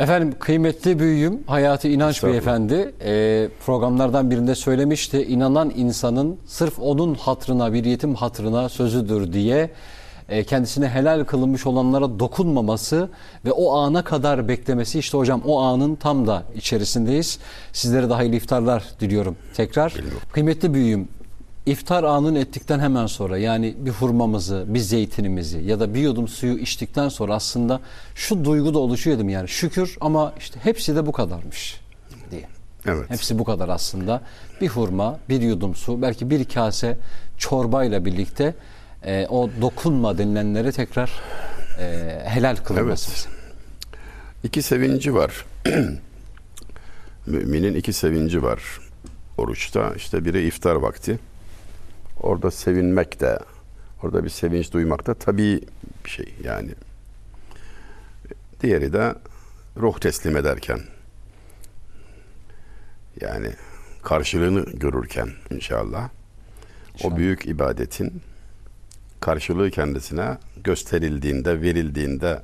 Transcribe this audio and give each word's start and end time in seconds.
Efendim 0.00 0.34
kıymetli 0.38 0.98
büyüğüm 0.98 1.42
Hayati 1.46 1.92
İnanç 1.92 2.24
Beyefendi 2.24 2.94
e, 3.04 3.48
programlardan 3.66 4.30
birinde 4.30 4.54
söylemişti. 4.54 5.22
İnanan 5.22 5.72
insanın 5.76 6.38
sırf 6.46 6.78
onun 6.78 7.14
hatrına 7.14 7.72
bir 7.72 7.84
yetim 7.84 8.14
hatrına 8.14 8.68
sözüdür 8.68 9.32
diye 9.32 9.70
e, 10.28 10.44
kendisine 10.44 10.88
helal 10.88 11.24
kılınmış 11.24 11.66
olanlara 11.66 12.18
dokunmaması 12.18 13.08
ve 13.44 13.52
o 13.52 13.76
ana 13.76 14.04
kadar 14.04 14.48
beklemesi 14.48 14.98
işte 14.98 15.18
hocam 15.18 15.42
o 15.46 15.60
anın 15.60 15.94
tam 15.94 16.26
da 16.26 16.42
içerisindeyiz. 16.54 17.38
Sizlere 17.72 18.10
de 18.10 18.14
hayırlı 18.14 18.36
iftarlar 18.36 18.84
diliyorum 19.00 19.36
tekrar. 19.54 19.94
Kıymetli 20.32 20.74
büyüğüm 20.74 21.08
İftar 21.66 22.04
anını 22.04 22.38
ettikten 22.38 22.80
hemen 22.80 23.06
sonra 23.06 23.38
yani 23.38 23.74
bir 23.78 23.90
hurmamızı, 23.90 24.64
bir 24.68 24.78
zeytinimizi 24.78 25.58
ya 25.58 25.80
da 25.80 25.94
bir 25.94 26.00
yudum 26.00 26.28
suyu 26.28 26.58
içtikten 26.58 27.08
sonra 27.08 27.34
aslında 27.34 27.80
şu 28.14 28.44
duygu 28.44 28.74
da 28.74 28.78
oluşuyordum 28.78 29.28
yani 29.28 29.48
şükür 29.48 29.96
ama 30.00 30.34
işte 30.38 30.60
hepsi 30.62 30.96
de 30.96 31.06
bu 31.06 31.12
kadarmış 31.12 31.80
diye. 32.30 32.48
Evet. 32.86 33.10
Hepsi 33.10 33.38
bu 33.38 33.44
kadar 33.44 33.68
aslında. 33.68 34.22
Bir 34.60 34.68
hurma, 34.68 35.18
bir 35.28 35.40
yudum 35.40 35.74
su, 35.74 36.02
belki 36.02 36.30
bir 36.30 36.44
kase 36.44 36.98
çorbayla 37.38 38.04
birlikte 38.04 38.54
e, 39.04 39.26
o 39.30 39.50
dokunma 39.60 40.18
denilenlere 40.18 40.72
tekrar 40.72 41.10
e, 41.80 42.18
helal 42.24 42.56
kılınması. 42.56 43.10
Evet. 43.10 43.36
İki 44.44 44.62
sevinci 44.62 45.14
var. 45.14 45.44
Müminin 47.26 47.74
iki 47.74 47.92
sevinci 47.92 48.42
var 48.42 48.60
oruçta. 49.38 49.92
İşte 49.96 50.24
biri 50.24 50.46
iftar 50.46 50.74
vakti. 50.74 51.18
Orada 52.26 52.50
sevinmek 52.50 53.20
de, 53.20 53.38
orada 54.02 54.24
bir 54.24 54.28
sevinç 54.28 54.72
duymak 54.72 55.06
da 55.06 55.14
tabii 55.14 55.60
bir 56.04 56.10
şey 56.10 56.34
yani. 56.44 56.70
Diğeri 58.60 58.92
de 58.92 59.14
ruh 59.76 59.98
teslim 59.98 60.36
ederken. 60.36 60.80
Yani 63.20 63.50
karşılığını 64.02 64.64
görürken 64.64 65.28
inşallah. 65.50 66.08
İnşallah. 66.94 67.12
O 67.14 67.16
büyük 67.16 67.46
ibadetin 67.46 68.22
karşılığı 69.20 69.70
kendisine 69.70 70.38
gösterildiğinde, 70.64 71.60
verildiğinde 71.60 72.42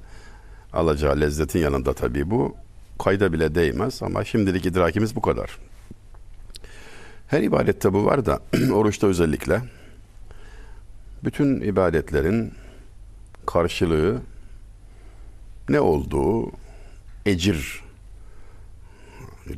alacağı 0.72 1.20
lezzetin 1.20 1.58
yanında 1.58 1.92
tabii 1.92 2.30
bu 2.30 2.56
kayda 2.98 3.32
bile 3.32 3.54
değmez 3.54 4.02
ama 4.02 4.24
şimdilik 4.24 4.66
idrakimiz 4.66 5.16
bu 5.16 5.20
kadar. 5.22 5.58
Her 7.32 7.42
ibadette 7.42 7.92
bu 7.92 8.04
var 8.04 8.26
da 8.26 8.40
oruçta 8.72 9.06
özellikle 9.06 9.62
bütün 11.24 11.60
ibadetlerin 11.60 12.52
karşılığı 13.46 14.22
ne 15.68 15.80
olduğu 15.80 16.52
ecir 17.26 17.82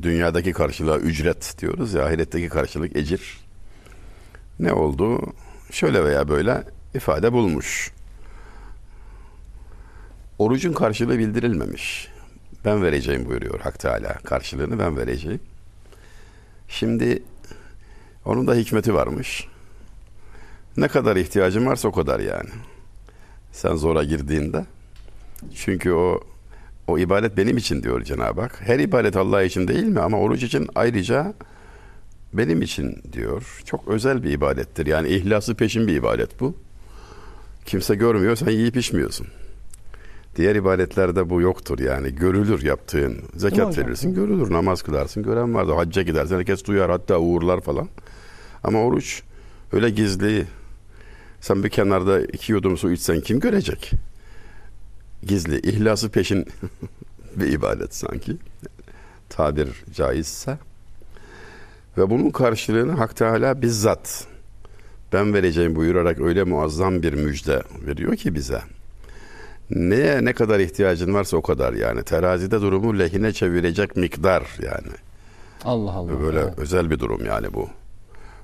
dünyadaki 0.01 0.53
karşılığa 0.53 0.97
ücret 0.97 1.55
diyoruz 1.59 1.93
ya 1.93 2.05
ahiretteki 2.05 2.49
karşılık 2.49 2.95
ecir 2.95 3.39
ne 4.59 4.73
olduğu 4.73 5.33
şöyle 5.71 6.03
veya 6.03 6.27
böyle 6.27 6.63
ifade 6.93 7.33
bulmuş. 7.33 7.91
Orucun 10.39 10.73
karşılığı 10.73 11.19
bildirilmemiş. 11.19 12.07
Ben 12.65 12.83
vereceğim 12.83 13.25
buyuruyor 13.25 13.59
Hak 13.59 13.79
Teala. 13.79 14.13
Karşılığını 14.13 14.79
ben 14.79 14.97
vereceğim. 14.97 15.39
Şimdi 16.67 17.23
onun 18.25 18.47
da 18.47 18.55
hikmeti 18.55 18.93
varmış. 18.93 19.47
Ne 20.77 20.87
kadar 20.87 21.15
ihtiyacın 21.15 21.65
varsa 21.65 21.87
o 21.87 21.91
kadar 21.91 22.19
yani. 22.19 22.49
Sen 23.51 23.75
zora 23.75 24.03
girdiğinde. 24.03 24.65
Çünkü 25.55 25.91
o 25.91 26.19
o 26.87 26.97
ibadet 26.97 27.37
benim 27.37 27.57
için 27.57 27.83
diyor 27.83 28.03
Cenab-ı 28.03 28.41
Hak. 28.41 28.61
Her 28.61 28.79
ibadet 28.79 29.15
Allah 29.15 29.43
için 29.43 29.67
değil 29.67 29.83
mi? 29.83 29.99
Ama 29.99 30.19
oruç 30.19 30.43
için 30.43 30.67
ayrıca 30.75 31.33
benim 32.33 32.61
için 32.61 33.01
diyor. 33.13 33.61
Çok 33.65 33.87
özel 33.87 34.23
bir 34.23 34.31
ibadettir. 34.31 34.85
Yani 34.85 35.07
ihlası 35.09 35.55
peşin 35.55 35.87
bir 35.87 35.95
ibadet 35.95 36.39
bu. 36.39 36.55
Kimse 37.65 37.95
görmüyor, 37.95 38.35
sen 38.35 38.51
yiyip 38.51 38.77
içmiyorsun. 38.77 39.27
Diğer 40.35 40.55
ibadetlerde 40.55 41.29
bu 41.29 41.41
yoktur 41.41 41.79
yani. 41.79 42.15
Görülür 42.15 42.63
yaptığın. 42.63 43.17
Zekat 43.35 43.77
verirsin, 43.77 44.15
görülür. 44.15 44.51
Namaz 44.51 44.81
kılarsın, 44.81 45.23
gören 45.23 45.53
vardır. 45.53 45.75
Hacca 45.75 46.01
gidersin, 46.01 46.35
herkes 46.35 46.65
duyar, 46.65 46.91
hatta 46.91 47.19
uğurlar 47.19 47.61
falan. 47.61 47.89
Ama 48.65 48.79
oruç 48.79 49.21
öyle 49.73 49.89
gizli. 49.89 50.45
Sen 51.41 51.63
bir 51.63 51.69
kenarda 51.69 52.21
iki 52.21 52.51
yudum 52.51 52.77
su 52.77 52.91
içsen 52.91 53.21
kim 53.21 53.39
görecek? 53.39 53.91
Gizli, 55.23 55.59
ihlası 55.59 56.09
peşin 56.09 56.45
bir 57.35 57.47
ibadet 57.47 57.95
sanki. 57.95 58.37
Tabir 59.29 59.69
caizse. 59.95 60.57
Ve 61.97 62.09
bunun 62.09 62.29
karşılığını 62.29 62.91
Hak 62.91 63.15
Teala 63.15 63.61
bizzat 63.61 64.27
ben 65.13 65.33
vereceğim 65.33 65.75
buyurarak 65.75 66.21
öyle 66.21 66.43
muazzam 66.43 67.01
bir 67.03 67.13
müjde 67.13 67.61
veriyor 67.87 68.15
ki 68.15 68.35
bize. 68.35 68.61
Neye 69.69 70.25
ne 70.25 70.33
kadar 70.33 70.59
ihtiyacın 70.59 71.13
varsa 71.13 71.37
o 71.37 71.41
kadar 71.41 71.73
yani. 71.73 72.03
Terazide 72.03 72.61
durumu 72.61 72.99
lehine 72.99 73.33
çevirecek 73.33 73.95
miktar 73.95 74.43
yani. 74.63 74.93
Allah 75.63 75.91
Allah. 75.91 76.21
Böyle 76.21 76.39
Evet. 76.39 76.53
özel 76.59 76.89
bir 76.91 76.99
durum 76.99 77.25
yani 77.25 77.53
bu. 77.53 77.69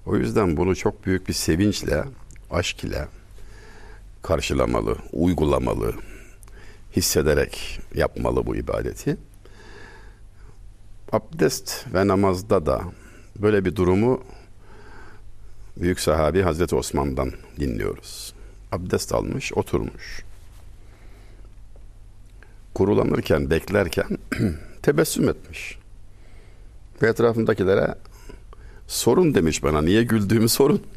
O 0.05 0.15
yüzden 0.15 0.57
bunu 0.57 0.75
çok 0.75 1.05
büyük 1.05 1.27
bir 1.27 1.33
sevinçle, 1.33 2.03
aşk 2.51 2.83
ile 2.83 3.07
karşılamalı, 4.21 4.95
uygulamalı, 5.13 5.93
hissederek 6.95 7.79
yapmalı 7.95 8.45
bu 8.45 8.55
ibadeti. 8.55 9.17
Abdest 11.11 11.85
ve 11.93 12.07
namazda 12.07 12.65
da 12.65 12.81
böyle 13.41 13.65
bir 13.65 13.75
durumu 13.75 14.23
büyük 15.77 15.99
sahabi 15.99 16.41
Hazreti 16.41 16.75
Osman'dan 16.75 17.31
dinliyoruz. 17.59 18.33
Abdest 18.71 19.13
almış, 19.13 19.53
oturmuş. 19.53 20.23
Kurulanırken, 22.73 23.49
beklerken 23.49 24.17
tebessüm 24.81 25.29
etmiş. 25.29 25.77
Ve 27.01 27.07
etrafındakilere 27.07 27.95
sorun 28.91 29.35
demiş 29.35 29.63
bana. 29.63 29.81
Niye 29.81 30.03
güldüğümü 30.03 30.49
sorun. 30.49 30.83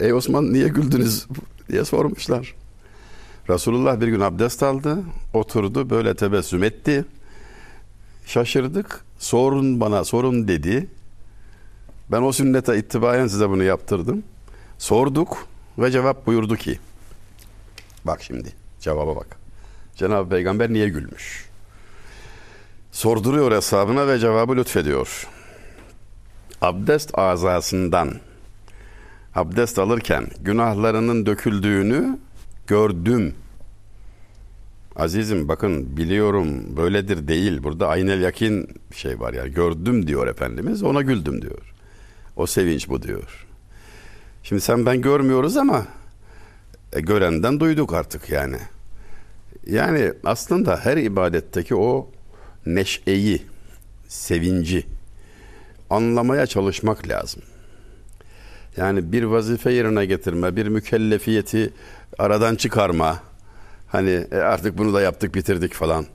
Ey 0.00 0.12
Osman 0.12 0.52
niye 0.52 0.68
güldünüz 0.68 1.26
diye 1.70 1.84
sormuşlar. 1.84 2.54
Resulullah 3.48 4.00
bir 4.00 4.08
gün 4.08 4.20
abdest 4.20 4.62
aldı, 4.62 5.02
oturdu, 5.34 5.90
böyle 5.90 6.16
tebessüm 6.16 6.64
etti. 6.64 7.04
Şaşırdık. 8.26 9.04
Sorun 9.18 9.80
bana, 9.80 10.04
sorun 10.04 10.48
dedi. 10.48 10.88
Ben 12.12 12.22
o 12.22 12.32
sünnete 12.32 12.78
ittibayen 12.78 13.26
size 13.26 13.48
bunu 13.48 13.62
yaptırdım. 13.62 14.22
Sorduk 14.78 15.48
ve 15.78 15.90
cevap 15.90 16.26
buyurdu 16.26 16.56
ki. 16.56 16.78
Bak 18.04 18.22
şimdi 18.22 18.52
cevaba 18.80 19.16
bak. 19.16 19.36
Cenab-ı 19.96 20.28
Peygamber 20.28 20.72
niye 20.72 20.88
gülmüş? 20.88 21.48
Sorduruyor 22.92 23.52
hesabına 23.52 24.08
ve 24.08 24.18
cevabı 24.18 24.56
lütfediyor. 24.56 25.28
Abdest 26.62 27.18
azasından 27.18 28.14
abdest 29.34 29.78
alırken 29.78 30.26
günahlarının 30.40 31.26
döküldüğünü 31.26 32.18
gördüm. 32.66 33.34
Azizim 34.96 35.48
bakın 35.48 35.96
biliyorum 35.96 36.76
böyledir 36.76 37.28
değil. 37.28 37.62
Burada 37.62 37.88
aynel 37.88 38.20
yakin 38.20 38.68
şey 38.94 39.20
var 39.20 39.32
yani 39.32 39.52
gördüm 39.52 40.06
diyor 40.06 40.26
Efendimiz 40.26 40.82
ona 40.82 41.02
güldüm 41.02 41.42
diyor. 41.42 41.74
O 42.36 42.46
sevinç 42.46 42.88
bu 42.88 43.02
diyor. 43.02 43.46
Şimdi 44.42 44.62
sen 44.62 44.86
ben 44.86 45.00
görmüyoruz 45.00 45.56
ama 45.56 45.86
e, 46.92 47.00
görenden 47.00 47.60
duyduk 47.60 47.92
artık 47.94 48.30
yani. 48.30 48.58
Yani 49.66 50.12
aslında 50.24 50.76
her 50.76 50.96
ibadetteki 50.96 51.74
o 51.74 52.10
neşeyi, 52.66 53.42
sevinci 54.08 54.86
anlamaya 55.90 56.46
çalışmak 56.46 57.08
lazım. 57.08 57.42
Yani 58.76 59.12
bir 59.12 59.22
vazife 59.22 59.72
yerine 59.72 60.06
getirme, 60.06 60.56
bir 60.56 60.66
mükellefiyeti 60.66 61.72
aradan 62.18 62.54
çıkarma. 62.54 63.18
Hani 63.86 64.26
e, 64.32 64.36
artık 64.36 64.78
bunu 64.78 64.94
da 64.94 65.00
yaptık, 65.00 65.34
bitirdik 65.34 65.74
falan. 65.74 66.06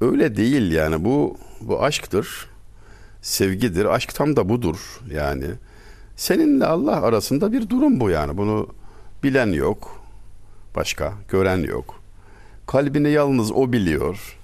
Öyle 0.00 0.36
değil 0.36 0.72
yani 0.72 1.04
bu 1.04 1.36
bu 1.60 1.82
aşktır. 1.84 2.46
Sevgidir. 3.22 3.84
Aşk 3.84 4.14
tam 4.14 4.36
da 4.36 4.48
budur 4.48 5.00
yani. 5.10 5.46
Seninle 6.16 6.66
Allah 6.66 7.02
arasında 7.02 7.52
bir 7.52 7.68
durum 7.68 8.00
bu 8.00 8.10
yani. 8.10 8.36
Bunu 8.36 8.68
bilen 9.22 9.52
yok. 9.52 10.02
Başka 10.76 11.12
gören 11.28 11.58
yok. 11.58 12.02
Kalbini 12.66 13.10
yalnız 13.10 13.52
o 13.52 13.72
biliyor. 13.72 14.36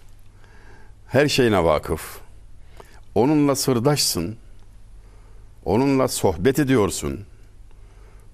Her 1.06 1.28
şeyine 1.28 1.64
vakıf. 1.64 2.18
Onunla 3.14 3.56
sırdaşsın. 3.56 4.36
Onunla 5.66 6.08
sohbet 6.08 6.58
ediyorsun. 6.58 7.20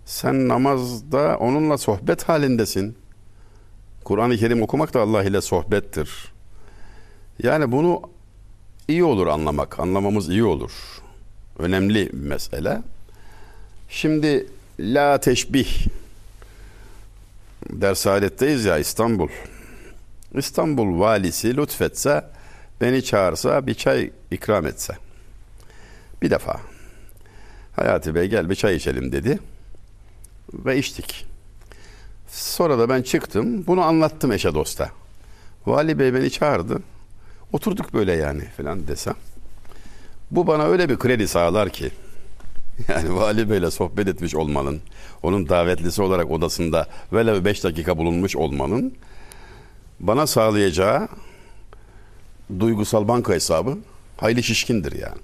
Sen 0.04 0.48
namazda 0.48 1.36
onunla 1.40 1.78
sohbet 1.78 2.22
halindesin. 2.22 2.96
Kur'an-ı 4.04 4.36
Kerim 4.36 4.62
okumak 4.62 4.94
da 4.94 5.00
Allah 5.00 5.24
ile 5.24 5.40
sohbettir. 5.40 6.32
Yani 7.42 7.72
bunu 7.72 8.02
iyi 8.88 9.04
olur 9.04 9.26
anlamak. 9.26 9.80
Anlamamız 9.80 10.28
iyi 10.28 10.44
olur. 10.44 10.72
Önemli 11.58 12.12
bir 12.12 12.18
mesele. 12.18 12.82
Şimdi 13.88 14.46
la 14.80 15.20
teşbih 15.20 15.86
Dershaletteyiz 17.70 18.64
ya 18.64 18.78
İstanbul. 18.78 19.28
İstanbul 20.34 21.00
valisi 21.00 21.56
lütfetse 21.56 22.24
beni 22.80 23.04
çağırsa 23.04 23.66
bir 23.66 23.74
çay 23.74 24.10
ikram 24.30 24.66
etse. 24.66 24.94
Bir 26.22 26.30
defa. 26.30 26.71
Hayati 27.76 28.14
Bey 28.14 28.28
gel 28.28 28.50
bir 28.50 28.54
çay 28.54 28.76
içelim 28.76 29.12
dedi. 29.12 29.38
Ve 30.54 30.78
içtik. 30.78 31.26
Sonra 32.28 32.78
da 32.78 32.88
ben 32.88 33.02
çıktım. 33.02 33.66
Bunu 33.66 33.82
anlattım 33.82 34.32
eşe 34.32 34.54
dosta. 34.54 34.90
Vali 35.66 35.98
Bey 35.98 36.14
beni 36.14 36.30
çağırdı. 36.30 36.78
Oturduk 37.52 37.94
böyle 37.94 38.12
yani 38.12 38.44
falan 38.56 38.86
desem. 38.86 39.14
Bu 40.30 40.46
bana 40.46 40.64
öyle 40.64 40.88
bir 40.88 40.98
kredi 40.98 41.28
sağlar 41.28 41.68
ki. 41.68 41.90
Yani 42.88 43.14
Vali 43.16 43.50
Bey'le 43.50 43.70
sohbet 43.70 44.08
etmiş 44.08 44.34
olmanın, 44.34 44.80
onun 45.22 45.48
davetlisi 45.48 46.02
olarak 46.02 46.30
odasında 46.30 46.86
velev 47.12 47.44
5 47.44 47.64
dakika 47.64 47.98
bulunmuş 47.98 48.36
olmanın 48.36 48.94
bana 50.00 50.26
sağlayacağı 50.26 51.08
duygusal 52.60 53.08
banka 53.08 53.32
hesabı 53.32 53.78
hayli 54.16 54.42
şişkindir 54.42 54.92
yani. 54.92 55.20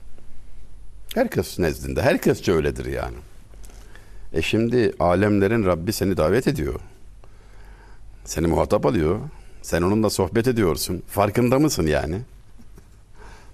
Herkes 1.15 1.59
nezdinde, 1.59 2.03
herkesçe 2.03 2.53
öyledir 2.53 2.87
yani. 2.87 3.17
E 4.33 4.43
şimdi 4.43 4.93
alemlerin 5.01 5.65
Rabbi 5.65 5.93
seni 5.93 6.17
davet 6.17 6.47
ediyor. 6.49 6.81
Seni 8.25 8.47
muhatap 8.47 8.87
alıyor. 8.87 9.21
Sen 9.63 9.83
onunla 9.83 10.11
sohbet 10.11 10.49
ediyorsun. 10.49 11.03
Farkında 11.09 11.59
mısın 11.59 11.87
yani? 11.87 12.21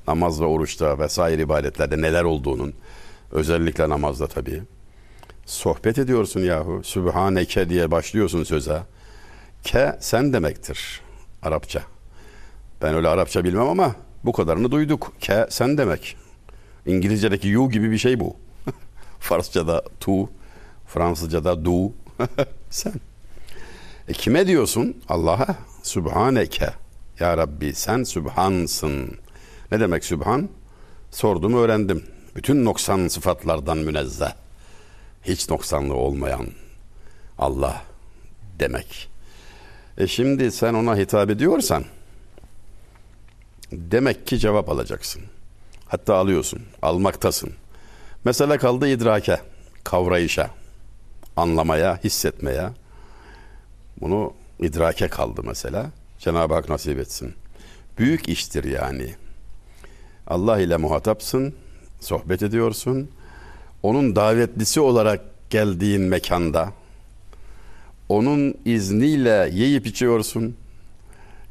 Namaz 0.08 0.40
ve 0.40 0.44
oruçta 0.44 0.98
vesaire 0.98 1.42
ibadetlerde 1.42 2.00
neler 2.00 2.24
olduğunun. 2.24 2.74
Özellikle 3.32 3.88
namazda 3.88 4.26
tabii. 4.26 4.62
Sohbet 5.46 5.98
ediyorsun 5.98 6.40
yahu. 6.40 6.80
Sübhaneke 6.84 7.68
diye 7.68 7.90
başlıyorsun 7.90 8.44
söze. 8.44 8.82
Ke 9.64 9.96
sen 10.00 10.32
demektir 10.32 11.00
Arapça. 11.42 11.82
Ben 12.82 12.94
öyle 12.94 13.08
Arapça 13.08 13.44
bilmem 13.44 13.68
ama 13.68 13.94
bu 14.24 14.32
kadarını 14.32 14.70
duyduk. 14.70 15.12
Ke 15.20 15.46
sen 15.50 15.78
demek. 15.78 16.16
İngilizce'deki 16.86 17.48
you 17.48 17.70
gibi 17.70 17.90
bir 17.90 17.98
şey 17.98 18.20
bu. 18.20 18.36
Farsça'da 19.20 19.84
tu, 20.00 20.30
Fransızca'da 20.86 21.64
du. 21.64 21.92
sen. 22.70 22.92
E 24.08 24.12
kime 24.12 24.46
diyorsun? 24.46 24.96
Allah'a. 25.08 25.56
Sübhaneke. 25.82 26.70
Ya 27.20 27.36
Rabbi 27.36 27.74
sen 27.74 28.02
Sübhansın. 28.02 29.18
Ne 29.72 29.80
demek 29.80 30.04
Sübhan? 30.04 30.48
Sordum 31.10 31.54
öğrendim. 31.54 32.04
Bütün 32.36 32.64
noksan 32.64 33.08
sıfatlardan 33.08 33.78
münezzeh. 33.78 34.32
Hiç 35.22 35.50
noksanlığı 35.50 35.94
olmayan 35.94 36.46
Allah 37.38 37.82
demek. 38.58 39.08
E 39.98 40.06
şimdi 40.06 40.52
sen 40.52 40.74
ona 40.74 40.96
hitap 40.96 41.30
ediyorsan 41.30 41.84
demek 43.72 44.26
ki 44.26 44.38
cevap 44.38 44.68
alacaksın. 44.68 45.22
Hatta 45.94 46.14
alıyorsun, 46.14 46.62
almaktasın. 46.82 47.52
Mesela 48.24 48.58
kaldı 48.58 48.88
idrake, 48.88 49.40
kavrayışa, 49.84 50.50
anlamaya, 51.36 52.00
hissetmeye. 52.04 52.68
Bunu 54.00 54.32
idrake 54.60 55.08
kaldı 55.08 55.42
mesela. 55.44 55.90
Cenab-ı 56.18 56.54
Hak 56.54 56.68
nasip 56.68 56.98
etsin. 56.98 57.34
Büyük 57.98 58.28
iştir 58.28 58.64
yani. 58.64 59.14
Allah 60.26 60.60
ile 60.60 60.76
muhatapsın, 60.76 61.54
sohbet 62.00 62.42
ediyorsun. 62.42 63.10
Onun 63.82 64.16
davetlisi 64.16 64.80
olarak 64.80 65.20
geldiğin 65.50 66.02
mekanda 66.02 66.72
onun 68.08 68.54
izniyle 68.64 69.50
yiyip 69.52 69.86
içiyorsun. 69.86 70.56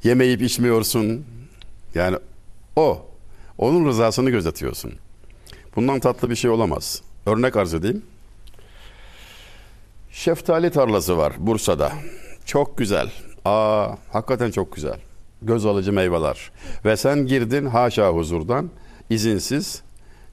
Yemeyip 0.03 0.41
içmiyorsun. 0.41 1.25
Yani 1.95 2.17
o 2.75 3.12
onun 3.57 3.85
rızasını 3.85 4.29
gözetiyorsun. 4.29 4.93
Bundan 5.75 5.99
tatlı 5.99 6.29
bir 6.29 6.35
şey 6.35 6.51
olamaz. 6.51 7.01
Örnek 7.25 7.55
arz 7.55 7.73
edeyim. 7.73 8.03
Şeftali 10.11 10.71
tarlası 10.71 11.17
var 11.17 11.33
Bursa'da. 11.37 11.91
Çok 12.45 12.77
güzel. 12.77 13.11
Aa, 13.45 13.87
hakikaten 14.11 14.51
çok 14.51 14.75
güzel. 14.75 14.99
Göz 15.41 15.65
alıcı 15.65 15.93
meyveler. 15.93 16.51
Ve 16.85 16.97
sen 16.97 17.25
girdin 17.27 17.65
haşa 17.65 18.09
huzurdan 18.09 18.69
izinsiz 19.09 19.81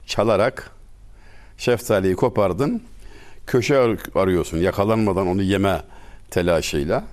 çalarak 0.05 0.71
şeftaliyi 1.57 2.15
kopardın. 2.15 2.83
Köşe 3.47 3.77
arıyorsun 4.15 4.57
yakalanmadan 4.57 5.27
onu 5.27 5.41
yeme 5.41 5.81
telaşıyla. 6.29 7.03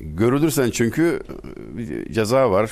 Görülürsen 0.00 0.70
çünkü 0.70 1.22
ceza 2.12 2.50
var. 2.50 2.70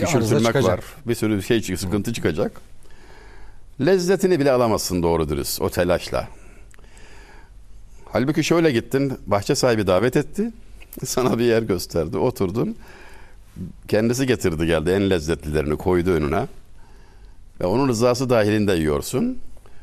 Küçültülmek 0.00 0.54
var. 0.54 0.80
Bir 1.06 1.14
sürü 1.14 1.42
şey 1.42 1.62
sıkıntı 1.62 2.12
çıkacak. 2.12 2.60
Lezzetini 3.80 4.40
bile 4.40 4.52
alamazsın 4.52 5.02
doğru 5.02 5.28
dürüst 5.28 5.62
o 5.62 5.70
telaşla. 5.70 6.28
Halbuki 8.12 8.44
şöyle 8.44 8.70
gittin, 8.70 9.18
bahçe 9.26 9.54
sahibi 9.54 9.86
davet 9.86 10.16
etti. 10.16 10.50
Sana 11.04 11.38
bir 11.38 11.44
yer 11.44 11.62
gösterdi, 11.62 12.18
oturdun. 12.18 12.76
Kendisi 13.88 14.26
getirdi 14.26 14.66
geldi 14.66 14.90
en 14.90 15.10
lezzetlilerini 15.10 15.76
koydu 15.76 16.10
önüne. 16.10 16.46
Ve 17.60 17.66
onun 17.66 17.88
rızası 17.88 18.30
dahilinde 18.30 18.72
yiyorsun. 18.72 19.38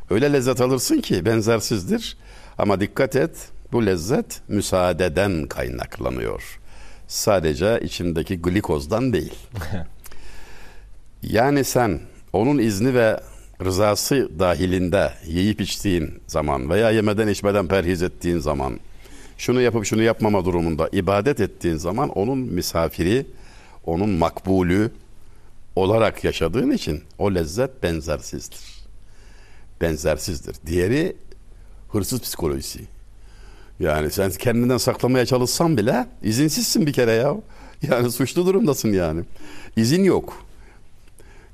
Öyle 0.09 0.33
lezzet 0.33 0.61
alırsın 0.61 1.01
ki 1.01 1.25
benzersizdir. 1.25 2.17
Ama 2.57 2.79
dikkat 2.79 3.15
et, 3.15 3.49
bu 3.71 3.85
lezzet 3.85 4.41
müsaadeden 4.47 5.47
kaynaklanıyor. 5.47 6.59
Sadece 7.07 7.79
içindeki 7.83 8.41
glikozdan 8.41 9.13
değil. 9.13 9.33
yani 11.23 11.63
sen 11.63 11.99
onun 12.33 12.57
izni 12.57 12.93
ve 12.93 13.19
rızası 13.65 14.29
dahilinde 14.39 15.11
yiyip 15.27 15.61
içtiğin 15.61 16.13
zaman 16.27 16.69
veya 16.69 16.91
yemeden 16.91 17.27
içmeden 17.27 17.67
perhiz 17.67 18.01
ettiğin 18.01 18.39
zaman 18.39 18.79
şunu 19.37 19.61
yapıp 19.61 19.85
şunu 19.85 20.01
yapmama 20.01 20.45
durumunda 20.45 20.89
ibadet 20.91 21.39
ettiğin 21.39 21.75
zaman 21.75 22.09
onun 22.09 22.37
misafiri, 22.37 23.25
onun 23.85 24.09
makbulü 24.09 24.91
olarak 25.75 26.23
yaşadığın 26.23 26.71
için 26.71 27.03
o 27.17 27.35
lezzet 27.35 27.83
benzersizdir. 27.83 28.59
Benzersizdir. 29.81 30.55
Diğeri 30.65 31.15
hırsız 31.89 32.21
psikolojisi. 32.21 32.79
Yani 33.79 34.11
sen 34.11 34.31
kendinden 34.31 34.77
saklamaya 34.77 35.25
çalışsan 35.25 35.77
bile 35.77 36.07
izinsizsin 36.23 36.85
bir 36.85 36.93
kere 36.93 37.11
ya. 37.11 37.35
Yani 37.89 38.11
suçlu 38.11 38.45
durumdasın 38.45 38.93
yani. 38.93 39.23
İzin 39.75 40.03
yok. 40.03 40.46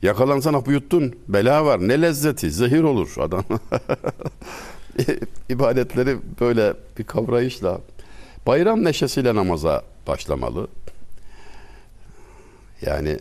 Yakalansan 0.03 0.53
hapı 0.53 0.71
yuttun. 0.71 1.15
Bela 1.27 1.65
var. 1.65 1.87
Ne 1.87 2.01
lezzeti. 2.01 2.51
Zehir 2.51 2.83
olur 2.83 3.13
adam. 3.17 3.43
İbadetleri 5.49 6.17
böyle 6.39 6.73
bir 6.97 7.03
kavrayışla 7.03 7.81
bayram 8.47 8.83
neşesiyle 8.83 9.35
namaza 9.35 9.83
başlamalı. 10.07 10.67
Yani 12.81 13.19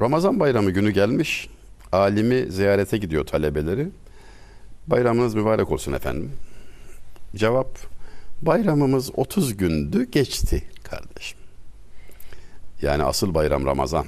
Ramazan 0.00 0.40
bayramı 0.40 0.70
günü 0.70 0.90
gelmiş. 0.90 1.48
Alimi 1.92 2.52
ziyarete 2.52 2.98
gidiyor 2.98 3.26
talebeleri. 3.26 3.88
Bayramınız 4.86 5.34
mübarek 5.34 5.72
olsun 5.72 5.92
efendim. 5.92 6.32
Cevap 7.34 7.78
bayramımız 8.42 9.10
30 9.14 9.56
gündü 9.56 10.10
geçti 10.10 10.62
kardeşim. 10.84 11.38
Yani 12.82 13.02
asıl 13.02 13.34
bayram 13.34 13.66
Ramazan. 13.66 14.06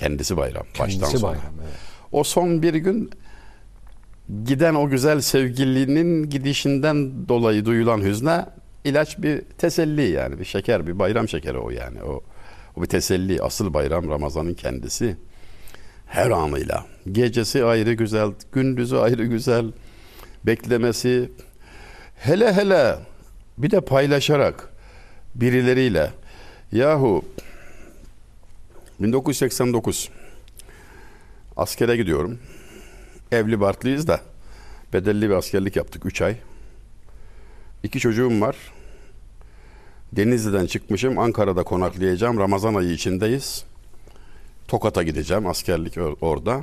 Kendisi 0.00 0.36
bayram. 0.36 0.66
Kendisi 0.74 1.02
baştan 1.02 1.22
bayram, 1.22 1.42
evet. 1.62 1.72
O 2.12 2.24
son 2.24 2.62
bir 2.62 2.74
gün 2.74 3.10
giden 4.44 4.74
o 4.74 4.88
güzel 4.88 5.20
sevgilinin 5.20 6.30
gidişinden 6.30 7.28
dolayı 7.28 7.64
duyulan 7.64 8.00
hüzne 8.00 8.46
ilaç 8.84 9.18
bir 9.18 9.40
teselli 9.40 10.10
yani 10.10 10.38
bir 10.38 10.44
şeker 10.44 10.86
bir 10.86 10.98
bayram 10.98 11.28
şekeri 11.28 11.58
o 11.58 11.70
yani 11.70 12.02
o 12.02 12.22
o 12.76 12.82
bir 12.82 12.86
teselli 12.86 13.42
asıl 13.42 13.74
bayram 13.74 14.10
Ramazan'ın 14.10 14.54
kendisi 14.54 15.16
her 16.06 16.30
anıyla 16.30 16.86
gecesi 17.12 17.64
ayrı 17.64 17.92
güzel 17.92 18.30
gündüzü 18.52 18.96
ayrı 18.96 19.24
güzel 19.24 19.64
beklemesi 20.46 21.30
hele 22.16 22.52
hele 22.52 22.96
bir 23.58 23.70
de 23.70 23.80
paylaşarak 23.80 24.68
birileriyle 25.34 26.10
yahu 26.72 27.24
1989 29.00 30.10
askere 31.56 31.96
gidiyorum. 31.96 32.38
Evli 33.32 33.60
barklıyız 33.60 34.08
da 34.08 34.20
bedelli 34.92 35.28
bir 35.28 35.34
askerlik 35.34 35.76
yaptık 35.76 36.06
3 36.06 36.22
ay. 36.22 36.36
İki 37.82 38.00
çocuğum 38.00 38.40
var. 38.40 38.56
Denizli'den 40.12 40.66
çıkmışım. 40.66 41.18
Ankara'da 41.18 41.62
konaklayacağım. 41.62 42.38
Ramazan 42.38 42.74
ayı 42.74 42.90
içindeyiz. 42.90 43.64
Tokat'a 44.68 45.02
gideceğim. 45.02 45.46
Askerlik 45.46 45.94
orada. 46.20 46.62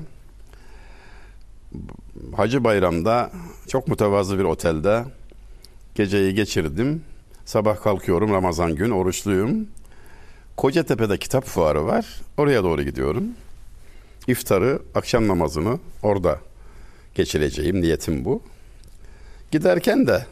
Hacı 2.36 2.64
Bayram'da 2.64 3.32
çok 3.68 3.88
mütevazı 3.88 4.40
bir 4.40 4.44
otelde 4.44 5.06
geceyi 5.96 6.34
geçirdim. 6.34 7.04
Sabah 7.46 7.82
kalkıyorum 7.82 8.34
Ramazan 8.34 8.76
gün 8.76 8.92
oruçluyum. 8.92 9.68
Kocatepe'de 10.58 11.18
kitap 11.18 11.46
fuarı 11.46 11.86
var. 11.86 12.06
Oraya 12.38 12.64
doğru 12.64 12.84
gidiyorum. 12.84 13.24
İftarı, 14.28 14.80
akşam 14.96 15.28
namazını 15.28 15.80
orada 16.04 16.40
geçireceğim. 17.16 17.82
Niyetim 17.82 18.26
bu. 18.26 18.42
Giderken 19.52 20.08
de 20.08 20.26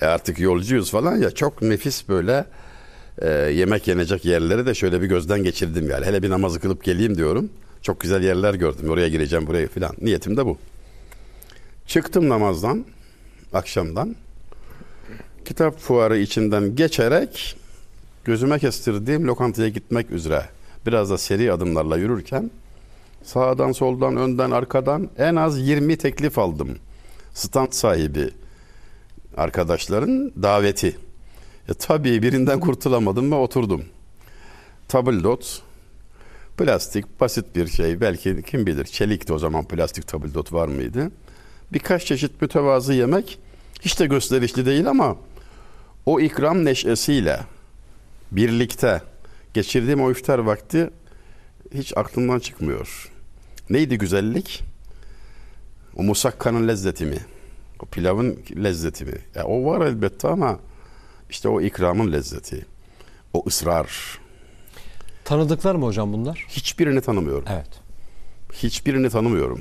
e 0.00 0.06
artık 0.06 0.38
yolcuyuz 0.38 0.90
falan 0.90 1.16
ya 1.16 1.30
çok 1.30 1.62
nefis 1.62 2.08
böyle 2.08 2.44
e, 3.18 3.28
yemek 3.30 3.88
yenecek 3.88 4.24
yerleri 4.24 4.66
de 4.66 4.74
şöyle 4.74 5.02
bir 5.02 5.06
gözden 5.06 5.42
geçirdim 5.42 5.90
yani. 5.90 6.06
Hele 6.06 6.22
bir 6.22 6.30
namazı 6.30 6.60
kılıp 6.60 6.84
geleyim 6.84 7.16
diyorum. 7.16 7.50
Çok 7.82 8.00
güzel 8.00 8.22
yerler 8.22 8.54
gördüm. 8.54 8.90
Oraya 8.90 9.08
gireceğim 9.08 9.46
buraya 9.46 9.68
falan. 9.68 9.96
Niyetim 10.00 10.36
de 10.36 10.46
bu. 10.46 10.58
Çıktım 11.86 12.28
namazdan 12.28 12.84
akşamdan. 13.52 14.16
Kitap 15.44 15.78
fuarı 15.78 16.18
içinden 16.18 16.76
geçerek 16.76 17.56
gözüme 18.26 18.58
kestirdiğim 18.58 19.26
lokantaya 19.26 19.68
gitmek 19.68 20.10
üzere 20.10 20.44
biraz 20.86 21.10
da 21.10 21.18
seri 21.18 21.52
adımlarla 21.52 21.96
yürürken 21.96 22.50
sağdan 23.22 23.72
soldan 23.72 24.16
önden 24.16 24.50
arkadan 24.50 25.10
en 25.18 25.36
az 25.36 25.68
20 25.68 25.96
teklif 25.96 26.38
aldım. 26.38 26.78
Stand 27.34 27.72
sahibi 27.72 28.30
arkadaşların 29.36 30.32
daveti. 30.42 30.96
E, 31.68 31.74
tabii 31.74 32.22
birinden 32.22 32.60
kurtulamadım 32.60 33.32
ve 33.32 33.34
oturdum. 33.34 33.84
Tabldot, 34.88 35.62
plastik, 36.58 37.20
basit 37.20 37.56
bir 37.56 37.66
şey. 37.66 38.00
Belki 38.00 38.42
kim 38.42 38.66
bilir 38.66 38.84
çelikti 38.84 39.32
o 39.32 39.38
zaman 39.38 39.64
plastik 39.64 40.08
tabldot 40.08 40.52
var 40.52 40.68
mıydı? 40.68 41.10
Birkaç 41.72 42.04
çeşit 42.04 42.42
mütevazı 42.42 42.92
yemek 42.92 43.38
hiç 43.80 44.00
de 44.00 44.06
gösterişli 44.06 44.66
değil 44.66 44.88
ama 44.88 45.16
o 46.06 46.20
ikram 46.20 46.64
neşesiyle 46.64 47.40
birlikte 48.32 49.02
geçirdiğim 49.54 50.02
o 50.02 50.10
iftar 50.10 50.38
vakti 50.38 50.90
hiç 51.74 51.96
aklımdan 51.96 52.38
çıkmıyor. 52.38 53.12
Neydi 53.70 53.98
güzellik? 53.98 54.64
O 55.96 56.02
musakkanın 56.02 56.68
lezzeti 56.68 57.04
mi? 57.04 57.18
O 57.80 57.86
pilavın 57.86 58.38
lezzeti 58.56 59.04
mi? 59.04 59.18
Ya 59.34 59.44
o 59.44 59.64
var 59.64 59.86
elbette 59.86 60.28
ama 60.28 60.58
işte 61.30 61.48
o 61.48 61.60
ikramın 61.60 62.12
lezzeti. 62.12 62.66
O 63.32 63.44
ısrar. 63.46 64.18
Tanıdıklar 65.24 65.74
mı 65.74 65.86
hocam 65.86 66.12
bunlar? 66.12 66.46
Hiçbirini 66.48 67.00
tanımıyorum. 67.00 67.44
Evet. 67.52 67.80
Hiçbirini 68.52 69.10
tanımıyorum. 69.10 69.60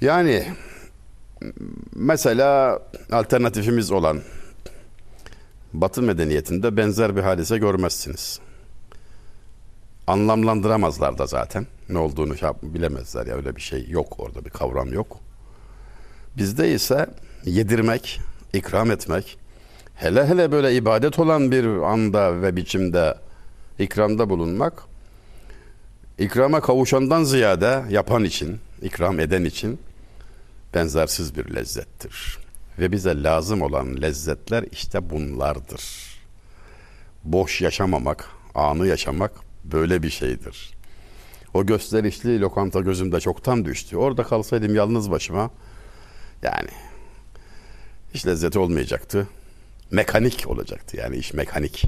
Yani 0.00 0.46
mesela 1.94 2.78
alternatifimiz 3.12 3.90
olan 3.90 4.20
Batı 5.72 6.02
medeniyetinde 6.02 6.76
benzer 6.76 7.16
bir 7.16 7.22
hadise 7.22 7.58
görmezsiniz. 7.58 8.40
Anlamlandıramazlar 10.06 11.18
da 11.18 11.26
zaten. 11.26 11.66
Ne 11.88 11.98
olduğunu 11.98 12.34
bilemezler 12.62 13.26
ya 13.26 13.34
öyle 13.34 13.56
bir 13.56 13.60
şey 13.60 13.88
yok 13.88 14.20
orada 14.20 14.44
bir 14.44 14.50
kavram 14.50 14.92
yok. 14.92 15.18
Bizde 16.36 16.72
ise 16.72 17.06
yedirmek, 17.44 18.20
ikram 18.52 18.90
etmek, 18.90 19.38
hele 19.94 20.26
hele 20.26 20.52
böyle 20.52 20.74
ibadet 20.74 21.18
olan 21.18 21.50
bir 21.50 21.64
anda 21.64 22.42
ve 22.42 22.56
biçimde 22.56 23.14
ikramda 23.78 24.30
bulunmak, 24.30 24.82
ikrama 26.18 26.60
kavuşandan 26.60 27.24
ziyade 27.24 27.84
yapan 27.90 28.24
için, 28.24 28.58
ikram 28.82 29.20
eden 29.20 29.44
için 29.44 29.80
benzersiz 30.74 31.36
bir 31.36 31.54
lezzettir. 31.54 32.41
Ve 32.78 32.92
bize 32.92 33.22
lazım 33.22 33.62
olan 33.62 34.02
lezzetler 34.02 34.64
işte 34.72 35.10
bunlardır. 35.10 35.82
Boş 37.24 37.60
yaşamamak, 37.60 38.28
anı 38.54 38.86
yaşamak 38.86 39.32
böyle 39.64 40.02
bir 40.02 40.10
şeydir. 40.10 40.72
O 41.54 41.66
gösterişli 41.66 42.40
lokanta 42.40 42.80
gözümde 42.80 43.20
çoktan 43.20 43.64
düştü. 43.64 43.96
Orada 43.96 44.22
kalsaydım 44.22 44.74
yalnız 44.74 45.10
başıma 45.10 45.50
yani 46.42 46.70
hiç 48.14 48.26
lezzeti 48.26 48.58
olmayacaktı. 48.58 49.28
Mekanik 49.90 50.44
olacaktı 50.46 50.96
yani 50.96 51.16
iş 51.16 51.34
mekanik. 51.34 51.84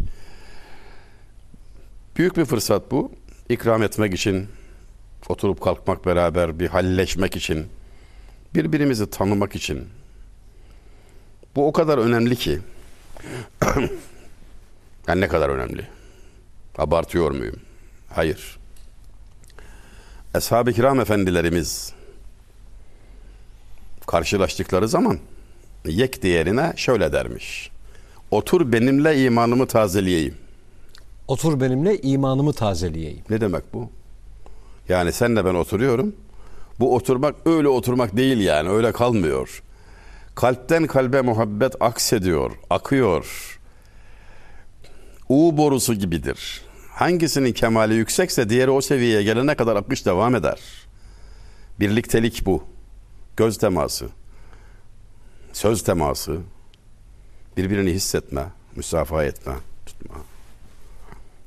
Büyük 2.16 2.36
bir 2.36 2.44
fırsat 2.44 2.90
bu. 2.90 3.12
İkram 3.48 3.82
etmek 3.82 4.14
için, 4.14 4.48
oturup 5.28 5.60
kalkmak 5.60 6.06
beraber 6.06 6.58
bir 6.58 6.68
halleşmek 6.68 7.36
için, 7.36 7.66
birbirimizi 8.54 9.10
tanımak 9.10 9.54
için. 9.54 9.88
Bu 11.56 11.66
o 11.68 11.72
kadar 11.72 11.98
önemli 11.98 12.36
ki. 12.36 12.58
yani 15.08 15.20
ne 15.20 15.28
kadar 15.28 15.48
önemli? 15.48 15.86
Abartıyor 16.78 17.30
muyum? 17.30 17.56
Hayır. 18.08 18.58
Eshab-ı 20.34 20.72
kiram 20.72 21.00
efendilerimiz 21.00 21.92
karşılaştıkları 24.06 24.88
zaman 24.88 25.18
yek 25.84 26.22
diğerine 26.22 26.72
şöyle 26.76 27.12
dermiş. 27.12 27.70
Otur 28.30 28.72
benimle 28.72 29.24
imanımı 29.24 29.66
tazeleyeyim. 29.66 30.34
Otur 31.28 31.60
benimle 31.60 32.00
imanımı 32.00 32.52
tazeleyeyim. 32.52 33.22
Ne 33.30 33.40
demek 33.40 33.74
bu? 33.74 33.90
Yani 34.88 35.12
senle 35.12 35.44
ben 35.44 35.54
oturuyorum. 35.54 36.14
Bu 36.80 36.94
oturmak 36.94 37.34
öyle 37.46 37.68
oturmak 37.68 38.16
değil 38.16 38.38
yani 38.38 38.68
öyle 38.68 38.92
kalmıyor. 38.92 39.62
Kalpten 40.34 40.86
kalbe 40.86 41.20
muhabbet 41.20 41.74
aksediyor, 41.80 42.52
akıyor. 42.70 43.58
U 45.28 45.56
borusu 45.56 45.94
gibidir. 45.94 46.62
Hangisinin 46.90 47.52
kemali 47.52 47.94
yüksekse 47.94 48.48
diğeri 48.48 48.70
o 48.70 48.80
seviyeye 48.80 49.22
gelene 49.22 49.54
kadar 49.54 49.76
akış 49.76 50.06
devam 50.06 50.34
eder. 50.34 50.60
Birliktelik 51.80 52.46
bu. 52.46 52.64
Göz 53.36 53.58
teması, 53.58 54.08
söz 55.52 55.82
teması, 55.82 56.38
birbirini 57.56 57.90
hissetme, 57.90 58.44
müsafaha 58.76 59.24
etme, 59.24 59.54
tutma. 59.86 60.16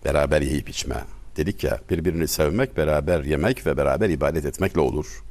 Beraber 0.06 0.41
yiyip 0.41 0.70
içme. 0.70 1.03
Dedik 1.38 1.63
ya 1.63 1.79
birbirini 1.89 2.27
sevmek, 2.27 2.77
beraber 2.77 3.24
yemek 3.24 3.65
ve 3.65 3.77
beraber 3.77 4.10
ibadet 4.10 4.46
etmekle 4.46 4.82
olur. 4.82 5.24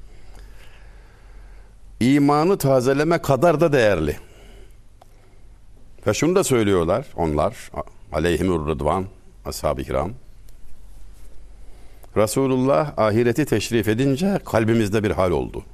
İmanı 2.00 2.58
tazeleme 2.58 3.18
kadar 3.18 3.60
da 3.60 3.72
değerli. 3.72 4.16
Ve 6.06 6.14
şunu 6.14 6.34
da 6.34 6.44
söylüyorlar 6.44 7.06
onlar 7.16 7.70
aleyhimur 8.12 8.68
rıdvan 8.68 9.06
ashab-ı 9.44 9.84
kiram. 9.84 10.12
Resulullah 12.16 12.98
ahireti 12.98 13.44
teşrif 13.44 13.88
edince 13.88 14.38
kalbimizde 14.44 15.02
bir 15.02 15.10
hal 15.10 15.30
oldu. 15.30 15.64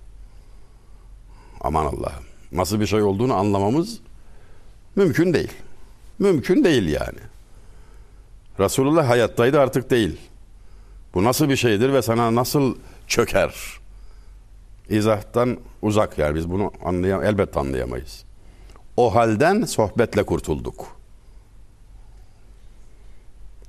Aman 1.60 1.86
Allah. 1.86 2.12
Nasıl 2.52 2.80
bir 2.80 2.86
şey 2.86 3.02
olduğunu 3.02 3.34
anlamamız 3.34 4.00
mümkün 4.96 5.34
değil. 5.34 5.52
Mümkün 6.18 6.64
değil 6.64 6.88
yani. 6.88 7.18
Resulullah 8.58 9.08
hayattaydı 9.08 9.60
artık 9.60 9.90
değil. 9.90 10.20
Bu 11.14 11.24
nasıl 11.24 11.48
bir 11.48 11.56
şeydir 11.56 11.92
ve 11.92 12.02
sana 12.02 12.34
nasıl 12.34 12.76
çöker? 13.06 13.54
İzahtan 14.88 15.58
uzak 15.82 16.18
yani 16.18 16.34
biz 16.34 16.50
bunu 16.50 16.72
anlayam 16.84 17.24
elbette 17.24 17.60
anlayamayız. 17.60 18.24
O 18.96 19.14
halden 19.14 19.62
sohbetle 19.64 20.22
kurtulduk. 20.22 20.96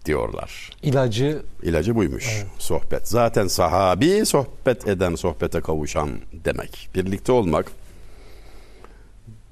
Diyorlar. 0.06 0.70
İlacı 0.82 1.42
İlacı 1.64 1.96
buymuş. 1.96 2.28
Evet. 2.38 2.48
Sohbet. 2.58 3.08
Zaten 3.08 3.48
sahabi 3.48 4.26
sohbet 4.26 4.88
eden, 4.88 5.16
sohbete 5.16 5.62
kavuşan 5.62 6.10
demek. 6.46 6.90
Birlikte 6.96 7.32
olmak 7.32 7.72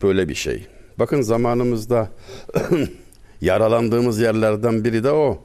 böyle 0.02 0.30
bir 0.30 0.36
şey. 0.36 0.68
Bakın 1.00 1.22
zamanımızda 1.22 2.10
yaralandığımız 3.42 4.20
yerlerden 4.20 4.84
biri 4.84 5.04
de 5.04 5.12
o. 5.12 5.44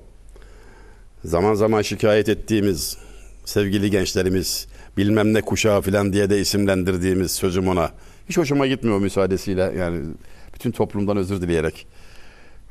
Zaman 1.25 1.55
zaman 1.55 1.83
şikayet 1.83 2.29
ettiğimiz 2.29 2.99
sevgili 3.45 3.91
gençlerimiz 3.91 4.67
bilmem 4.97 5.35
ne 5.35 5.41
kuşağı 5.41 5.81
filan 5.81 6.13
diye 6.13 6.31
de 6.31 6.41
isimlendirdiğimiz 6.41 7.33
sözüm 7.33 7.69
ona. 7.69 7.91
Hiç 8.29 8.39
hoşuma 8.39 8.67
gitmiyor 8.67 8.99
müsaadesiyle 8.99 9.73
yani 9.79 10.01
bütün 10.55 10.71
toplumdan 10.71 11.17
özür 11.17 11.41
dileyerek. 11.41 11.87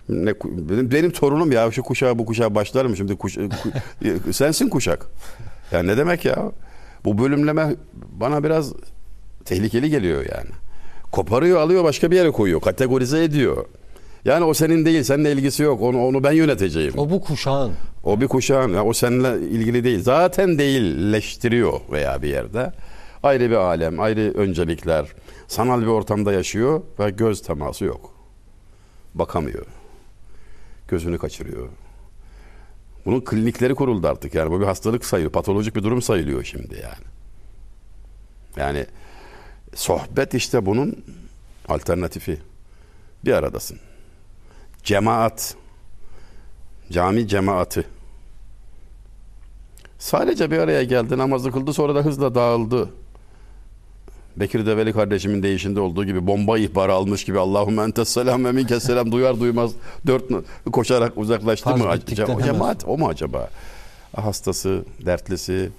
Ne, 0.10 0.34
benim, 0.44 0.92
benim 0.92 1.12
torunum 1.12 1.52
ya 1.52 1.72
şu 1.72 1.84
kuşağı 1.84 2.20
bu 2.20 2.26
kuşağı 2.26 2.56
başlar 2.56 2.86
mı 2.86 2.98
şimdi 2.98 3.16
kuş, 3.16 3.36
ku, 3.36 4.34
sensin 4.34 4.70
kuşak. 4.70 5.06
Ya 5.72 5.84
ne 5.84 5.98
demek 5.98 6.26
ya? 6.26 6.52
Bu 7.06 7.18
bölümleme 7.18 7.76
bana 7.94 8.44
biraz 8.44 8.74
tehlikeli 9.46 9.90
geliyor 9.90 10.26
yani. 10.36 10.50
Koparıyor 11.12 11.60
alıyor 11.60 11.84
başka 11.84 12.12
bir 12.12 12.16
yere 12.16 12.32
koyuyor. 12.32 12.62
Kategorize 12.62 13.24
ediyor. 13.24 13.66
Yani 14.26 14.46
o 14.46 14.54
senin 14.54 14.86
değil, 14.86 15.04
seninle 15.04 15.32
ilgisi 15.32 15.64
yok. 15.64 15.82
Onu 15.82 16.06
onu 16.06 16.24
ben 16.24 16.32
yöneteceğim. 16.32 16.94
O 16.98 17.10
bu 17.10 17.22
kuşağın. 17.22 17.74
O 18.04 18.22
bir 18.22 18.28
kuşağın, 18.28 18.74
ya 18.74 18.86
o 18.86 18.94
seninle 18.94 19.48
ilgili 19.48 19.84
değil. 19.84 20.02
Zaten 20.04 20.58
değilleştiriyor 20.58 21.80
veya 21.92 22.22
bir 22.22 22.28
yerde. 22.28 22.72
Ayrı 23.24 23.50
bir 23.50 23.56
alem, 23.56 24.00
ayrı 24.00 24.34
öncelikler. 24.36 25.06
Sanal 25.48 25.82
bir 25.82 25.88
ortamda 25.88 26.34
yaşıyor 26.34 26.82
ve 27.00 27.10
göz 27.10 27.42
teması 27.42 27.86
yok. 27.86 28.14
Bakamıyor. 29.14 29.66
Gözünü 30.88 31.18
kaçırıyor. 31.18 31.70
Bunun 33.06 33.22
klinikleri 33.22 33.76
kuruldu 33.76 34.08
artık 34.08 34.36
yani. 34.36 34.52
Bu 34.52 34.60
bir 34.62 34.66
hastalık 34.66 35.06
sayılıyor. 35.06 35.32
Patolojik 35.32 35.76
bir 35.76 35.84
durum 35.84 36.02
sayılıyor 36.02 36.44
şimdi 36.44 36.76
yani. 36.76 37.06
Yani 38.58 38.86
sohbet 39.76 40.34
işte 40.34 40.66
bunun 40.66 41.04
alternatifi. 41.68 42.38
Bir 43.26 43.32
aradasın. 43.34 43.80
Cemaat. 44.86 45.56
Cami 46.92 47.28
cemaati. 47.28 47.84
Sadece 50.00 50.52
bir 50.52 50.58
araya 50.58 50.84
geldi, 50.84 51.18
namazı 51.18 51.52
kıldı, 51.52 51.74
sonra 51.74 51.96
da 51.96 52.00
hızla 52.00 52.36
dağıldı. 52.36 52.90
Bekir 54.38 54.66
Develi 54.66 54.94
kardeşimin 54.94 55.44
deyişinde 55.44 55.80
olduğu 55.80 56.06
gibi 56.06 56.28
bomba 56.28 56.58
ihbarı 56.58 56.94
almış 56.94 57.24
gibi 57.24 57.40
Allahümme 57.40 57.84
entes 57.84 58.10
selam 58.10 58.46
ve 58.46 58.52
minkes 58.52 58.84
selam 58.84 59.12
duyar 59.12 59.40
duymaz 59.40 59.72
dört 60.08 60.24
koşarak 60.72 61.18
uzaklaştı 61.18 61.70
Farz 61.70 61.82
mı? 61.82 61.88
hemen. 62.18 62.44
Cemaat 62.44 62.84
o 62.88 62.98
mu 62.98 63.08
acaba? 63.08 63.50
Hastası, 64.16 64.86
dertlisi. 65.06 65.70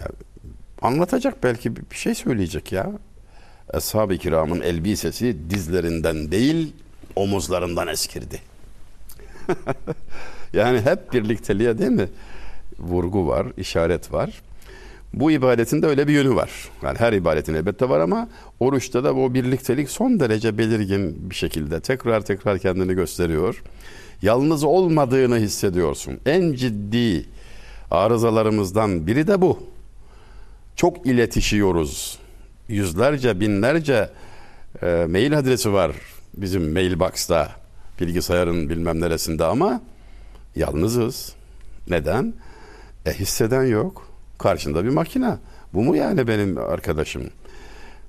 Ya, 0.00 0.06
anlatacak 0.82 1.42
belki 1.42 1.76
bir 1.76 1.82
bir 1.90 1.96
şey 1.96 2.14
söyleyecek 2.14 2.72
ya. 2.72 2.92
Ashab-ı 3.72 4.18
kiramın 4.18 4.60
elbisesi 4.60 5.36
dizlerinden 5.50 6.30
değil 6.30 6.72
omuzlarından 7.16 7.88
eskirdi. 7.88 8.40
yani 10.52 10.80
hep 10.80 11.12
birlikteliğe 11.12 11.78
değil 11.78 11.90
mi? 11.90 12.08
Vurgu 12.78 13.28
var, 13.28 13.46
işaret 13.56 14.12
var. 14.12 14.42
Bu 15.14 15.30
ibadetin 15.30 15.82
de 15.82 15.86
öyle 15.86 16.08
bir 16.08 16.12
yönü 16.12 16.34
var. 16.34 16.50
Yani 16.82 16.98
her 16.98 17.12
ibadetin 17.12 17.54
elbette 17.54 17.88
var 17.88 18.00
ama 18.00 18.28
oruçta 18.60 19.04
da 19.04 19.16
bu 19.16 19.34
birliktelik 19.34 19.90
son 19.90 20.20
derece 20.20 20.58
belirgin 20.58 21.30
bir 21.30 21.34
şekilde 21.34 21.80
tekrar 21.80 22.20
tekrar 22.20 22.58
kendini 22.58 22.94
gösteriyor. 22.94 23.62
Yalnız 24.22 24.64
olmadığını 24.64 25.38
hissediyorsun. 25.38 26.20
En 26.26 26.52
ciddi 26.52 27.24
arızalarımızdan 27.90 29.06
biri 29.06 29.26
de 29.26 29.40
bu. 29.40 29.62
Çok 30.76 31.06
iletişiyoruz. 31.06 32.18
Yüzlerce, 32.68 33.40
binlerce 33.40 34.10
e, 34.82 35.06
mail 35.08 35.38
adresi 35.38 35.72
var 35.72 35.92
bizim 36.34 36.72
mailbox'ta, 36.72 37.50
bilgisayarın 38.00 38.68
bilmem 38.68 39.00
neresinde 39.00 39.44
ama 39.44 39.82
yalnızız. 40.56 41.34
Neden? 41.88 42.34
E 43.06 43.12
hisseden 43.12 43.64
yok. 43.64 44.06
Karşında 44.38 44.84
bir 44.84 44.90
makine. 44.90 45.36
Bu 45.74 45.82
mu 45.82 45.96
yani 45.96 46.28
benim 46.28 46.58
arkadaşım, 46.58 47.30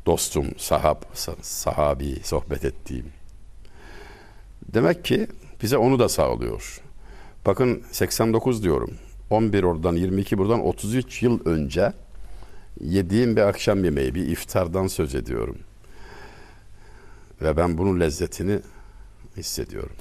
dostum, 0.05 0.45
sahab, 0.57 1.01
sa- 1.15 1.41
sahabi, 1.41 2.19
sohbet 2.23 2.65
ettiğim? 2.65 3.05
Demek 4.73 5.05
ki 5.05 5.27
bize 5.61 5.77
onu 5.77 5.99
da 5.99 6.09
sağlıyor. 6.09 6.81
Bakın 7.45 7.83
89 7.91 8.63
diyorum. 8.63 8.91
11 9.29 9.63
oradan 9.63 9.95
22 9.95 10.37
buradan 10.37 10.59
33 10.65 11.23
yıl 11.23 11.45
önce 11.45 11.93
yediğim 12.81 13.35
bir 13.35 13.41
akşam 13.41 13.83
yemeği, 13.83 14.15
bir 14.15 14.27
iftardan 14.27 14.87
söz 14.87 15.15
ediyorum. 15.15 15.57
Ve 17.41 17.57
ben 17.57 17.77
bunun 17.77 17.99
lezzetini 17.99 18.59
hissediyorum. 19.37 19.95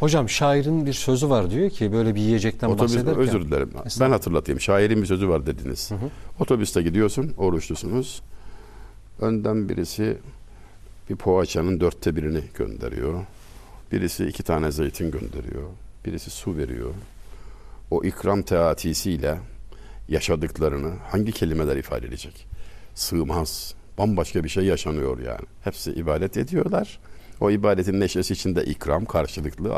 Hocam 0.00 0.28
şairin 0.28 0.86
bir 0.86 0.92
sözü 0.92 1.30
var 1.30 1.50
diyor 1.50 1.70
ki 1.70 1.92
böyle 1.92 2.14
bir 2.14 2.20
yiyecekten 2.20 2.68
Otobüs, 2.68 2.94
bahsederken. 2.94 3.22
özür 3.22 3.42
dilerim. 3.42 3.70
Ben 4.00 4.10
hatırlatayım. 4.10 4.60
Şairin 4.60 5.02
bir 5.02 5.06
sözü 5.06 5.28
var 5.28 5.46
dediniz. 5.46 5.90
Otobüste 6.40 6.82
gidiyorsun, 6.82 7.34
oruçlusunuz. 7.36 8.22
Önden 9.20 9.68
birisi 9.68 10.16
bir 11.10 11.16
poğaçanın 11.16 11.80
dörtte 11.80 12.16
birini 12.16 12.40
gönderiyor. 12.54 13.24
Birisi 13.92 14.26
iki 14.26 14.42
tane 14.42 14.70
zeytin 14.72 15.10
gönderiyor. 15.10 15.64
Birisi 16.04 16.30
su 16.30 16.56
veriyor. 16.56 16.90
O 17.90 18.04
ikram 18.04 18.42
teatisiyle 18.42 19.38
yaşadıklarını 20.08 20.92
hangi 21.10 21.32
kelimeler 21.32 21.76
ifade 21.76 22.06
edecek? 22.06 22.46
Sığmaz. 22.94 23.74
Bambaşka 23.98 24.44
bir 24.44 24.48
şey 24.48 24.64
yaşanıyor 24.64 25.18
yani. 25.18 25.46
Hepsi 25.64 25.92
ibadet 25.92 26.36
ediyorlar. 26.36 26.98
O 27.40 27.50
ibadetin 27.50 28.00
neşesi 28.00 28.32
içinde 28.32 28.64
ikram 28.64 29.04
karşılıklı 29.04 29.74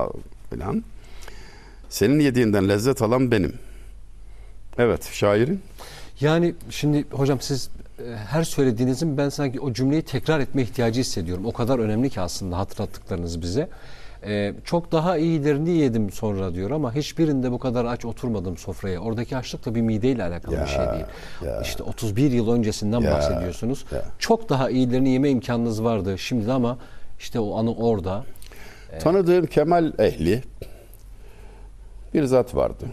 falan. 0.51 0.85
Senin 1.89 2.21
yediğinden 2.21 2.69
lezzet 2.69 3.03
alan 3.03 3.31
benim. 3.31 3.53
Evet, 4.79 5.11
şairin. 5.13 5.61
Yani 6.21 6.55
şimdi 6.71 7.05
hocam 7.11 7.41
siz 7.41 7.71
e, 7.99 8.17
her 8.17 8.45
söylediğinizin 8.45 9.17
ben 9.17 9.29
sanki 9.29 9.61
o 9.61 9.73
cümleyi 9.73 10.03
tekrar 10.03 10.41
etme 10.41 10.63
ihtiyacı 10.63 11.01
hissediyorum. 11.01 11.47
O 11.47 11.53
kadar 11.53 11.79
önemli 11.79 12.11
ki 12.11 12.21
aslında 12.21 12.59
hatırlattıklarınız 12.59 13.43
bize. 13.43 13.69
E, 14.27 14.55
çok 14.65 14.93
daha 14.93 15.17
iyilerini 15.19 15.71
yedim 15.71 16.11
sonra 16.13 16.55
diyor 16.55 16.71
ama 16.71 16.95
hiçbirinde 16.95 17.53
bu 17.53 17.59
kadar 17.59 17.85
aç 17.85 18.05
oturmadım 18.05 18.57
sofraya. 18.57 19.01
Oradaki 19.01 19.37
açlık 19.37 19.67
da 19.67 19.75
bir 19.75 19.81
mideyle 19.81 20.25
alakalı 20.25 20.55
Ya, 20.55 20.63
bir 20.63 20.67
şey 20.69 20.79
değil. 20.79 21.05
ya. 21.45 21.61
İşte 21.61 21.83
31 21.83 22.31
yıl 22.33 22.53
öncesinden 22.53 23.01
Ya, 23.01 23.11
bahsediyorsunuz. 23.13 23.85
ya. 23.93 24.03
Çok 24.19 24.49
daha 24.49 24.71
iyilerini 24.71 25.11
yeme 25.11 25.31
imkanınız 25.31 25.85
vardı 25.85 26.19
şimdi 26.19 26.53
ama 26.53 26.79
işte 27.19 27.41
o 27.41 27.59
anı 27.59 27.75
orada. 27.75 28.25
Tanıdığım 29.01 29.47
Kemal 29.47 29.93
ehli 29.99 30.43
bir 32.15 32.25
zat 32.25 32.55
vardı. 32.55 32.85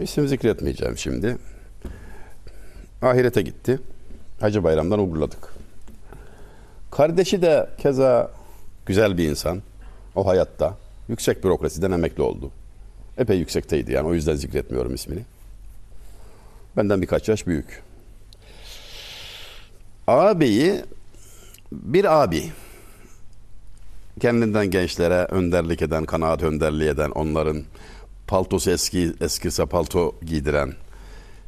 İsim 0.00 0.28
zikretmeyeceğim 0.28 0.98
şimdi. 0.98 1.36
Ahirete 3.02 3.42
gitti. 3.42 3.78
Hacı 4.40 4.64
Bayram'dan 4.64 4.98
uğurladık. 4.98 5.54
Kardeşi 6.90 7.42
de 7.42 7.68
keza 7.78 8.30
güzel 8.86 9.18
bir 9.18 9.28
insan. 9.28 9.62
O 10.14 10.26
hayatta. 10.26 10.76
Yüksek 11.08 11.44
bürokrasiden 11.44 11.90
emekli 11.90 12.22
oldu. 12.22 12.50
Epey 13.18 13.38
yüksekteydi 13.38 13.92
yani 13.92 14.08
o 14.08 14.14
yüzden 14.14 14.34
zikretmiyorum 14.34 14.94
ismini. 14.94 15.22
Benden 16.76 17.02
birkaç 17.02 17.28
yaş 17.28 17.46
büyük. 17.46 17.82
Ağabeyi 20.06 20.84
bir 21.72 22.22
abi 22.22 22.52
kendinden 24.20 24.70
gençlere 24.70 25.24
önderlik 25.24 25.82
eden, 25.82 26.04
kanaat 26.04 26.42
önderliği 26.42 26.88
eden, 26.88 27.10
onların 27.10 27.62
paltosu 28.26 28.70
eski 28.70 29.12
eskirse 29.20 29.66
palto 29.66 30.14
giydiren, 30.22 30.72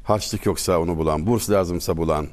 harçlık 0.04 0.46
yoksa 0.46 0.78
onu 0.78 0.96
bulan, 0.96 1.26
burs 1.26 1.50
lazımsa 1.50 1.96
bulan, 1.96 2.26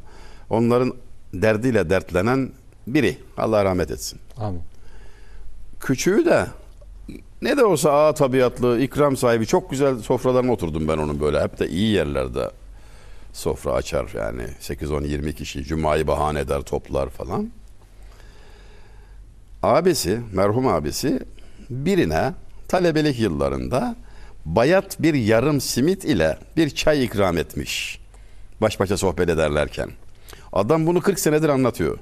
onların 0.50 0.94
derdiyle 1.34 1.90
dertlenen 1.90 2.52
biri. 2.88 3.18
Allah 3.38 3.66
rahmet 3.66 3.92
etsin. 3.92 4.20
Amin. 4.38 4.62
Küçüğü 5.84 6.26
de 6.26 6.48
ne 7.42 7.58
de 7.58 7.66
olsa 7.66 7.92
ağa 7.92 8.14
tabiatlı, 8.14 8.82
ikram 8.82 9.18
sahibi 9.18 9.46
çok 9.46 9.72
güzel 9.72 10.00
sofralarına 10.00 10.52
oturdum 10.52 10.88
ben 10.88 10.98
onun 10.98 11.20
böyle. 11.20 11.42
Hep 11.42 11.60
de 11.60 11.70
iyi 11.70 11.92
yerlerde 11.94 12.52
sofra 13.34 13.74
açar 13.74 14.10
yani 14.16 14.44
8-10-20 14.62 15.34
kişi 15.34 15.64
cumayı 15.64 16.08
bahane 16.08 16.40
eder 16.40 16.62
toplar 16.62 17.10
falan. 17.10 17.50
Abisi, 19.64 20.22
merhum 20.34 20.68
abisi 20.68 21.20
birine 21.70 22.34
talebelik 22.68 23.20
yıllarında 23.20 23.96
bayat 24.46 25.02
bir 25.02 25.14
yarım 25.14 25.62
simit 25.62 26.06
ile 26.06 26.38
bir 26.58 26.70
çay 26.70 27.04
ikram 27.04 27.38
etmiş. 27.38 28.00
Baş 28.62 28.80
başa 28.80 28.98
sohbet 28.98 29.30
ederlerken. 29.30 29.90
Adam 30.54 30.86
bunu 30.86 31.02
40 31.02 31.20
senedir 31.20 31.50
anlatıyor. 31.50 31.98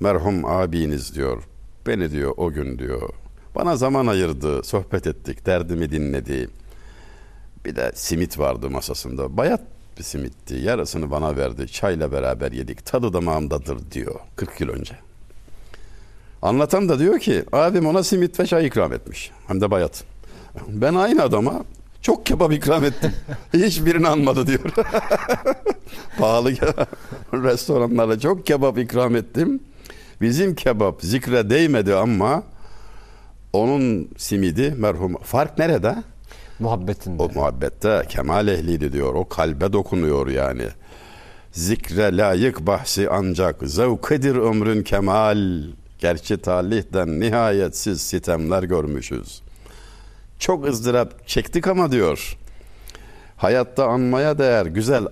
Merhum 0.00 0.44
abiniz 0.44 1.14
diyor. 1.14 1.42
Beni 1.86 2.10
diyor 2.10 2.34
o 2.36 2.52
gün 2.52 2.78
diyor. 2.78 3.08
Bana 3.54 3.76
zaman 3.76 4.06
ayırdı, 4.06 4.64
sohbet 4.64 5.06
ettik, 5.06 5.46
derdimi 5.46 5.90
dinledi. 5.90 6.48
Bir 7.64 7.76
de 7.76 7.92
simit 7.94 8.38
vardı 8.38 8.70
masasında. 8.70 9.36
Bayat 9.36 9.60
bir 9.98 10.02
simitti. 10.02 10.54
Yarısını 10.54 11.10
bana 11.10 11.36
verdi. 11.36 11.68
Çayla 11.68 12.12
beraber 12.12 12.52
yedik. 12.52 12.86
Tadı 12.86 13.12
damağımdadır 13.12 13.90
diyor 13.90 14.14
40 14.36 14.60
yıl 14.60 14.68
önce. 14.68 14.94
Anlatan 16.42 16.88
da 16.88 16.98
diyor 16.98 17.18
ki 17.18 17.44
abim 17.52 17.86
ona 17.86 18.02
simit 18.02 18.40
ve 18.40 18.46
çay 18.46 18.66
ikram 18.66 18.92
etmiş. 18.92 19.30
Hem 19.46 19.60
de 19.60 19.70
bayat. 19.70 20.04
Ben 20.68 20.94
aynı 20.94 21.22
adama 21.22 21.64
çok 22.02 22.26
kebap 22.26 22.52
ikram 22.52 22.84
ettim. 22.84 23.12
Hiçbirini 23.52 24.08
almadı 24.08 24.46
diyor. 24.46 24.60
Pahalı 26.18 26.52
restoranlara 27.32 28.18
çok 28.20 28.46
kebap 28.46 28.78
ikram 28.78 29.16
ettim. 29.16 29.60
Bizim 30.20 30.54
kebap 30.54 31.02
zikre 31.02 31.50
değmedi 31.50 31.94
ama 31.94 32.42
onun 33.52 34.08
simidi 34.16 34.74
merhum. 34.78 35.16
Fark 35.22 35.58
nerede? 35.58 36.02
Muhabbetinde. 36.58 37.22
O 37.22 37.28
muhabbette 37.34 38.02
kemal 38.08 38.48
ehliydi 38.48 38.92
diyor. 38.92 39.14
O 39.14 39.28
kalbe 39.28 39.72
dokunuyor 39.72 40.28
yani. 40.28 40.66
Zikre 41.52 42.16
layık 42.16 42.66
bahsi 42.66 43.08
ancak 43.10 43.62
zevkidir 43.62 44.36
ömrün 44.36 44.82
kemal 44.82 45.62
Gerçi 46.00 46.36
talihten 46.36 47.20
nihayetsiz 47.20 48.00
sitemler 48.00 48.62
görmüşüz. 48.62 49.42
Çok 50.38 50.66
ızdırap 50.66 51.28
çektik 51.28 51.66
ama 51.66 51.92
diyor. 51.92 52.38
Hayatta 53.36 53.86
anmaya 53.86 54.38
değer 54.38 54.66
güzel 54.66 55.04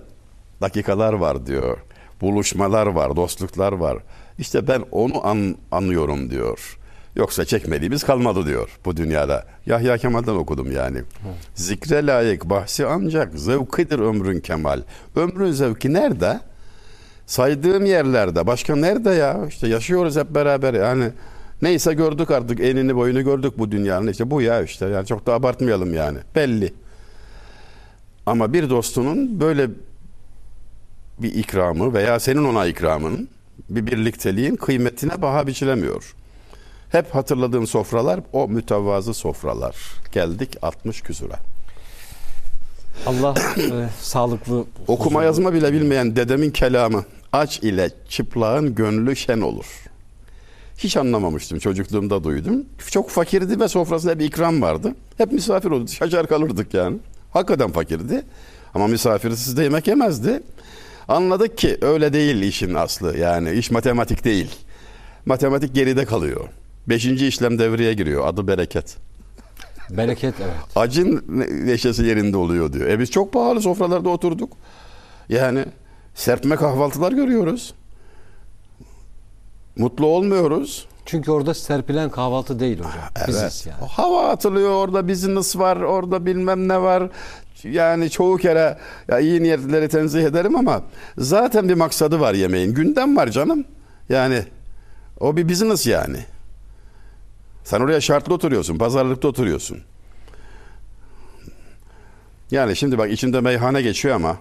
dakikalar 0.61 1.13
var 1.13 1.45
diyor. 1.45 1.77
Buluşmalar 2.21 2.87
var, 2.87 3.15
dostluklar 3.15 3.71
var. 3.71 3.97
İşte 4.39 4.67
ben 4.67 4.83
onu 4.91 5.27
an, 5.27 5.55
anıyorum 5.71 6.29
diyor. 6.29 6.77
Yoksa 7.15 7.45
çekmediğimiz 7.45 8.03
kalmadı 8.03 8.45
diyor 8.45 8.69
bu 8.85 8.97
dünyada. 8.97 9.45
Yahya 9.65 9.97
Kemal'den 9.97 10.35
okudum 10.35 10.71
yani. 10.71 11.01
Zikre 11.55 12.05
layık 12.05 12.45
bahsi 12.45 12.85
ancak 12.85 13.39
zevkidir 13.39 13.99
ömrün 13.99 14.39
kemal. 14.39 14.81
Ömrün 15.15 15.51
zevki 15.51 15.93
nerede? 15.93 16.39
Saydığım 17.25 17.85
yerlerde. 17.85 18.47
Başka 18.47 18.75
nerede 18.75 19.09
ya? 19.09 19.45
İşte 19.47 19.67
yaşıyoruz 19.67 20.15
hep 20.15 20.35
beraber 20.35 20.73
yani. 20.73 21.09
Neyse 21.61 21.93
gördük 21.93 22.31
artık 22.31 22.59
enini 22.59 22.95
boyunu 22.95 23.23
gördük 23.23 23.53
bu 23.57 23.71
dünyanın. 23.71 24.07
İşte 24.07 24.31
bu 24.31 24.41
ya 24.41 24.61
işte 24.61 24.85
yani 24.85 25.05
çok 25.05 25.25
da 25.25 25.33
abartmayalım 25.33 25.93
yani. 25.93 26.17
Belli. 26.35 26.73
Ama 28.25 28.53
bir 28.53 28.69
dostunun 28.69 29.39
böyle 29.39 29.69
bir 31.19 31.33
ikramı 31.33 31.93
veya 31.93 32.19
senin 32.19 32.43
ona 32.43 32.65
ikramın 32.65 33.29
bir 33.69 33.87
birlikteliğin 33.87 34.55
kıymetine 34.55 35.21
baha 35.21 35.47
biçilemiyor. 35.47 36.15
Hep 36.91 37.15
hatırladığım 37.15 37.67
sofralar 37.67 38.19
o 38.33 38.47
mütevazı 38.47 39.13
sofralar. 39.13 39.75
Geldik 40.11 40.57
60 40.61 41.01
küsura. 41.01 41.39
Allah 43.05 43.35
e, 43.57 43.89
sağlıklı 44.01 44.65
Okuma 44.87 45.23
yazma 45.23 45.53
bile 45.53 45.73
bilmeyen 45.73 46.15
dedemin 46.15 46.51
kelamı 46.51 47.05
aç 47.33 47.59
ile 47.59 47.89
çıplağın 48.09 48.75
gönlü 48.75 49.15
şen 49.15 49.41
olur. 49.41 49.65
Hiç 50.77 50.97
anlamamıştım 50.97 51.59
çocukluğumda 51.59 52.23
duydum. 52.23 52.65
Çok 52.91 53.09
fakirdi 53.09 53.59
ve 53.59 53.67
sofrasında 53.67 54.19
bir 54.19 54.25
ikram 54.25 54.61
vardı. 54.61 54.95
Hep 55.17 55.31
misafir 55.31 55.71
oldu. 55.71 55.87
Şaşar 55.91 56.27
kalırdık 56.27 56.73
yani. 56.73 56.97
Hakikaten 57.31 57.71
fakirdi. 57.71 58.25
Ama 58.73 58.87
misafirsiz 58.87 59.57
de 59.57 59.63
yemek 59.63 59.87
yemezdi. 59.87 60.43
Anladık 61.09 61.57
ki 61.57 61.77
öyle 61.81 62.13
değil 62.13 62.41
işin 62.41 62.73
aslı. 62.73 63.17
Yani 63.17 63.51
iş 63.51 63.71
matematik 63.71 64.23
değil. 64.25 64.55
Matematik 65.25 65.75
geride 65.75 66.05
kalıyor. 66.05 66.47
Beşinci 66.89 67.27
işlem 67.27 67.59
devreye 67.59 67.93
giriyor. 67.93 68.27
Adı 68.27 68.47
bereket. 68.47 68.97
Bereket 69.89 70.33
evet. 70.41 70.53
Acın 70.75 71.23
ne- 71.27 71.65
neşesi 71.65 72.03
yerinde 72.05 72.37
oluyor 72.37 72.73
diyor. 72.73 72.87
E 72.87 72.99
biz 72.99 73.11
çok 73.11 73.33
pahalı 73.33 73.61
sofralarda 73.61 74.09
oturduk. 74.09 74.53
Yani 75.29 75.65
serpme 76.15 76.55
kahvaltılar 76.55 77.11
görüyoruz. 77.11 77.73
Mutlu 79.77 80.05
olmuyoruz. 80.05 80.87
Çünkü 81.05 81.31
orada 81.31 81.53
serpilen 81.53 82.09
kahvaltı 82.09 82.59
değil 82.59 82.77
hocam. 82.79 83.27
Biziz 83.27 83.65
yani. 83.65 83.89
Hava 83.91 84.29
atılıyor 84.29 84.71
orada 84.71 85.07
business 85.07 85.55
var 85.57 85.77
orada 85.77 86.25
bilmem 86.25 86.67
ne 86.67 86.81
var. 86.81 87.09
Yani 87.63 88.09
çoğu 88.09 88.37
kere 88.37 88.77
ya 89.07 89.19
iyi 89.19 89.43
niyetlileri 89.43 89.89
tenzih 89.89 90.23
ederim 90.23 90.55
ama 90.55 90.83
zaten 91.17 91.69
bir 91.69 91.73
maksadı 91.73 92.19
var 92.19 92.33
yemeğin. 92.33 92.73
Gündem 92.73 93.17
var 93.17 93.27
canım. 93.27 93.65
Yani 94.09 94.43
o 95.19 95.37
bir 95.37 95.49
business 95.49 95.87
yani. 95.87 96.17
Sen 97.63 97.79
oraya 97.79 98.01
şartlı 98.01 98.33
oturuyorsun, 98.33 98.77
pazarlıkta 98.77 99.27
oturuyorsun. 99.27 99.79
Yani 102.51 102.75
şimdi 102.75 102.97
bak 102.97 103.11
içimde 103.11 103.41
meyhane 103.41 103.81
geçiyor 103.81 104.15
ama 104.15 104.37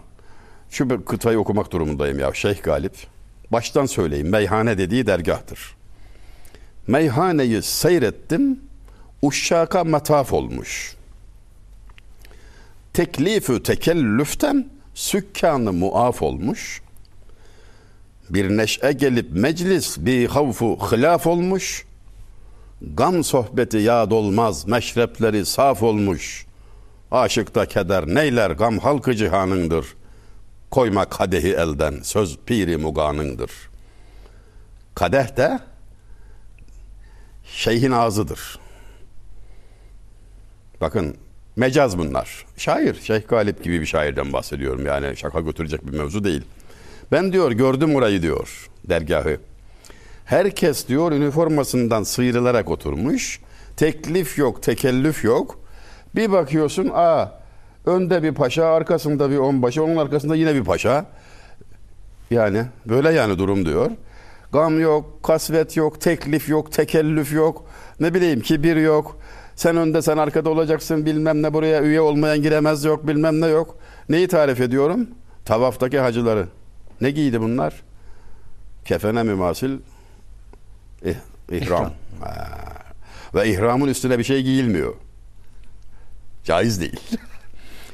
şu 0.71 1.05
kıtayı 1.05 1.39
okumak 1.39 1.73
durumundayım 1.73 2.19
ya 2.19 2.35
Şeyh 2.35 2.63
Galip. 2.63 2.93
Baştan 3.53 3.87
söyleyeyim 3.87 4.29
meyhane 4.29 4.79
dediği 4.79 5.07
dergahtır. 5.07 5.77
Meyhaneyi 6.87 7.63
seyrettim, 7.63 8.61
uşşaka 9.23 9.85
mataf 9.85 10.33
olmuş. 10.33 10.98
Teklifü 12.99 13.63
tekellüften 13.63 14.71
sükkanı 14.95 15.73
muaf 15.73 16.23
olmuş. 16.23 16.83
Bir 18.31 18.57
neşe 18.57 18.93
gelip 18.93 19.33
meclis 19.33 19.99
bir 19.99 20.29
havfu 20.29 20.79
hilaf 20.91 21.27
olmuş. 21.27 21.87
Gam 22.95 23.25
sohbeti 23.25 23.77
yad 23.77 24.11
olmaz, 24.11 24.67
meşrepleri 24.67 25.47
saf 25.47 25.83
olmuş. 25.83 26.47
Aşıkta 27.11 27.67
keder 27.67 28.07
neyler 28.07 28.51
gam 28.51 28.79
halkı 28.79 29.15
cihanındır. 29.15 29.87
Koyma 30.71 31.05
kadehi 31.05 31.53
elden, 31.53 32.01
söz 32.03 32.39
piri 32.47 32.77
muganındır. 32.77 33.53
Kadeh 34.95 35.37
de 35.37 35.59
şeyhin 37.45 37.93
ağzıdır. 37.93 38.59
Bakın 40.81 41.17
mecaz 41.59 41.99
bunlar. 41.99 42.47
Şair, 42.57 42.95
Şeyh 42.95 43.29
Galip 43.29 43.65
gibi 43.65 43.81
bir 43.81 43.87
şairden 43.87 44.33
bahsediyorum. 44.33 44.87
Yani 44.87 45.17
şaka 45.17 45.41
götürecek 45.41 45.87
bir 45.87 45.99
mevzu 45.99 46.25
değil. 46.25 46.43
Ben 47.13 47.33
diyor 47.33 47.53
gördüm 47.53 47.95
orayı 47.95 48.23
diyor 48.23 48.69
dergahı. 48.89 49.37
Herkes 50.25 50.89
diyor 50.89 51.13
üniformasından 51.13 52.03
sıyrılarak 52.03 52.71
oturmuş. 52.71 53.41
Teklif 53.77 54.39
yok, 54.39 54.63
tekellüf 54.63 55.25
yok. 55.25 55.61
Bir 56.15 56.33
bakıyorsun 56.33 56.91
aa 56.95 57.33
önde 57.87 58.23
bir 58.23 58.35
paşa, 58.35 58.67
arkasında 58.67 59.31
bir 59.31 59.37
onbaşı, 59.37 59.85
onun 59.85 59.97
arkasında 59.97 60.37
yine 60.37 60.55
bir 60.55 60.65
paşa. 60.65 61.07
Yani 62.31 62.65
böyle 62.87 63.11
yani 63.11 63.39
durum 63.39 63.67
diyor. 63.67 63.91
Gam 64.53 64.81
yok, 64.81 65.23
kasvet 65.23 65.77
yok, 65.77 66.01
teklif 66.01 66.49
yok, 66.49 66.73
tekellüf 66.73 67.33
yok. 67.33 67.65
Ne 68.01 68.15
bileyim 68.15 68.41
kibir 68.41 68.77
yok. 68.77 69.19
Sen 69.59 69.77
önde 69.77 70.03
sen 70.03 70.17
arkada 70.17 70.51
olacaksın 70.51 71.07
bilmem 71.07 71.43
ne 71.43 71.53
buraya 71.55 71.83
üye 71.83 72.01
olmayan 72.01 72.43
giremez 72.43 72.85
yok 72.85 73.07
bilmem 73.09 73.41
ne 73.41 73.47
yok. 73.47 73.79
Neyi 74.09 74.29
tarif 74.29 74.61
ediyorum? 74.61 75.09
Tavaftaki 75.45 75.99
hacıları. 75.99 76.47
Ne 77.01 77.11
giydi 77.11 77.41
bunlar? 77.41 77.83
Kefene 78.85 79.23
mümasil 79.23 79.79
ih- 81.05 81.17
ihram. 81.51 81.93
Ve 83.35 83.49
ihramın 83.51 83.89
üstüne 83.89 84.19
bir 84.19 84.25
şey 84.25 84.43
giyilmiyor. 84.43 84.95
Caiz 86.45 86.81
değil. 86.81 87.01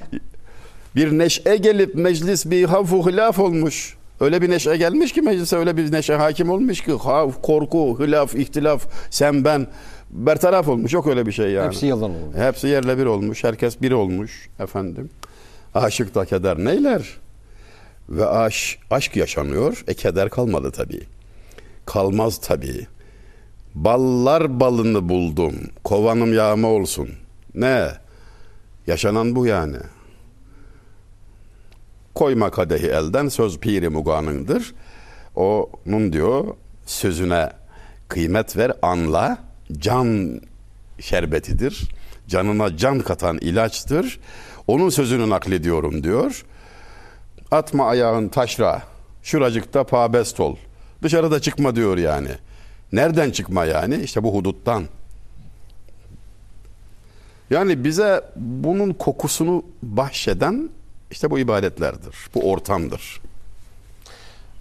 bir 0.97 1.19
neşe 1.19 1.57
gelip 1.57 1.95
meclis 1.95 2.47
bir 2.47 2.65
hafu 2.65 3.11
hilaf 3.11 3.39
olmuş. 3.39 3.97
Öyle 4.21 4.43
bir 4.43 4.51
neşe 4.51 4.77
gelmiş 4.77 5.13
ki 5.13 5.23
meclise 5.23 5.57
öyle 5.57 5.77
bir 5.77 5.93
neşe 5.93 6.15
hakim 6.15 6.51
olmuş 6.51 6.81
ki 6.81 6.93
korku, 7.43 7.99
hilaf, 8.01 8.35
ihtilaf, 8.35 8.87
sen 9.11 9.45
ben 9.45 9.67
bertaraf 10.15 10.69
olmuş. 10.69 10.93
Yok 10.93 11.07
öyle 11.07 11.27
bir 11.27 11.33
şey 11.33 11.51
yani. 11.51 11.67
Hepsi 11.67 11.87
yalan 11.87 12.11
olmuş. 12.11 12.37
Hepsi 12.37 12.69
yerle 12.69 12.99
bir 12.99 13.07
olmuş. 13.07 13.45
Herkes 13.45 13.83
bir 13.83 13.93
olmuş 13.93 14.49
efendim. 14.61 15.11
Aşık 15.75 16.15
da 16.15 16.25
keder 16.25 16.59
neyler? 16.59 17.19
Ve 18.09 18.27
aş, 18.27 18.79
aşk 18.91 19.17
yaşanıyor. 19.17 19.85
E 19.87 19.95
keder 19.95 20.31
kalmadı 20.31 20.71
tabii. 20.71 21.03
Kalmaz 21.87 22.41
tabii. 22.41 22.87
Ballar 23.75 24.61
balını 24.61 25.09
buldum. 25.09 25.55
Kovanım 25.85 26.35
yağma 26.35 26.69
olsun. 26.69 27.09
Ne? 27.55 27.89
Yaşanan 28.87 29.37
bu 29.37 29.47
yani. 29.47 29.77
Koyma 32.15 32.51
kadehi 32.51 32.87
elden 32.87 33.29
söz 33.29 33.59
piri 33.59 33.89
muganındır. 33.89 34.75
Onun 35.37 36.13
diyor 36.13 36.45
sözüne 36.87 37.51
kıymet 38.09 38.57
ver 38.57 38.73
anla 38.83 39.39
can 39.73 40.41
şerbetidir. 41.01 41.89
Canına 42.29 42.77
can 42.77 43.01
katan 43.01 43.39
ilaçtır. 43.39 44.21
Onun 44.67 44.89
sözünü 44.89 45.31
naklediyorum 45.31 46.05
diyor. 46.05 46.45
Atma 47.51 47.89
ayağın 47.89 48.29
taşra. 48.29 48.83
Şuracıkta 49.23 49.85
pabest 49.85 50.41
ol. 50.41 50.57
Dışarıda 51.03 51.41
çıkma 51.41 51.77
diyor 51.77 51.99
yani. 51.99 52.29
Nereden 52.93 53.31
çıkma 53.31 53.65
yani? 53.65 53.97
İşte 53.97 54.23
bu 54.23 54.35
huduttan. 54.35 54.85
Yani 57.51 57.85
bize 57.85 58.25
bunun 58.37 58.93
kokusunu 58.93 59.65
bahşeden 59.83 60.71
işte 61.11 61.31
bu 61.31 61.39
ibadetlerdir. 61.39 62.17
Bu 62.35 62.51
ortamdır. 62.51 63.21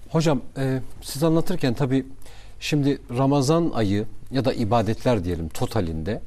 Hocam 0.10 0.42
e, 0.58 0.82
siz 1.02 1.24
anlatırken 1.24 1.74
tabii 1.74 2.06
şimdi 2.64 2.98
Ramazan 3.18 3.72
ayı 3.74 4.06
ya 4.32 4.46
da 4.46 4.54
ibadetler 4.54 5.24
diyelim 5.24 5.50
totalinde 5.50 6.22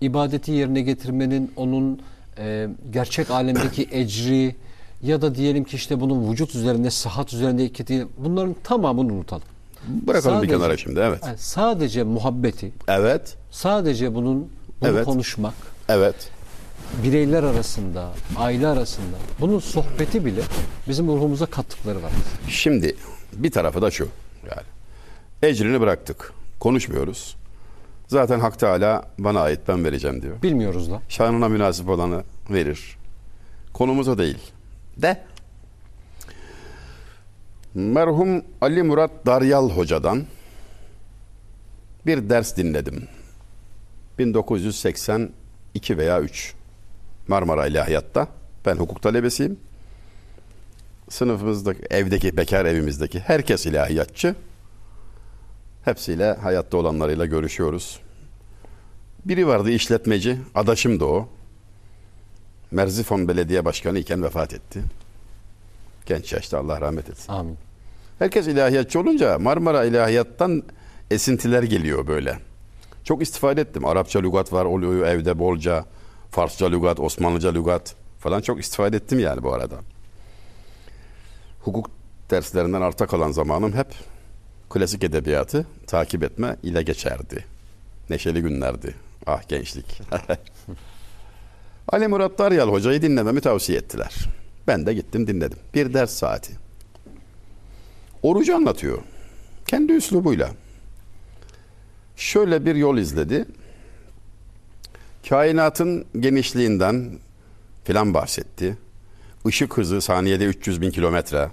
ibadeti 0.00 0.52
yerine 0.52 0.80
getirmenin 0.80 1.52
onun 1.56 2.00
e, 2.38 2.68
gerçek 2.92 3.30
alemdeki 3.30 3.88
ecri 3.92 4.54
ya 5.02 5.22
da 5.22 5.34
diyelim 5.34 5.64
ki 5.64 5.76
işte 5.76 6.00
bunun 6.00 6.32
vücut 6.32 6.54
üzerinde, 6.54 6.90
sıhhat 6.90 7.32
üzerinde 7.32 7.64
etkisi 7.64 8.06
bunların 8.18 8.56
tamamını 8.64 9.12
unutalım. 9.12 9.42
Bırakalım 9.88 10.42
bir 10.42 10.48
Sadece- 10.48 10.58
kenara 10.58 10.76
şimdi 10.76 11.00
evet. 11.00 11.20
Yani 11.26 11.38
sadece 11.38 12.02
muhabbeti, 12.02 12.72
Evet. 12.88 13.36
sadece 13.50 14.14
bunun 14.14 14.48
bunu 14.80 14.90
Evet. 14.90 15.04
konuşmak, 15.04 15.54
Evet. 15.88 16.30
bireyler 17.02 17.42
arasında, 17.42 18.10
aile 18.36 18.66
arasında 18.66 19.16
bunun 19.40 19.58
sohbeti 19.58 20.24
bile 20.24 20.40
bizim 20.88 21.06
ruhumuza 21.06 21.46
kattıkları 21.46 22.02
var. 22.02 22.12
Şimdi 22.48 22.96
bir 23.32 23.50
tarafı 23.50 23.82
da 23.82 23.90
şu. 23.90 24.08
Ecrini 25.42 25.80
bıraktık. 25.80 26.32
Konuşmuyoruz. 26.60 27.36
Zaten 28.08 28.40
Hak 28.40 28.58
Teala 28.58 29.10
bana 29.18 29.40
ait 29.40 29.60
ben 29.68 29.84
vereceğim 29.84 30.22
diyor. 30.22 30.42
Bilmiyoruz 30.42 30.90
da. 30.90 31.02
Şanına 31.08 31.48
münasip 31.48 31.88
olanı 31.88 32.24
verir. 32.50 32.98
Konumuz 33.72 34.08
o 34.08 34.18
değil. 34.18 34.38
De 34.96 35.24
merhum 37.74 38.42
Ali 38.60 38.82
Murat 38.82 39.10
Daryal 39.26 39.70
Hoca'dan 39.70 40.24
bir 42.06 42.30
ders 42.30 42.56
dinledim. 42.56 43.08
1982 44.18 45.98
veya 45.98 46.20
3 46.20 46.54
Marmara 47.28 47.66
İlahiyat'ta. 47.66 48.28
Ben 48.66 48.76
hukuk 48.76 49.02
talebesiyim. 49.02 49.58
Sınıfımızdaki, 51.08 51.82
evdeki, 51.90 52.36
bekar 52.36 52.64
evimizdeki 52.64 53.20
herkes 53.20 53.66
ilahiyatçı. 53.66 54.34
Hepsiyle, 55.86 56.32
hayatta 56.32 56.76
olanlarıyla 56.76 57.26
görüşüyoruz. 57.26 58.00
Biri 59.24 59.46
vardı 59.46 59.70
işletmeci, 59.70 60.38
adaşım 60.54 61.00
da 61.00 61.04
o. 61.06 61.28
Merzifon 62.70 63.28
Belediye 63.28 63.64
Başkanı 63.64 63.98
iken 63.98 64.22
vefat 64.22 64.54
etti. 64.54 64.82
Genç 66.06 66.32
yaşta 66.32 66.58
Allah 66.58 66.80
rahmet 66.80 67.10
etsin. 67.10 67.32
Amin. 67.32 67.56
Herkes 68.18 68.46
ilahiyatçı 68.46 69.00
olunca 69.00 69.38
Marmara 69.38 69.84
İlahiyat'tan 69.84 70.62
esintiler 71.10 71.62
geliyor 71.62 72.06
böyle. 72.06 72.38
Çok 73.04 73.22
istifade 73.22 73.60
ettim. 73.60 73.84
Arapça 73.84 74.20
lügat 74.20 74.52
var 74.52 74.64
oluyor 74.64 75.06
evde 75.06 75.38
bolca. 75.38 75.84
Farsça 76.30 76.66
lügat, 76.66 77.00
Osmanlıca 77.00 77.52
lügat 77.52 77.94
falan 78.18 78.40
çok 78.40 78.60
istifade 78.60 78.96
ettim 78.96 79.18
yani 79.18 79.42
bu 79.42 79.54
arada. 79.54 79.76
Hukuk 81.60 81.90
derslerinden 82.30 82.80
arta 82.80 83.06
kalan 83.06 83.30
zamanım 83.32 83.72
hep 83.72 84.15
klasik 84.70 85.04
edebiyatı 85.04 85.66
takip 85.86 86.22
etme 86.22 86.56
ile 86.62 86.82
geçerdi. 86.82 87.44
Neşeli 88.10 88.42
günlerdi. 88.42 88.94
Ah 89.26 89.48
gençlik. 89.48 90.00
Ali 91.88 92.08
Murat 92.08 92.38
Daryal 92.38 92.68
hocayı 92.68 93.02
dinlememi 93.02 93.40
tavsiye 93.40 93.78
ettiler. 93.78 94.14
Ben 94.66 94.86
de 94.86 94.94
gittim 94.94 95.26
dinledim. 95.26 95.58
Bir 95.74 95.94
ders 95.94 96.10
saati. 96.10 96.52
Orucu 98.22 98.56
anlatıyor. 98.56 98.98
Kendi 99.66 99.92
üslubuyla. 99.92 100.50
Şöyle 102.16 102.64
bir 102.64 102.74
yol 102.74 102.98
izledi. 102.98 103.44
Kainatın 105.28 106.04
genişliğinden 106.20 107.18
filan 107.84 108.14
bahsetti. 108.14 108.78
Işık 109.46 109.76
hızı 109.76 110.00
saniyede 110.00 110.44
300 110.44 110.80
bin 110.80 110.90
kilometre. 110.90 111.50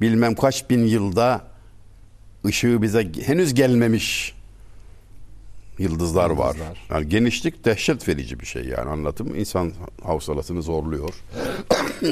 Bilmem 0.00 0.34
kaç 0.34 0.70
bin 0.70 0.84
yılda 0.84 1.53
ışığı 2.46 2.82
bize 2.82 3.12
henüz 3.26 3.54
gelmemiş 3.54 4.34
yıldızlar 5.78 6.30
var. 6.30 6.54
Yıldızlar. 6.54 6.86
Yani 6.90 7.08
genişlik 7.08 7.64
dehşet 7.64 8.08
verici 8.08 8.40
bir 8.40 8.46
şey 8.46 8.64
yani 8.64 8.90
anlatım 8.90 9.34
insan 9.34 9.72
hafsalasını 10.02 10.62
zorluyor. 10.62 11.14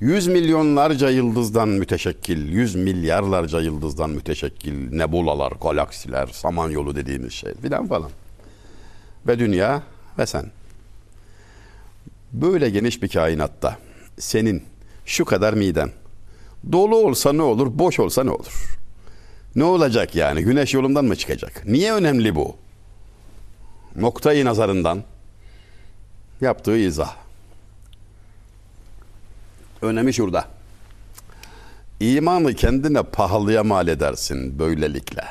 Yüz 0.00 0.26
milyonlarca 0.26 1.10
yıldızdan 1.10 1.68
müteşekkil, 1.68 2.48
yüz 2.48 2.74
milyarlarca 2.74 3.60
yıldızdan 3.60 4.10
müteşekkil 4.10 4.92
nebulalar, 4.92 5.52
galaksiler, 5.52 6.26
samanyolu 6.26 6.96
dediğimiz 6.96 7.32
şey 7.32 7.54
filan 7.54 7.86
falan. 7.86 8.10
Ve 9.26 9.38
dünya 9.38 9.82
ve 10.18 10.26
sen. 10.26 10.50
Böyle 12.32 12.70
geniş 12.70 13.02
bir 13.02 13.08
kainatta 13.08 13.78
senin 14.18 14.62
şu 15.06 15.24
kadar 15.24 15.54
miden 15.54 15.90
dolu 16.72 16.96
olsa 16.96 17.32
ne 17.32 17.42
olur, 17.42 17.78
boş 17.78 18.00
olsa 18.00 18.24
ne 18.24 18.30
olur? 18.30 18.78
Ne 19.58 19.64
olacak 19.64 20.14
yani? 20.14 20.42
Güneş 20.42 20.74
yolundan 20.74 21.04
mı 21.04 21.16
çıkacak? 21.16 21.62
Niye 21.66 21.92
önemli 21.92 22.34
bu? 22.34 22.56
Noktayı 23.96 24.44
nazarından 24.44 25.04
yaptığı 26.40 26.76
izah. 26.76 27.16
Önemi 29.82 30.14
şurada. 30.14 30.44
İmanı 32.00 32.54
kendine 32.54 33.02
pahalıya 33.02 33.64
mal 33.64 33.88
edersin 33.88 34.58
böylelikle. 34.58 35.24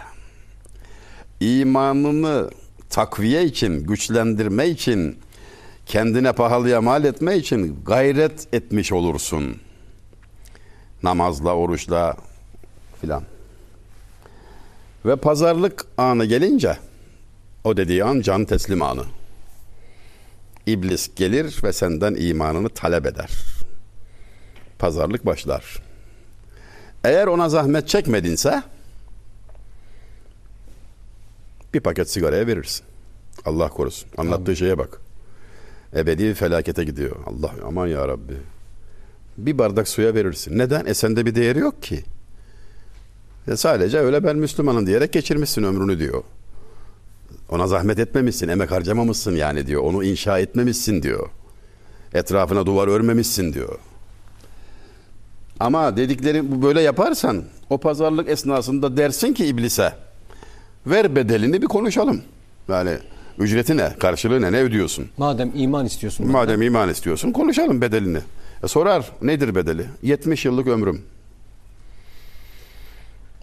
İmanını 1.40 2.50
takviye 2.90 3.46
için, 3.46 3.84
güçlendirme 3.84 4.68
için, 4.68 5.20
kendine 5.86 6.34
pahalıya 6.34 6.82
mal 6.82 7.04
etme 7.04 7.38
için 7.38 7.80
gayret 7.86 8.54
etmiş 8.54 8.92
olursun. 8.92 9.58
Namazla, 11.04 11.56
oruçla 11.56 12.18
filan. 13.02 13.24
Ve 15.06 15.16
pazarlık 15.16 15.86
anı 15.98 16.26
gelince 16.26 16.78
o 17.64 17.78
dediği 17.78 18.04
an 18.04 18.22
can 18.22 18.46
teslim 18.46 18.82
anı. 18.82 19.04
İblis 20.66 21.16
gelir 21.16 21.60
ve 21.64 21.74
senden 21.74 22.16
imanını 22.16 22.70
talep 22.70 23.06
eder. 23.06 23.32
Pazarlık 24.80 25.26
başlar. 25.26 25.82
Eğer 27.04 27.28
ona 27.28 27.50
zahmet 27.50 27.88
çekmedinse 27.88 28.64
bir 31.74 31.80
paket 31.80 32.10
sigaraya 32.10 32.48
verirsin. 32.48 32.86
Allah 33.46 33.70
korusun. 33.70 34.10
Anlattığı 34.18 34.56
şeye 34.56 34.78
bak. 34.78 35.02
Ebedi 35.96 36.34
felakete 36.34 36.84
gidiyor. 36.84 37.16
Allah 37.26 37.52
aman 37.66 37.88
ya 37.88 38.08
Rabbi. 38.08 38.38
Bir 39.38 39.58
bardak 39.58 39.88
suya 39.88 40.14
verirsin. 40.16 40.58
Neden? 40.58 40.86
E 40.86 40.94
sende 40.94 41.26
bir 41.26 41.36
değeri 41.36 41.60
yok 41.60 41.84
ki. 41.84 42.04
Ya 43.48 43.58
sadece 43.58 44.00
öyle 44.00 44.24
ben 44.24 44.36
Müslümanım 44.36 44.88
diyerek 44.88 45.14
geçirmişsin 45.14 45.64
ömrünü 45.64 46.00
diyor. 46.00 46.24
Ona 47.50 47.68
zahmet 47.68 48.00
etmemişsin, 48.00 48.48
emek 48.48 48.72
harcamamışsın 48.72 49.36
yani 49.36 49.68
diyor. 49.68 49.82
Onu 49.84 50.04
inşa 50.04 50.40
etmemişsin 50.40 51.04
diyor. 51.04 51.30
Etrafına 52.14 52.66
duvar 52.66 52.88
örmemişsin 52.88 53.54
diyor. 53.54 53.80
Ama 55.60 55.98
dedikleri 55.98 56.52
bu 56.52 56.62
böyle 56.62 56.82
yaparsan 56.82 57.44
o 57.70 57.78
pazarlık 57.78 58.30
esnasında 58.30 58.98
dersin 58.98 59.34
ki 59.34 59.46
iblise 59.46 59.94
ver 60.88 61.16
bedelini 61.16 61.62
bir 61.62 61.68
konuşalım. 61.68 62.22
Yani 62.70 62.98
ücreti 63.40 63.78
ne, 63.78 63.96
karşılığı 64.00 64.42
ne, 64.42 64.52
ne 64.52 64.62
ödüyorsun? 64.62 65.08
Madem 65.18 65.52
iman 65.56 65.86
istiyorsun. 65.86 66.32
Madem 66.32 66.62
iman 66.62 66.90
istiyorsun 66.90 67.32
konuşalım 67.32 67.82
bedelini. 67.82 68.20
E 68.64 68.68
sorar 68.68 69.12
nedir 69.22 69.56
bedeli? 69.56 69.86
70 70.02 70.46
yıllık 70.46 70.68
ömrüm. 70.68 71.02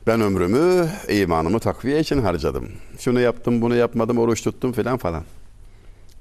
Ben 0.07 0.21
ömrümü 0.21 0.88
imanımı 1.09 1.61
takviye 1.61 2.01
için 2.01 2.23
harcadım. 2.23 2.73
Şunu 2.99 3.21
yaptım, 3.21 3.62
bunu 3.62 3.75
yapmadım, 3.75 4.19
oruç 4.19 4.43
tuttum 4.43 4.73
filan 4.73 4.99
falan. 4.99 5.25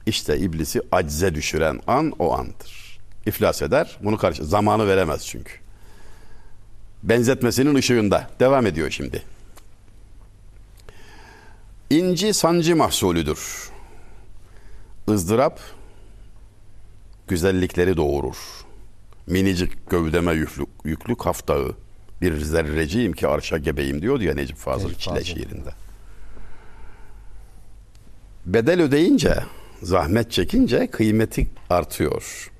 İşte 0.05 0.37
iblisi 0.37 0.81
acize 0.91 1.35
düşüren 1.35 1.79
an 1.87 2.13
o 2.19 2.33
andır. 2.33 2.99
İflas 3.25 3.61
eder. 3.61 3.97
Bunu 4.03 4.17
karşı 4.17 4.45
zamanı 4.45 4.87
veremez 4.87 5.27
çünkü. 5.27 5.53
Benzetmesinin 7.03 7.75
ışığında 7.75 8.29
devam 8.39 8.65
ediyor 8.65 8.89
şimdi. 8.89 9.23
İnci 11.89 12.33
sancı 12.33 12.75
mahsulüdür. 12.75 13.69
ızdırap 15.09 15.59
güzellikleri 17.27 17.97
doğurur. 17.97 18.37
Minicik 19.27 19.89
gövdeme 19.89 20.33
yüklü, 20.33 20.65
yüklü 20.83 21.15
kaftağı 21.15 21.75
bir 22.23 22.41
zerreciyim 22.41 23.13
ki 23.13 23.27
arşa 23.27 23.57
gebeyim 23.57 24.01
diyordu 24.01 24.23
ya 24.23 24.33
Necip 24.33 24.57
Fazıl 24.57 24.85
Necip 24.87 24.99
Çile 24.99 25.13
Fazıl. 25.13 25.25
şiirinde. 25.25 25.69
Bedel 28.45 28.81
ödeyince, 28.81 29.35
zahmet 29.81 30.31
çekince 30.31 30.87
kıymeti 30.87 31.47
artıyor. 31.69 32.51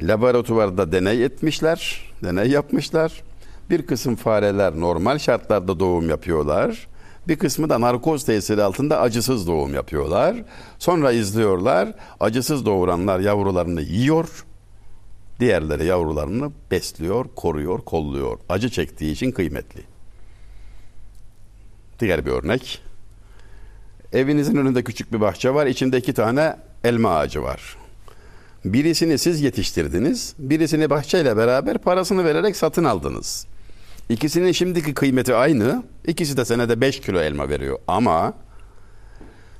Laboratuvarda 0.00 0.92
deney 0.92 1.24
etmişler, 1.24 2.12
deney 2.24 2.50
yapmışlar. 2.50 3.22
Bir 3.70 3.86
kısım 3.86 4.16
fareler 4.16 4.80
normal 4.80 5.18
şartlarda 5.18 5.80
doğum 5.80 6.08
yapıyorlar. 6.08 6.88
Bir 7.28 7.38
kısmı 7.38 7.70
da 7.70 7.80
narkoz 7.80 8.24
tesiri 8.24 8.62
altında 8.62 9.00
acısız 9.00 9.46
doğum 9.46 9.74
yapıyorlar. 9.74 10.36
Sonra 10.78 11.12
izliyorlar. 11.12 11.92
Acısız 12.20 12.66
doğuranlar 12.66 13.20
yavrularını 13.20 13.82
yiyor. 13.82 14.44
Diğerleri 15.40 15.86
yavrularını 15.86 16.52
besliyor, 16.70 17.26
koruyor, 17.36 17.78
kolluyor. 17.78 18.38
Acı 18.48 18.70
çektiği 18.70 19.12
için 19.12 19.30
kıymetli. 19.30 19.80
Diğer 22.00 22.26
bir 22.26 22.30
örnek. 22.30 22.82
Evinizin 24.12 24.56
önünde 24.56 24.84
küçük 24.84 25.12
bir 25.12 25.20
bahçe 25.20 25.54
var. 25.54 25.66
İçinde 25.66 25.98
iki 25.98 26.12
tane 26.12 26.56
elma 26.84 27.16
ağacı 27.16 27.42
var. 27.42 27.76
Birisini 28.64 29.18
siz 29.18 29.40
yetiştirdiniz. 29.40 30.34
Birisini 30.38 30.90
bahçeyle 30.90 31.36
beraber 31.36 31.78
parasını 31.78 32.24
vererek 32.24 32.56
satın 32.56 32.84
aldınız. 32.84 33.46
İkisinin 34.08 34.52
şimdiki 34.52 34.94
kıymeti 34.94 35.34
aynı. 35.34 35.82
İkisi 36.06 36.36
de 36.36 36.44
senede 36.44 36.80
5 36.80 37.00
kilo 37.00 37.20
elma 37.20 37.48
veriyor. 37.48 37.78
Ama 37.88 38.34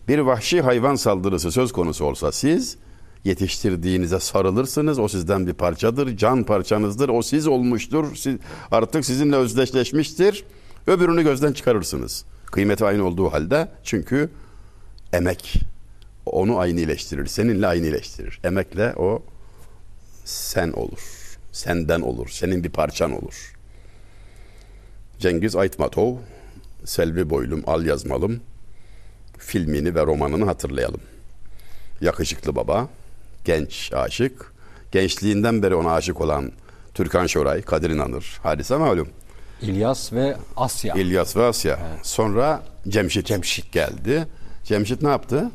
bir 0.08 0.18
vahşi 0.18 0.60
hayvan 0.60 0.94
saldırısı 0.94 1.52
söz 1.52 1.72
konusu 1.72 2.04
olsa 2.04 2.32
siz 2.32 2.76
yetiştirdiğinize 3.24 4.20
sarılırsınız. 4.20 4.98
O 4.98 5.08
sizden 5.08 5.46
bir 5.46 5.52
parçadır. 5.52 6.16
Can 6.16 6.44
parçanızdır. 6.44 7.08
O 7.08 7.22
siz 7.22 7.46
olmuştur. 7.46 8.16
Siz, 8.16 8.36
artık 8.70 9.04
sizinle 9.04 9.36
özdeşleşmiştir. 9.36 10.44
Öbürünü 10.86 11.22
gözden 11.22 11.52
çıkarırsınız. 11.52 12.24
Kıymeti 12.46 12.84
aynı 12.84 13.04
olduğu 13.04 13.32
halde 13.32 13.68
çünkü 13.84 14.30
emek 15.12 15.60
onu 16.26 16.58
aynı 16.58 16.80
iyileştirir. 16.80 17.26
Seninle 17.26 17.66
aynı 17.66 17.86
iyileştirir. 17.86 18.40
Emekle 18.44 18.94
o 18.96 19.22
sen 20.24 20.72
olur. 20.72 21.00
Senden 21.52 22.00
olur. 22.00 22.28
Senin 22.28 22.64
bir 22.64 22.70
parçan 22.70 23.12
olur. 23.12 23.54
Cengiz 25.18 25.56
Aytmatov, 25.56 26.16
Selvi 26.84 27.30
Boylum 27.30 27.62
Al 27.66 27.86
Yazmalım 27.86 28.40
filmini 29.38 29.94
ve 29.94 30.06
romanını 30.06 30.44
hatırlayalım. 30.44 31.00
Yakışıklı 32.00 32.56
baba, 32.56 32.88
genç 33.44 33.92
aşık, 33.92 34.52
gençliğinden 34.92 35.62
beri 35.62 35.74
ona 35.74 35.92
aşık 35.92 36.20
olan 36.20 36.52
Türkan 36.94 37.26
Şoray, 37.26 37.62
Kadir 37.62 37.90
İnanır, 37.90 38.38
hadise 38.42 38.76
malum. 38.76 39.08
İlyas 39.62 40.12
ve 40.12 40.36
Asya. 40.56 40.94
İlyas 40.94 41.36
ve 41.36 41.44
Asya. 41.44 41.78
Sonra 42.02 42.62
Cemşit. 42.88 43.26
Cemşit. 43.26 43.72
geldi. 43.72 44.26
Cemşit 44.64 45.02
ne 45.02 45.08
yaptı? 45.08 45.50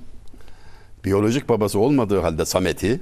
Biyolojik 1.06 1.50
babası 1.50 1.80
olmadığı 1.80 2.20
halde 2.20 2.46
Samet'i 2.46 3.02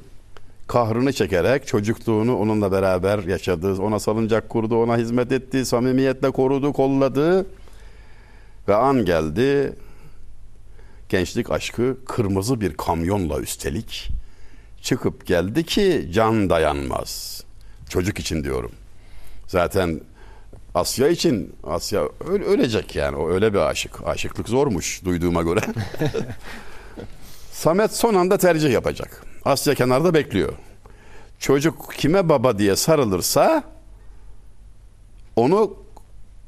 kahrını 0.68 1.14
çekerek 1.14 1.68
çocukluğunu 1.68 2.38
onunla 2.38 2.72
beraber 2.72 3.20
yaşadı. 3.24 3.82
Ona 3.82 4.00
salıncak 4.00 4.50
kurdu, 4.50 4.84
ona 4.84 4.98
hizmet 4.98 5.32
etti, 5.32 5.66
samimiyetle 5.66 6.32
korudu, 6.32 6.74
kolladı. 6.74 7.46
Ve 8.68 8.76
an 8.76 9.06
geldi. 9.06 9.74
Gençlik 11.10 11.52
aşkı 11.52 11.98
kırmızı 12.06 12.62
bir 12.62 12.74
kamyonla 12.74 13.40
üstelik 13.40 14.10
çıkıp 14.84 15.26
geldi 15.26 15.66
ki 15.66 16.10
can 16.14 16.50
dayanmaz. 16.50 17.44
Çocuk 17.90 18.20
için 18.20 18.44
diyorum. 18.44 18.72
Zaten 19.48 20.02
Asya 20.76 21.08
için 21.08 21.56
Asya 21.64 22.02
ölecek 22.28 22.96
yani. 22.96 23.16
O 23.16 23.30
öyle 23.30 23.54
bir 23.54 23.60
aşık. 23.60 24.08
Aşıklık 24.08 24.50
zormuş 24.50 25.06
duyduğuma 25.06 25.42
göre. 25.42 25.60
Samet 27.52 27.96
son 27.96 28.16
anda 28.16 28.38
tercih 28.38 28.72
yapacak. 28.72 29.26
Asya 29.46 29.76
kenarda 29.76 30.14
bekliyor. 30.14 30.54
Çocuk 31.40 31.94
kime 31.98 32.30
baba 32.30 32.60
diye 32.60 32.76
sarılırsa 32.76 33.64
onu 35.36 35.78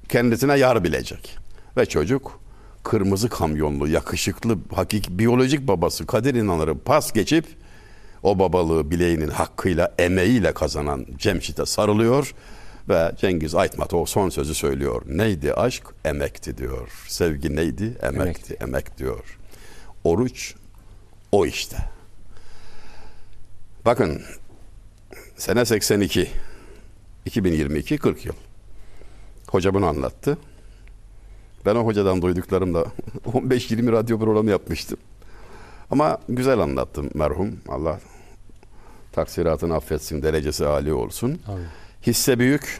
kendisine 0.10 0.58
yar 0.58 0.84
bilecek. 0.84 1.38
Ve 1.78 1.86
çocuk 1.86 2.39
kırmızı 2.84 3.30
kamyonlu, 3.30 3.88
yakışıklı, 3.88 4.58
hakiki 4.76 5.19
biyolojik 5.19 5.67
babası 5.67 6.06
Kadir 6.06 6.36
İnanır'ı 6.36 6.78
pas 6.78 7.13
geçip 7.13 7.64
o 8.25 8.39
babalığı 8.39 8.91
bileğinin 8.91 9.27
hakkıyla, 9.27 9.95
emeğiyle 9.99 10.53
kazanan 10.53 11.05
Cemşit'e 11.17 11.65
sarılıyor 11.65 12.33
ve 12.89 13.11
Cengiz 13.17 13.55
Aytmatov 13.55 14.05
son 14.05 14.29
sözü 14.29 14.55
söylüyor. 14.55 15.01
Neydi 15.05 15.53
aşk? 15.53 15.83
Emekti 16.05 16.57
diyor. 16.57 16.89
Sevgi 17.07 17.55
neydi? 17.55 17.83
Emekti, 17.83 18.21
Emekti. 18.21 18.53
emek 18.53 18.97
diyor. 18.97 19.38
Oruç 20.03 20.55
o 21.31 21.45
işte. 21.45 21.77
Bakın 23.85 24.21
sene 25.38 25.65
82 25.65 26.29
2022 27.25 27.97
40 27.97 28.25
yıl. 28.25 28.33
Hoca 29.49 29.73
bunu 29.73 29.85
anlattı. 29.85 30.38
Ben 31.65 31.75
o 31.75 31.85
hocadan 31.85 32.21
duyduklarımla 32.21 32.85
15-20 33.25 33.91
radyo 33.91 34.19
programı 34.19 34.49
yapmıştım. 34.49 34.97
Ama 35.91 36.17
güzel 36.29 36.59
anlattım 36.59 37.09
merhum. 37.13 37.59
Allah 37.67 37.99
taksiratını 39.15 39.75
affetsin, 39.75 40.21
derecesi 40.21 40.65
âli 40.65 40.93
olsun. 40.93 41.39
Abi. 41.47 41.62
Hisse 42.08 42.39
büyük. 42.39 42.80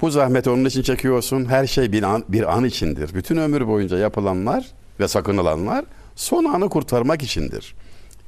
Bu 0.00 0.10
zahmeti 0.10 0.50
onun 0.50 0.64
için 0.64 0.82
çekiyorsun. 0.82 1.44
Her 1.44 1.66
şey 1.66 1.92
bir 1.92 2.02
an, 2.02 2.24
bir 2.28 2.56
an 2.56 2.64
içindir. 2.64 3.14
Bütün 3.14 3.36
ömür 3.36 3.66
boyunca 3.68 3.98
yapılanlar 3.98 4.66
ve 5.00 5.08
sakınılanlar 5.08 5.84
son 6.16 6.44
anı 6.44 6.68
kurtarmak 6.68 7.22
içindir. 7.22 7.74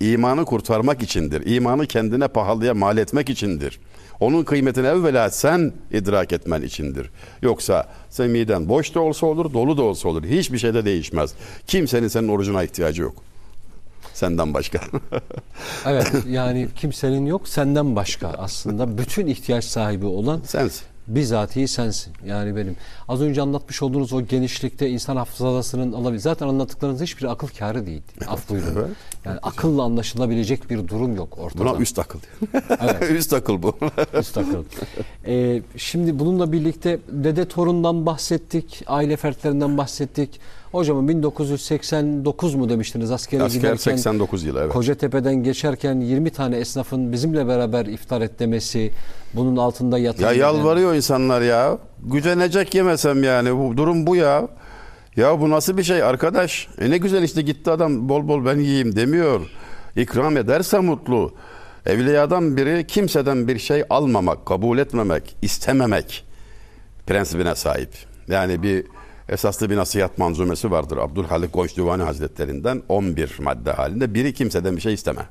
İmanı 0.01 0.45
kurtarmak 0.45 1.03
içindir. 1.03 1.47
İmanı 1.47 1.87
kendine 1.87 2.29
pahalıya 2.29 2.75
mal 2.75 2.99
etmek 2.99 3.31
içindir. 3.31 3.81
Onun 4.21 4.45
kıymetini 4.45 4.87
evvela 4.87 5.31
sen 5.31 5.73
idrak 5.93 6.33
etmen 6.33 6.63
içindir. 6.63 7.11
Yoksa 7.43 7.89
sen 8.11 8.31
miden 8.31 8.69
boş 8.69 8.95
da 8.95 9.01
olsa 9.01 9.27
olur, 9.27 9.53
dolu 9.53 9.77
da 9.77 9.83
olsa 9.83 10.09
olur. 10.09 10.25
Hiçbir 10.25 10.59
şeyde 10.59 10.85
değişmez. 10.85 11.35
Kimsenin 11.67 12.09
senin 12.09 12.29
orucuna 12.29 12.63
ihtiyacı 12.63 13.03
yok. 13.03 13.15
Senden 14.15 14.55
başka. 14.55 14.81
Evet 15.87 16.13
yani 16.29 16.69
kimsenin 16.77 17.27
yok 17.27 17.49
senden 17.49 17.97
başka 17.97 18.29
aslında 18.29 18.99
bütün 18.99 19.27
ihtiyaç 19.27 19.65
sahibi 19.65 20.07
olan 20.07 20.41
Sensin. 20.47 20.83
bizatihi 21.09 21.69
sensin. 21.69 22.13
Yani 22.27 22.57
benim 22.57 22.77
az 23.09 23.21
önce 23.21 23.43
anlatmış 23.43 23.83
olduğunuz 23.83 24.13
o 24.13 24.23
genişlikte 24.23 24.89
insan 24.89 25.17
hafızasının 25.17 25.93
alabilir. 25.93 26.21
Zaten 26.21 26.49
anlattıklarınız 26.49 27.01
hiçbir 27.01 27.33
akıl 27.33 27.49
kârı 27.49 27.87
değil. 27.87 28.03
Af 28.27 28.49
buyurun. 28.51 28.75
Evet. 28.77 28.91
Yani 29.25 29.39
akılla 29.43 29.83
anlaşılabilecek 29.83 30.71
bir 30.71 30.89
durum 30.89 31.17
yok 31.17 31.39
ortada. 31.39 31.65
Buna 31.65 31.79
üst 31.79 31.99
akıl. 31.99 32.19
Evet. 32.81 33.11
üst 33.11 33.33
akıl 33.33 33.63
bu. 33.63 33.77
Üst 34.19 34.39
akıl. 34.39 34.65
Ee, 35.27 35.63
şimdi 35.77 36.19
bununla 36.19 36.53
birlikte 36.53 36.99
dede 37.09 37.49
torundan 37.49 38.07
bahsettik, 38.07 38.83
aile 38.87 39.17
fertlerinden 39.17 39.79
bahsettik. 39.79 40.41
Hocam 40.73 41.09
1989 41.09 42.55
mu 42.55 42.69
demiştiniz 42.69 43.11
askere 43.11 43.43
Asker 43.43 43.61
giderken 43.61 43.77
89 43.77 44.45
yılı 44.45 44.61
evet. 44.61 44.73
Kocatepe'den 44.73 45.35
geçerken 45.35 46.01
20 46.01 46.31
tane 46.31 46.57
esnafın 46.57 47.13
bizimle 47.13 47.49
beraber 47.49 47.87
iftar 47.87 48.21
et 48.21 48.39
demesi, 48.39 48.93
bunun 49.35 49.57
altında 49.57 49.99
yatan... 49.99 50.25
Ya 50.25 50.33
yalvarıyor 50.33 50.95
insanlar 50.95 51.43
ya. 51.43 51.79
Gücenecek 52.03 52.75
yemesem 52.75 53.23
yani. 53.23 53.57
Bu 53.59 53.77
durum 53.77 54.07
bu 54.07 54.17
ya. 54.17 54.49
Ya 55.17 55.41
bu 55.41 55.51
nasıl 55.51 55.77
bir 55.77 55.83
şey 55.83 56.03
arkadaş? 56.03 56.69
E 56.79 56.91
ne 56.91 56.99
güzel 56.99 57.23
işte 57.23 57.43
gitti 57.43 57.71
adam 57.71 58.09
bol 58.09 58.29
bol 58.29 58.45
ben 58.45 58.57
yiyeyim 58.57 58.97
demiyor. 58.97 59.41
İkram 59.97 60.37
ederse 60.37 60.79
mutlu. 60.79 61.33
Evliyadan 61.87 62.57
biri 62.57 62.87
kimseden 62.87 63.49
bir 63.49 63.59
şey 63.59 63.85
almamak, 63.91 64.47
kabul 64.47 64.79
etmemek, 64.79 65.37
istememek 65.43 66.25
prensibine 67.07 67.55
sahip. 67.55 67.91
Yani 68.29 68.63
bir 68.63 68.85
esaslı 69.29 69.71
bir 69.71 69.77
nasihat 69.77 70.19
manzumesi 70.19 70.71
vardır. 70.71 70.97
Abdülhalik 70.97 71.55
Goşduvani 71.55 72.03
Hazretlerinden 72.03 72.83
11 72.89 73.39
madde 73.43 73.73
halinde. 73.73 74.15
Biri 74.15 74.35
kimseden 74.35 74.77
bir 74.77 74.81
şey 74.81 74.95
isteme. 74.95 75.27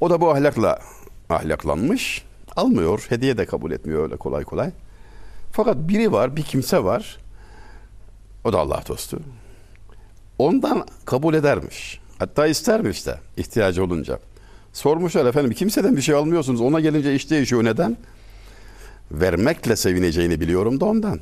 O 0.00 0.10
da 0.10 0.20
bu 0.20 0.30
ahlakla 0.30 0.78
ahlaklanmış. 1.30 2.24
Almıyor, 2.56 3.06
hediye 3.08 3.38
de 3.38 3.46
kabul 3.46 3.70
etmiyor 3.70 4.02
öyle 4.02 4.16
kolay 4.16 4.44
kolay. 4.44 4.70
Fakat 5.52 5.76
biri 5.76 6.12
var, 6.12 6.36
bir 6.36 6.42
kimse 6.42 6.84
var. 6.84 7.18
O 8.44 8.52
da 8.52 8.58
Allah 8.58 8.82
dostu. 8.88 9.20
Ondan 10.38 10.86
kabul 11.04 11.34
edermiş. 11.34 12.00
Hatta 12.18 12.46
istermiş 12.46 13.06
de 13.06 13.20
ihtiyacı 13.36 13.84
olunca. 13.84 14.18
Sormuşlar 14.72 15.26
efendim 15.26 15.52
kimseden 15.52 15.96
bir 15.96 16.02
şey 16.02 16.14
almıyorsunuz. 16.14 16.60
Ona 16.60 16.80
gelince 16.80 17.14
iş 17.14 17.30
değişiyor. 17.30 17.64
Neden? 17.64 17.96
Vermekle 19.12 19.76
sevineceğini 19.76 20.40
biliyorum 20.40 20.80
da 20.80 20.84
ondan. 20.84 21.20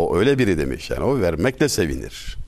O 0.00 0.16
öyle 0.16 0.38
biri 0.38 0.58
demiş 0.58 0.90
yani. 0.90 1.04
O 1.04 1.20
vermekle 1.20 1.68
sevinir. 1.68 2.38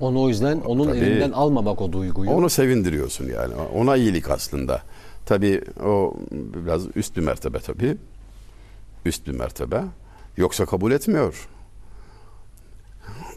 Onu 0.00 0.22
o 0.22 0.28
yüzden 0.28 0.60
onun 0.60 0.86
Tabii. 0.86 0.98
elinden 0.98 1.32
almamak 1.32 1.80
o 1.80 1.92
duyguyu. 1.92 2.30
Onu 2.30 2.50
sevindiriyorsun 2.50 3.28
yani. 3.28 3.54
Ona 3.54 3.96
iyilik 3.96 4.30
aslında. 4.30 4.82
Tabii 5.26 5.62
o 5.84 6.16
biraz 6.30 6.82
üst 6.96 7.16
bir 7.16 7.22
mertebe 7.22 7.58
tabii. 7.58 7.96
Üst 9.04 9.26
bir 9.26 9.32
mertebe. 9.32 9.84
Yoksa 10.36 10.66
kabul 10.66 10.92
etmiyor. 10.92 11.48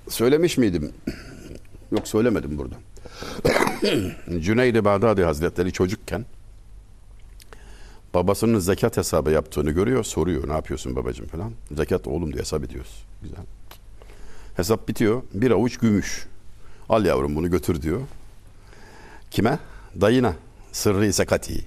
Söylemiş 0.10 0.58
miydim? 0.58 0.92
Yok 1.92 2.08
söylemedim 2.08 2.58
burada. 2.58 2.76
Cüneyd-i 4.42 4.86
Bağdadi 4.86 5.24
Hazretleri 5.24 5.72
çocukken 5.72 6.26
babasının 8.14 8.60
zekat 8.60 8.98
hesabı 8.98 9.32
yaptığını 9.32 9.72
görüyor. 9.72 10.04
Soruyor 10.04 10.48
ne 10.48 10.54
yapıyorsun 10.54 10.96
babacığım 10.96 11.28
falan. 11.28 11.52
Zekat 11.76 12.08
oğlum 12.08 12.34
diye 12.34 12.42
hesap 12.42 12.64
ediyoruz. 12.64 13.06
Güzel. 13.24 13.46
Hesap 14.56 14.88
bitiyor. 14.88 15.24
Bir 15.34 15.52
avuç 15.52 15.78
gümüş. 15.78 16.28
Al 16.90 17.06
yavrum 17.06 17.36
bunu 17.36 17.52
götür 17.52 17.82
diyor. 17.82 18.02
Kime? 19.32 19.60
Dayına. 20.02 20.36
Sırrı 20.72 21.14
Sekati. 21.14 21.66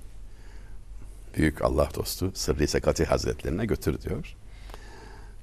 Büyük 1.37 1.63
Allah 1.63 1.89
dostu 1.95 2.33
Sırrı 2.35 2.69
Sekati 2.69 3.05
Hazretlerine 3.05 3.67
götür 3.67 4.03
diyor. 4.03 4.35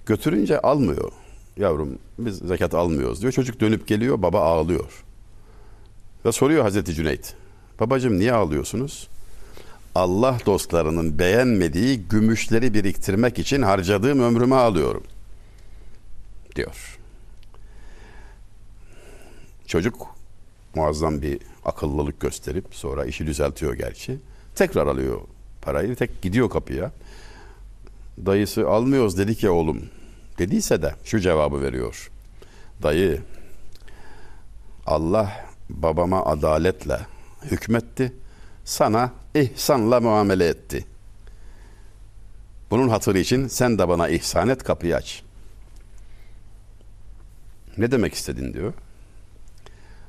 Götürünce 0.05 0.59
almıyor. 0.59 1.11
Yavrum 1.57 1.97
biz 2.19 2.37
zekat 2.37 2.73
almıyoruz 2.73 3.21
diyor. 3.21 3.33
Çocuk 3.33 3.59
dönüp 3.59 3.87
geliyor 3.87 4.21
baba 4.21 4.41
ağlıyor. 4.41 5.03
Ve 6.25 6.31
soruyor 6.31 6.63
Hazreti 6.63 6.93
Cüneyt. 6.93 7.35
Babacığım 7.79 8.19
niye 8.19 8.33
ağlıyorsunuz? 8.33 9.07
Allah 9.95 10.37
dostlarının 10.45 11.19
beğenmediği 11.19 11.99
gümüşleri 12.09 12.73
biriktirmek 12.73 13.39
için 13.39 13.61
harcadığım 13.61 14.19
ömrümü 14.19 14.55
ağlıyorum. 14.55 15.03
Diyor. 16.55 16.99
Çocuk 19.67 20.07
muazzam 20.75 21.21
bir 21.21 21.39
akıllılık 21.65 22.19
gösterip 22.19 22.65
sonra 22.71 23.05
işi 23.05 23.27
düzeltiyor 23.27 23.73
gerçi. 23.73 24.17
Tekrar 24.55 24.87
alıyor 24.87 25.21
parayı. 25.61 25.95
Tek 25.95 26.21
gidiyor 26.21 26.49
kapıya. 26.49 26.91
Dayısı 28.25 28.69
almıyoruz 28.69 29.17
dedik 29.17 29.43
ya 29.43 29.51
oğlum 29.51 29.89
Dediyse 30.41 30.81
de 30.81 30.95
şu 31.03 31.19
cevabı 31.19 31.61
veriyor. 31.61 32.11
Dayı 32.83 33.21
Allah 34.85 35.45
babama 35.69 36.25
adaletle 36.25 36.99
hükmetti. 37.43 38.13
Sana 38.65 39.11
ihsanla 39.35 39.99
muamele 39.99 40.47
etti. 40.47 40.85
Bunun 42.71 42.89
hatırı 42.89 43.19
için 43.19 43.47
sen 43.47 43.77
de 43.79 43.87
bana 43.87 44.07
ihsan 44.09 44.49
et 44.49 44.63
kapıyı 44.63 44.95
aç. 44.95 45.23
Ne 47.77 47.91
demek 47.91 48.13
istedin 48.13 48.53
diyor. 48.53 48.73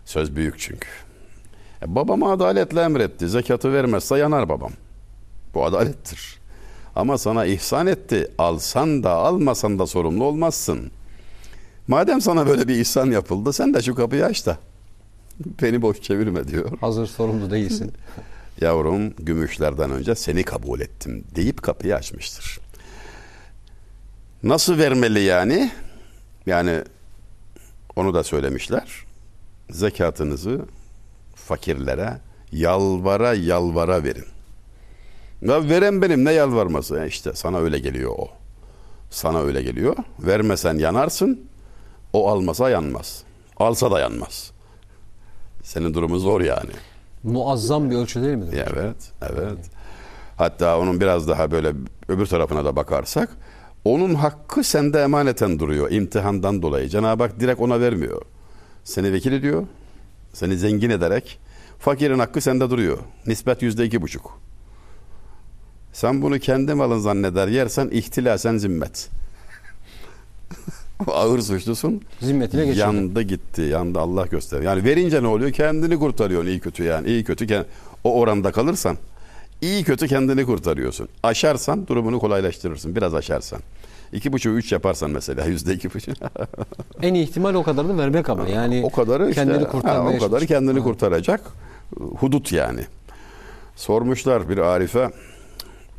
Söz 0.04 0.36
büyük 0.36 0.58
çünkü. 0.58 0.88
E, 1.82 1.94
babama 1.94 2.32
adaletle 2.32 2.80
emretti. 2.80 3.28
Zekatı 3.28 3.72
vermezse 3.72 4.18
yanar 4.18 4.48
babam. 4.48 4.72
Bu 5.54 5.64
adalettir. 5.64 6.38
Ama 6.96 7.18
sana 7.18 7.44
ihsan 7.44 7.86
etti. 7.86 8.30
Alsan 8.38 9.02
da 9.02 9.10
almasan 9.10 9.78
da 9.78 9.86
sorumlu 9.86 10.24
olmazsın. 10.24 10.90
Madem 11.88 12.20
sana 12.20 12.46
böyle 12.46 12.68
bir 12.68 12.74
ihsan 12.74 13.10
yapıldı 13.10 13.52
sen 13.52 13.74
de 13.74 13.82
şu 13.82 13.94
kapıyı 13.94 14.24
aç 14.24 14.46
da 14.46 14.58
beni 15.62 15.82
boş 15.82 16.02
çevirme 16.02 16.48
diyor. 16.48 16.78
Hazır 16.80 17.06
sorumlu 17.06 17.50
değilsin. 17.50 17.92
Yavrum 18.60 19.14
gümüşlerden 19.18 19.90
önce 19.90 20.14
seni 20.14 20.42
kabul 20.42 20.80
ettim 20.80 21.24
deyip 21.34 21.62
kapıyı 21.62 21.96
açmıştır. 21.96 22.58
Nasıl 24.42 24.78
vermeli 24.78 25.20
yani? 25.20 25.72
Yani 26.46 26.82
onu 27.96 28.14
da 28.14 28.24
söylemişler. 28.24 29.04
Zekatınızı 29.70 30.60
fakirlere 31.34 32.18
yalvara 32.52 33.34
yalvara 33.34 34.04
verin. 34.04 34.24
Ya 35.42 35.68
veren 35.68 36.02
benim 36.02 36.24
ne 36.24 36.32
yalvarması? 36.32 36.94
Ya 36.96 37.06
işte 37.06 37.34
sana 37.34 37.58
öyle 37.58 37.78
geliyor 37.78 38.12
o. 38.18 38.28
Sana 39.10 39.40
öyle 39.40 39.62
geliyor. 39.62 39.96
Vermesen 40.18 40.78
yanarsın. 40.78 41.40
O 42.12 42.28
almasa 42.30 42.70
yanmaz. 42.70 43.22
Alsa 43.56 43.90
da 43.90 44.00
yanmaz. 44.00 44.50
Senin 45.62 45.94
durumun 45.94 46.18
zor 46.18 46.40
yani. 46.40 46.70
Muazzam 47.24 47.90
bir 47.90 47.96
ölçü 47.96 48.22
değil 48.22 48.36
midir? 48.36 48.64
Evet, 48.72 49.12
evet. 49.22 49.58
Hatta 50.36 50.78
onun 50.78 51.00
biraz 51.00 51.28
daha 51.28 51.50
böyle 51.50 51.72
öbür 52.08 52.26
tarafına 52.26 52.64
da 52.64 52.76
bakarsak 52.76 53.28
onun 53.84 54.14
hakkı 54.14 54.64
sende 54.64 55.02
emaneten 55.02 55.58
duruyor 55.58 55.90
imtihandan 55.90 56.62
dolayı. 56.62 56.88
Cenab-ı 56.88 57.22
Hak 57.22 57.40
direkt 57.40 57.60
ona 57.60 57.80
vermiyor. 57.80 58.22
Seni 58.84 59.12
vekil 59.12 59.32
ediyor. 59.32 59.66
Seni 60.32 60.56
zengin 60.56 60.90
ederek 60.90 61.38
fakirin 61.78 62.18
hakkı 62.18 62.40
sende 62.40 62.70
duruyor. 62.70 62.98
Nispet 63.26 63.62
yüzde 63.62 63.84
iki 63.84 64.02
buçuk. 64.02 64.38
Sen 65.92 66.22
bunu 66.22 66.38
kendi 66.38 66.74
malın 66.74 66.98
zanneder 66.98 67.48
yersen 67.48 67.88
ihtilasen 67.88 68.56
zimmet. 68.56 69.08
Ağır 71.12 71.38
suçlusun. 71.38 72.00
Zimmetine 72.20 72.66
geçiyor. 72.66 72.86
Yandı 72.86 73.22
gitti. 73.22 73.62
Yandı 73.62 73.98
Allah 73.98 74.26
göster. 74.26 74.62
Yani 74.62 74.84
verince 74.84 75.22
ne 75.22 75.26
oluyor? 75.26 75.50
Kendini 75.52 75.98
kurtarıyorsun 75.98 76.48
iyi 76.48 76.60
kötü 76.60 76.84
yani. 76.84 77.08
iyi 77.08 77.24
kötü 77.24 77.66
o 78.04 78.20
oranda 78.20 78.52
kalırsan 78.52 78.96
iyi 79.62 79.84
kötü 79.84 80.08
kendini 80.08 80.44
kurtarıyorsun. 80.44 81.08
Aşarsan 81.22 81.86
durumunu 81.86 82.18
kolaylaştırırsın. 82.18 82.96
Biraz 82.96 83.14
aşarsan. 83.14 83.60
İki 84.12 84.32
buçuğu 84.32 84.50
üç 84.50 84.72
yaparsan 84.72 85.10
mesela 85.10 85.44
yüzde 85.46 85.74
iki 85.74 85.94
buçuk. 85.94 86.16
En 87.02 87.14
iyi 87.14 87.24
ihtimal 87.24 87.54
o 87.54 87.62
kadarını 87.62 87.98
vermek 87.98 88.28
ama 88.28 88.48
yani 88.48 88.82
o 88.84 88.90
kadarı 88.90 89.28
işte, 89.28 89.44
kendini 89.44 89.64
ha, 89.64 89.70
kurtarmaya 89.70 90.16
o 90.16 90.20
kadarı 90.20 90.46
kendini 90.46 90.78
Ha. 90.78 90.84
kurtaracak 90.84 91.40
hudut 92.18 92.52
yani. 92.52 92.80
Sormuşlar 93.76 94.48
bir 94.48 94.58
Arif'e 94.58 95.10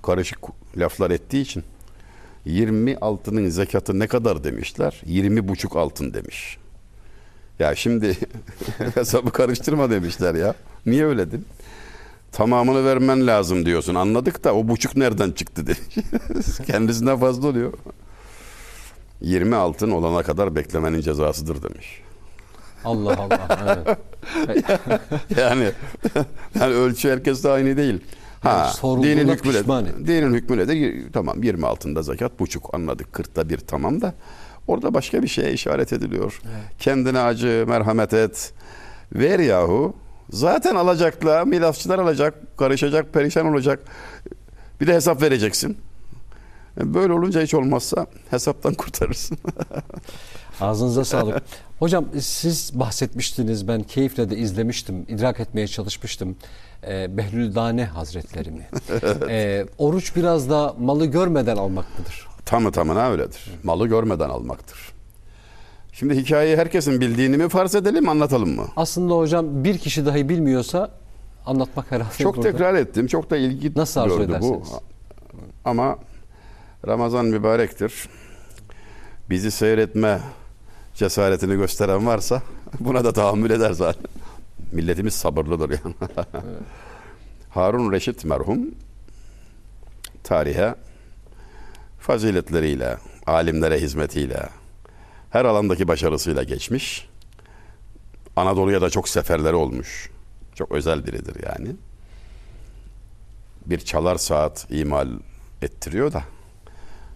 karışık 0.03 0.39
laflar 0.77 1.11
ettiği 1.11 1.41
için 1.41 1.63
20 2.45 2.97
altının 2.97 3.49
zekatı 3.49 3.99
ne 3.99 4.07
kadar 4.07 4.43
demişler? 4.43 5.01
20 5.05 5.47
buçuk 5.47 5.75
altın 5.75 6.13
demiş. 6.13 6.57
Ya 7.59 7.75
şimdi 7.75 8.17
hesabı 8.95 9.31
karıştırma 9.31 9.89
demişler 9.89 10.35
ya. 10.35 10.55
Niye 10.85 11.05
öyle 11.05 11.27
dedin? 11.27 11.45
Tamamını 12.31 12.85
vermen 12.85 13.27
lazım 13.27 13.65
diyorsun. 13.65 13.95
Anladık 13.95 14.43
da 14.43 14.55
o 14.55 14.67
buçuk 14.67 14.97
nereden 14.97 15.31
çıktı 15.31 15.67
demiş. 15.67 16.07
Kendisinden 16.67 17.19
fazla 17.19 17.47
oluyor. 17.47 17.73
20 19.21 19.55
altın 19.55 19.91
olana 19.91 20.23
kadar 20.23 20.55
beklemenin 20.55 21.01
cezasıdır 21.01 21.63
demiş. 21.63 22.01
Allah 22.85 23.17
Allah. 23.17 23.97
Evet. 24.47 24.67
yani 25.37 25.71
yani 26.59 26.73
ölçü 26.73 27.09
herkes 27.09 27.43
de 27.43 27.49
aynı 27.49 27.77
değil. 27.77 28.01
Ha, 28.43 28.71
Yani 28.83 29.03
dinin 29.03 29.27
hükmü 29.29 29.51
pişman 29.51 29.83
nedir? 29.85 30.07
Dinin 30.07 30.33
hükmü 30.33 30.57
nedir? 30.57 31.03
Tamam 31.13 31.43
20 31.43 31.65
altında 31.67 32.01
zekat 32.01 32.39
buçuk 32.39 32.73
anladık. 32.75 33.07
40'ta 33.13 33.49
bir 33.49 33.57
tamam 33.57 34.01
da 34.01 34.13
orada 34.67 34.93
başka 34.93 35.23
bir 35.23 35.27
şeye 35.27 35.53
işaret 35.53 35.93
ediliyor. 35.93 36.41
Kendine 36.79 37.19
acı, 37.19 37.65
merhamet 37.67 38.13
et. 38.13 38.53
Ver 39.15 39.39
yahu. 39.39 39.93
Zaten 40.29 40.75
alacaklar, 40.75 41.43
milafçılar 41.43 41.99
alacak, 41.99 42.57
karışacak, 42.57 43.13
perişan 43.13 43.45
olacak. 43.47 43.79
Bir 44.81 44.87
de 44.87 44.93
hesap 44.93 45.21
vereceksin. 45.21 45.77
E, 46.81 46.93
Böyle 46.93 47.13
olunca 47.13 47.41
hiç 47.41 47.53
olmazsa 47.53 48.05
hesaptan 48.29 48.73
kurtarırsın. 48.77 49.37
Ağzınıza 50.61 51.05
sağlık. 51.05 51.43
Hocam 51.79 52.05
siz 52.19 52.79
bahsetmiştiniz 52.79 53.67
ben 53.67 53.83
keyifle 53.83 54.29
de 54.29 54.37
izlemiştim, 54.37 55.05
idrak 55.07 55.39
etmeye 55.39 55.67
çalışmıştım. 55.67 56.35
Ee, 56.87 57.17
Behlül 57.17 57.55
Dane 57.55 57.85
Hazretlerini. 57.85 58.61
Ee, 59.29 59.65
oruç 59.77 60.15
biraz 60.15 60.49
da 60.49 60.75
malı 60.79 61.05
görmeden 61.05 61.55
almak 61.55 61.99
mıdır? 61.99 62.27
Tamı 62.45 62.71
tamına 62.71 63.09
öyledir. 63.09 63.51
Malı 63.63 63.87
görmeden 63.87 64.29
almaktır. 64.29 64.93
Şimdi 65.93 66.15
hikayeyi 66.15 66.57
herkesin 66.57 67.01
bildiğini 67.01 67.37
mi 67.37 67.49
farz 67.49 67.75
edelim 67.75 68.09
anlatalım 68.09 68.55
mı? 68.55 68.67
Aslında 68.75 69.13
hocam 69.17 69.63
bir 69.63 69.77
kişi 69.77 70.05
dahi 70.05 70.29
bilmiyorsa 70.29 70.91
anlatmak 71.45 71.91
herhalde 71.91 72.17
Çok 72.23 72.37
burada. 72.37 72.51
tekrar 72.51 72.73
ettim. 72.73 73.07
Çok 73.07 73.29
da 73.29 73.37
ilgi 73.37 73.73
Nasıl 73.75 74.01
arzu 74.01 74.17
gördü 74.17 74.37
bu. 74.41 74.63
Ama 75.65 75.97
Ramazan 76.87 77.25
mübarektir. 77.25 78.09
Bizi 79.29 79.51
seyretme 79.51 80.19
cesaretini 80.95 81.55
gösteren 81.55 82.05
varsa 82.07 82.41
buna 82.79 83.03
da 83.03 83.13
tahammül 83.13 83.51
eder 83.51 83.71
zaten. 83.71 84.03
Milletimiz 84.73 85.13
sabırlıdır 85.13 85.69
yani. 85.69 85.95
Harun 87.49 87.91
Reşit 87.91 88.25
merhum 88.25 88.59
tarihe 90.23 90.75
faziletleriyle, 91.99 92.97
alimlere 93.25 93.81
hizmetiyle, 93.81 94.49
her 95.29 95.45
alandaki 95.45 95.87
başarısıyla 95.87 96.43
geçmiş. 96.43 97.09
Anadolu'ya 98.35 98.81
da 98.81 98.89
çok 98.89 99.09
seferleri 99.09 99.55
olmuş. 99.55 100.09
Çok 100.55 100.71
özel 100.71 101.05
biridir 101.05 101.43
yani. 101.43 101.75
Bir 103.65 103.79
çalar 103.79 104.15
saat 104.15 104.67
imal 104.69 105.07
ettiriyor 105.61 106.13
da 106.13 106.23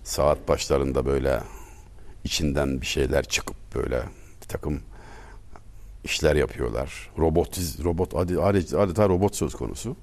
saat 0.04 0.48
başlarında 0.48 1.06
böyle 1.06 1.40
içinden 2.24 2.82
bir 2.82 2.86
şeyler 2.86 3.24
çıkıp 3.24 3.56
böyle 3.76 4.04
bir 4.42 4.48
takım 4.48 4.82
işler 6.04 6.36
yapıyorlar. 6.36 7.10
Robot 7.18 7.58
robot 7.84 8.14
ade- 8.14 8.40
ade- 8.40 8.78
adeta 8.78 9.10
robot 9.10 9.36
söz 9.36 9.56
konusu. 9.56 9.96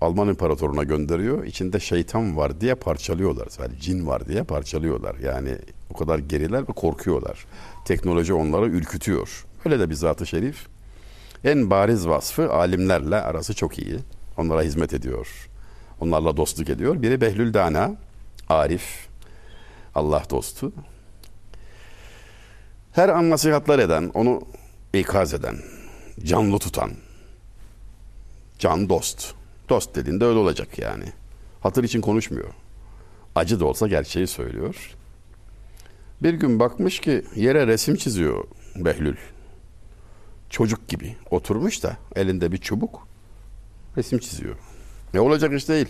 Alman 0.00 0.28
imparatoruna 0.28 0.82
gönderiyor. 0.84 1.44
İçinde 1.44 1.80
şeytan 1.80 2.36
var 2.36 2.60
diye 2.60 2.74
parçalıyorlar. 2.74 3.48
Yani 3.58 3.80
cin 3.80 4.06
var 4.06 4.28
diye 4.28 4.42
parçalıyorlar. 4.42 5.16
Yani 5.22 5.56
o 5.90 5.96
kadar 5.96 6.18
geriler 6.18 6.62
ve 6.62 6.72
korkuyorlar. 6.72 7.46
Teknoloji 7.84 8.32
onları 8.34 8.66
ürkütüyor. 8.66 9.46
Öyle 9.64 9.80
de 9.80 9.90
bir 9.90 9.94
zat-ı 9.94 10.26
şerif. 10.26 10.66
En 11.44 11.70
bariz 11.70 12.08
vasfı 12.08 12.52
alimlerle 12.52 13.16
arası 13.16 13.54
çok 13.54 13.78
iyi. 13.78 13.96
Onlara 14.36 14.62
hizmet 14.62 14.94
ediyor. 14.94 15.48
Onlarla 16.00 16.36
dostluk 16.36 16.68
ediyor. 16.68 17.02
Biri 17.02 17.20
Behlül 17.20 17.54
Dana, 17.54 17.96
Arif, 18.48 19.08
Allah 19.94 20.22
dostu. 20.30 20.72
Her 22.92 23.08
an 23.08 23.30
nasihatler 23.30 23.78
eden, 23.78 24.10
onu 24.14 24.42
ikaz 24.98 25.34
eden, 25.34 25.56
canlı 26.24 26.58
tutan, 26.58 26.90
can 28.58 28.88
dost. 28.88 29.34
Dost 29.68 29.94
dediğinde 29.94 30.24
öyle 30.24 30.38
olacak 30.38 30.78
yani. 30.78 31.04
Hatır 31.60 31.84
için 31.84 32.00
konuşmuyor. 32.00 32.48
Acı 33.34 33.60
da 33.60 33.64
olsa 33.64 33.88
gerçeği 33.88 34.26
söylüyor. 34.26 34.96
Bir 36.22 36.34
gün 36.34 36.60
bakmış 36.60 37.00
ki 37.00 37.24
yere 37.36 37.66
resim 37.66 37.96
çiziyor 37.96 38.44
Behlül. 38.76 39.16
Çocuk 40.50 40.88
gibi 40.88 41.16
oturmuş 41.30 41.82
da 41.82 41.96
elinde 42.16 42.52
bir 42.52 42.58
çubuk 42.58 43.08
resim 43.96 44.18
çiziyor. 44.18 44.56
Ne 45.14 45.20
olacak 45.20 45.52
iş 45.52 45.68
değil. 45.68 45.88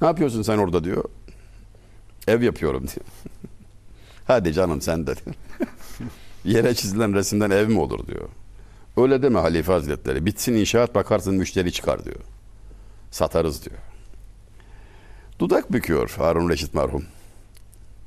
Ne 0.00 0.06
yapıyorsun 0.06 0.42
sen 0.42 0.58
orada 0.58 0.84
diyor. 0.84 1.04
Ev 2.28 2.42
yapıyorum 2.42 2.80
diyor. 2.82 3.06
Hadi 4.26 4.52
canım 4.52 4.80
sen 4.80 5.06
de. 5.06 5.14
Yere 6.44 6.74
çizilen 6.74 7.14
resimden 7.14 7.50
ev 7.50 7.68
mi 7.68 7.78
olur 7.78 8.06
diyor. 8.06 8.28
Öyle 8.96 9.22
deme 9.22 9.38
Halife 9.38 9.72
Hazretleri. 9.72 10.26
Bitsin 10.26 10.54
inşaat 10.54 10.94
bakarsın 10.94 11.34
müşteri 11.34 11.72
çıkar 11.72 12.04
diyor. 12.04 12.20
Satarız 13.10 13.64
diyor. 13.64 13.76
Dudak 15.38 15.72
büküyor 15.72 16.14
Harun 16.18 16.48
Reşit 16.48 16.74
merhum. 16.74 17.04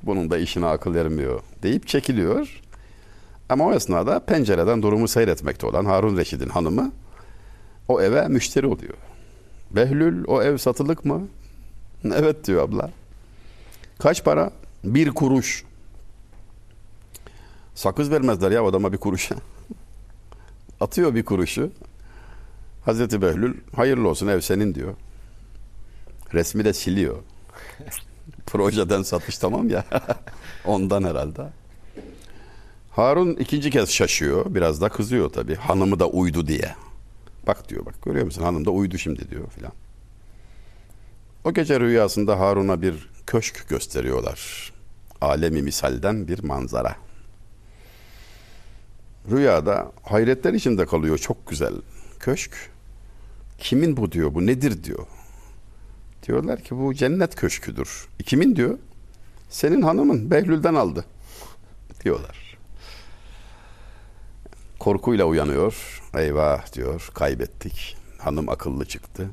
Bunun 0.02 0.30
da 0.30 0.38
işine 0.38 0.66
akıl 0.66 0.94
ermiyor 0.94 1.40
deyip 1.62 1.86
çekiliyor. 1.86 2.60
Ama 3.48 3.64
o 3.64 3.72
esnada 3.72 4.20
pencereden 4.20 4.82
durumu 4.82 5.08
seyretmekte 5.08 5.66
olan 5.66 5.84
Harun 5.84 6.16
Reşid'in 6.16 6.48
hanımı 6.48 6.92
o 7.88 8.00
eve 8.00 8.28
müşteri 8.28 8.66
oluyor. 8.66 8.94
Behlül 9.70 10.24
o 10.26 10.42
ev 10.42 10.56
satılık 10.56 11.04
mı? 11.04 11.28
evet 12.04 12.46
diyor 12.46 12.62
abla. 12.62 12.90
Kaç 13.98 14.24
para? 14.24 14.50
Bir 14.84 15.10
kuruş. 15.10 15.64
Sakız 17.78 18.10
vermezler 18.10 18.50
ya 18.50 18.64
adama 18.64 18.92
bir 18.92 18.98
kuruşa. 18.98 19.36
Atıyor 20.80 21.14
bir 21.14 21.24
kuruşu. 21.24 21.70
Hazreti 22.84 23.22
Behlül 23.22 23.54
hayırlı 23.76 24.08
olsun 24.08 24.28
ev 24.28 24.40
senin 24.40 24.74
diyor. 24.74 24.94
Resmi 26.34 26.64
de 26.64 26.72
siliyor. 26.72 27.16
Projeden 28.46 29.02
satış 29.02 29.38
tamam 29.38 29.70
ya. 29.70 29.84
Ondan 30.64 31.02
herhalde. 31.04 31.48
Harun 32.90 33.34
ikinci 33.34 33.70
kez 33.70 33.90
şaşıyor. 33.90 34.54
Biraz 34.54 34.80
da 34.80 34.88
kızıyor 34.88 35.30
tabii. 35.30 35.54
Hanımı 35.54 36.00
da 36.00 36.08
uydu 36.08 36.46
diye. 36.46 36.74
Bak 37.46 37.68
diyor 37.68 37.86
bak 37.86 38.02
görüyor 38.02 38.24
musun 38.24 38.42
hanım 38.42 38.64
da 38.64 38.70
uydu 38.70 38.98
şimdi 38.98 39.30
diyor 39.30 39.50
filan. 39.50 39.72
O 41.44 41.52
gece 41.52 41.80
rüyasında 41.80 42.40
Harun'a 42.40 42.82
bir 42.82 43.10
köşk 43.26 43.68
gösteriyorlar. 43.68 44.72
Alemi 45.20 45.62
misalden 45.62 46.28
bir 46.28 46.44
manzara. 46.44 47.07
Rüyada 49.30 49.92
hayretler 50.02 50.52
içinde 50.52 50.86
kalıyor 50.86 51.18
çok 51.18 51.46
güzel 51.46 51.74
köşk. 52.20 52.52
Kimin 53.58 53.96
bu 53.96 54.12
diyor 54.12 54.34
bu 54.34 54.46
nedir 54.46 54.84
diyor. 54.84 55.06
Diyorlar 56.26 56.62
ki 56.62 56.78
bu 56.78 56.94
cennet 56.94 57.34
köşküdür. 57.34 58.08
E, 58.20 58.22
kimin 58.22 58.56
diyor? 58.56 58.78
Senin 59.50 59.82
hanımın 59.82 60.30
Behlül'den 60.30 60.74
aldı 60.74 61.04
diyorlar. 62.04 62.58
Korkuyla 64.78 65.24
uyanıyor. 65.24 66.02
Eyvah 66.14 66.72
diyor 66.72 67.10
kaybettik. 67.14 67.96
Hanım 68.18 68.48
akıllı 68.48 68.84
çıktı. 68.84 69.30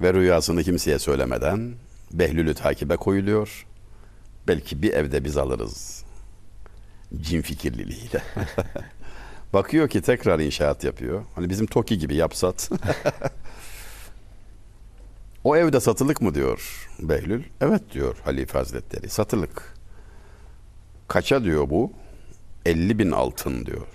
Ve 0.00 0.14
rüyasını 0.14 0.62
kimseye 0.62 0.98
söylemeden 0.98 1.74
Behlül'ü 2.12 2.54
takibe 2.54 2.96
koyuluyor. 2.96 3.66
Belki 4.48 4.82
bir 4.82 4.92
evde 4.92 5.24
biz 5.24 5.36
alırız. 5.36 6.04
Cin 7.20 7.42
fikirliliğiyle. 7.42 8.22
Bakıyor 9.52 9.88
ki 9.88 10.02
tekrar 10.02 10.38
inşaat 10.38 10.84
yapıyor. 10.84 11.24
Hani 11.34 11.50
bizim 11.50 11.66
TOKİ 11.66 11.98
gibi 11.98 12.14
yapsat. 12.14 12.70
o 15.44 15.56
evde 15.56 15.80
satılık 15.80 16.22
mı 16.22 16.34
diyor 16.34 16.88
Behlül. 17.00 17.42
Evet 17.60 17.82
diyor 17.92 18.16
Halife 18.24 18.58
Hazretleri 18.58 19.08
satılık. 19.08 19.74
Kaça 21.08 21.44
diyor 21.44 21.70
bu? 21.70 21.92
50 22.66 22.98
bin 22.98 23.10
altın 23.10 23.66
diyor. 23.66 23.86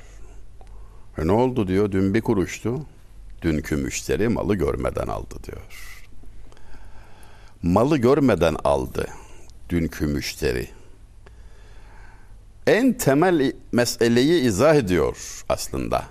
E 1.18 1.28
ne 1.28 1.32
oldu 1.32 1.68
diyor 1.68 1.92
dün 1.92 2.14
bir 2.14 2.22
kuruştu. 2.22 2.86
Dünkü 3.42 3.76
müşteri 3.76 4.30
malı 4.30 4.56
görmeden 4.56 5.08
aldı 5.08 5.36
diyor. 5.44 6.04
Malı 7.64 7.98
görmeden 7.98 8.56
aldı 8.64 9.08
dünkü 9.70 10.08
müşteri. 10.08 10.77
En 12.68 12.94
temel 12.94 13.54
meseleyi 13.72 14.42
izah 14.42 14.76
ediyor 14.76 15.44
aslında. 15.50 16.06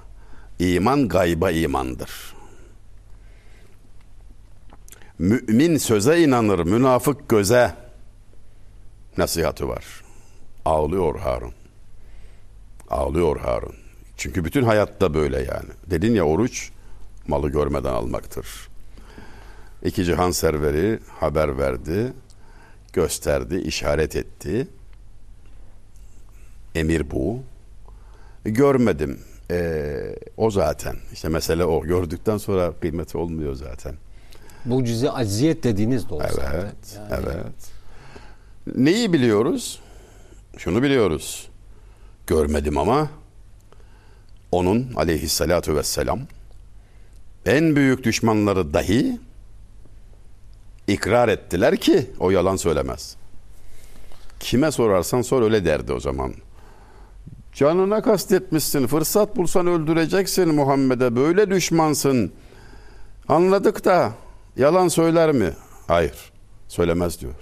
İman 0.59 1.09
gayba 1.09 1.51
imandır. 1.51 2.35
Mümin 5.19 5.77
söze 5.77 6.23
inanır, 6.23 6.59
münafık 6.59 7.29
göze 7.29 7.75
nasihatı 9.19 9.69
var. 9.69 9.85
Ağlıyor 10.65 11.19
Harun. 11.19 11.53
Ağlıyor 12.91 13.41
Harun. 13.41 13.75
Çünkü 14.17 14.45
bütün 14.45 14.63
hayatta 14.63 15.15
böyle 15.15 15.37
yani. 15.37 15.71
Dedin 15.87 16.15
ya 16.15 16.25
oruç 16.25 16.71
malı 17.29 17.49
görmeden 17.49 17.93
almaktır. 17.93 18.47
İki 19.85 20.05
cihan 20.05 20.31
serveri 20.31 20.99
haber 21.21 21.59
verdi, 21.59 22.13
gösterdi, 22.93 23.57
işaret 23.57 24.17
etti. 24.17 24.69
Emir 26.77 27.11
bu. 27.11 27.39
Görmedim. 28.45 29.21
Ee, 29.51 30.17
o 30.37 30.51
zaten. 30.51 30.97
İşte 31.13 31.29
mesele 31.29 31.65
o. 31.65 31.83
Gördükten 31.83 32.39
sonra 32.39 32.73
kıymeti 32.81 33.19
olmuyor 33.19 33.55
zaten. 33.55 33.95
Bu 34.65 34.85
cüze 34.85 35.11
aziyet 35.11 35.65
dediğiniz 35.65 36.09
de 36.09 36.15
o 36.15 36.21
Evet, 36.23 36.33
zaten. 36.35 36.73
Yani 37.11 37.27
evet. 37.27 38.77
Neyi 38.77 39.13
biliyoruz? 39.13 39.81
Şunu 40.59 40.83
biliyoruz. 40.83 41.49
Görmedim 42.27 42.79
ama 42.79 43.11
onun 44.53 44.93
aleyhissalatu 44.97 45.77
vesselam 45.77 46.21
en 47.47 47.77
büyük 47.77 48.05
düşmanları 48.05 48.75
dahi 48.75 49.19
ikrar 50.89 51.29
ettiler 51.29 51.77
ki 51.77 52.11
o 52.21 52.31
yalan 52.31 52.57
söylemez. 52.57 53.17
Kime 54.41 54.71
sorarsan 54.71 55.23
sor 55.23 55.43
öyle 55.43 55.65
derdi 55.65 55.93
o 55.93 56.01
zaman. 56.01 56.35
Canına 57.57 58.03
kastetmişsin, 58.03 58.87
fırsat 58.87 59.37
bulsan 59.37 59.67
öldüreceksin 59.67 60.55
Muhammed'e, 60.55 61.17
böyle 61.17 61.51
düşmansın. 61.51 62.33
Anladık 63.29 63.85
da 63.85 64.13
yalan 64.57 64.89
söyler 64.89 65.33
mi? 65.33 65.53
Hayır, 65.87 66.33
söylemez 66.69 67.21
diyor. 67.21 67.35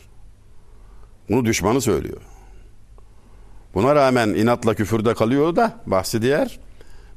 Bunu 1.30 1.44
düşmanı 1.44 1.80
söylüyor. 1.80 2.20
Buna 3.74 3.94
rağmen 3.94 4.28
inatla 4.28 4.74
küfürde 4.74 5.14
kalıyor 5.14 5.56
da 5.56 5.80
bahsi 5.86 6.22
diğer. 6.22 6.58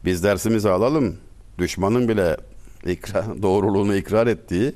Biz 0.06 0.24
dersimizi 0.24 0.70
alalım. 0.70 1.18
Düşmanın 1.58 2.08
bile 2.08 2.38
ikra, 2.86 3.26
doğruluğunu 3.42 3.96
ikrar 3.96 4.28
ettiği 4.28 4.76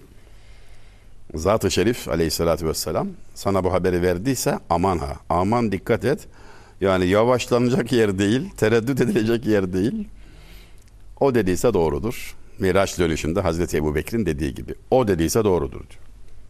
Zat-ı 1.35 1.71
Şerif 1.71 2.09
aleyhissalatü 2.09 2.67
vesselam 2.67 3.07
sana 3.35 3.63
bu 3.63 3.73
haberi 3.73 4.01
verdiyse 4.01 4.59
aman 4.69 4.97
ha, 4.97 5.15
aman 5.29 5.71
dikkat 5.71 6.05
et. 6.05 6.27
Yani 6.81 7.07
yavaşlanacak 7.07 7.91
yer 7.91 8.19
değil, 8.19 8.49
tereddüt 8.57 9.01
edilecek 9.01 9.45
yer 9.45 9.73
değil. 9.73 10.07
O 11.19 11.35
dediyse 11.35 11.73
doğrudur. 11.73 12.35
Miraç 12.59 12.99
dönüşünde 12.99 13.41
Hazreti 13.41 13.77
Ebu 13.77 13.95
Bekir'in 13.95 14.25
dediği 14.25 14.55
gibi. 14.55 14.73
O 14.91 15.07
dediyse 15.07 15.43
doğrudur 15.43 15.79
diyor. 15.79 15.99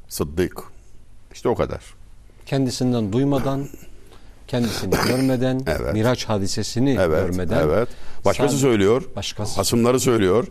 Sıddık. 0.10 0.64
İşte 1.34 1.50
o 1.50 1.56
kadar. 1.56 1.82
Kendisinden 2.46 3.14
duymadan, 3.14 3.68
kendisini 4.48 4.96
görmeden, 5.08 5.62
Evet. 5.68 5.94
Miraç 5.94 6.26
hadisesini 6.26 6.98
Evet, 7.02 7.28
görmeden. 7.28 7.62
evet. 7.68 7.88
Başkası 8.26 8.50
sadece- 8.50 8.62
söylüyor. 8.62 9.04
Başkası. 9.16 9.56
Hasımları 9.56 10.00
söylüyor. 10.00 10.48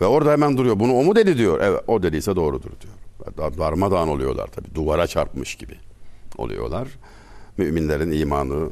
Ve 0.00 0.04
orada 0.06 0.32
hemen 0.32 0.56
duruyor. 0.56 0.80
Bunu 0.80 0.92
o 0.94 1.04
mu 1.04 1.16
dedi 1.16 1.38
diyor. 1.38 1.60
Evet 1.60 1.80
o 1.86 2.02
dediyse 2.02 2.36
doğrudur 2.36 2.70
diyor. 2.80 2.94
Dar- 3.38 3.58
Darmadağın 3.58 4.08
oluyorlar 4.08 4.46
tabii. 4.46 4.74
Duvara 4.74 5.06
çarpmış 5.06 5.54
gibi 5.54 5.74
oluyorlar. 6.38 6.88
Müminlerin 7.56 8.12
imanı 8.12 8.68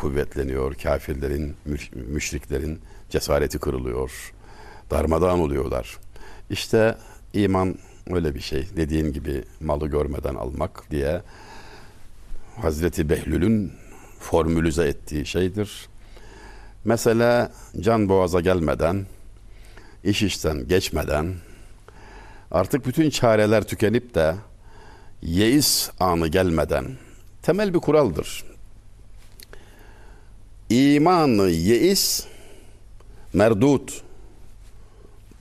kuvvetleniyor. 0.00 0.74
Kafirlerin, 0.74 1.56
müş- 1.68 1.94
müşriklerin 1.94 2.80
cesareti 3.10 3.58
kırılıyor. 3.58 4.32
Darmadağın 4.90 5.38
oluyorlar. 5.38 5.98
İşte 6.50 6.96
iman 7.32 7.78
öyle 8.10 8.34
bir 8.34 8.40
şey. 8.40 8.66
Dediğin 8.76 9.12
gibi 9.12 9.44
malı 9.60 9.88
görmeden 9.88 10.34
almak 10.34 10.90
diye 10.90 11.22
Hazreti 12.62 13.08
Behlül'ün 13.08 13.72
formülize 14.20 14.88
ettiği 14.88 15.26
şeydir. 15.26 15.88
Mesela 16.84 17.52
can 17.80 18.08
boğaza 18.08 18.40
gelmeden, 18.40 19.06
iş 20.04 20.22
işten 20.22 20.68
geçmeden, 20.68 21.34
artık 22.50 22.86
bütün 22.86 23.10
çareler 23.10 23.66
tükenip 23.66 24.14
de 24.14 24.34
yeis 25.22 25.90
anı 26.00 26.28
gelmeden 26.28 26.84
temel 27.42 27.74
bir 27.74 27.78
kuraldır. 27.78 28.49
İmanı 30.70 31.48
yeis 31.48 32.24
merdut. 33.32 34.02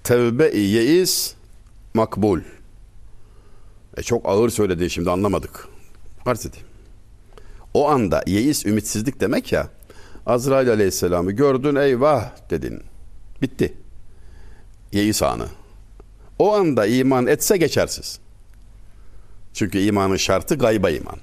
Tevbe-i 0.03 0.59
yeis 0.59 1.33
makbul. 1.93 2.39
E 3.97 4.03
çok 4.03 4.29
ağır 4.29 4.49
söyledi 4.49 4.89
şimdi 4.89 5.11
anlamadık. 5.11 5.67
Arz 6.25 6.45
edeyim. 6.45 6.65
O 7.73 7.89
anda 7.89 8.23
yeis 8.27 8.65
ümitsizlik 8.65 9.19
demek 9.19 9.51
ya. 9.51 9.69
Azrail 10.25 10.69
aleyhisselamı 10.69 11.31
gördün 11.31 11.75
eyvah 11.75 12.49
dedin. 12.49 12.83
Bitti. 13.41 13.73
Yeis 14.91 15.23
anı. 15.23 15.47
O 16.39 16.53
anda 16.53 16.85
iman 16.85 17.27
etse 17.27 17.57
geçersiz. 17.57 18.19
Çünkü 19.53 19.79
imanın 19.79 20.15
şartı 20.15 20.55
gayba 20.55 20.89
iman. 20.89 21.17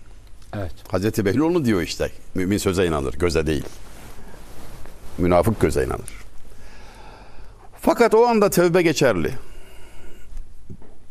Evet. 0.54 0.72
Hazreti 0.88 1.24
Behlül 1.24 1.40
onu 1.40 1.64
diyor 1.64 1.82
işte. 1.82 2.10
Mümin 2.34 2.58
söze 2.58 2.86
inanır, 2.86 3.14
göze 3.14 3.46
değil. 3.46 3.64
Münafık 5.18 5.60
göze 5.60 5.84
inanır. 5.84 6.26
Fakat 7.80 8.14
o 8.14 8.26
anda 8.26 8.50
tevbe 8.50 8.82
geçerli. 8.82 9.34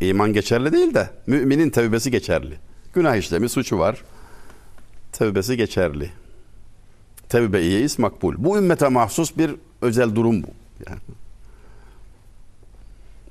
İman 0.02 0.34
geçerli 0.34 0.72
değil 0.74 0.94
de 0.94 1.10
müminin 1.28 1.70
tevbesi 1.70 2.12
geçerli. 2.12 2.58
Günah 2.94 3.16
işlemi, 3.16 3.50
suçu 3.50 3.80
var. 3.80 4.04
tevbesi 5.12 5.58
geçerli. 5.58 6.12
Tevbe-i 7.30 7.66
yeis 7.66 8.00
makbul. 8.00 8.36
Bu 8.38 8.58
ümmete 8.58 8.88
mahsus 8.88 9.38
bir 9.38 9.56
özel 9.82 10.16
durum 10.16 10.44
bu. 10.44 10.48
Yani. 10.90 11.00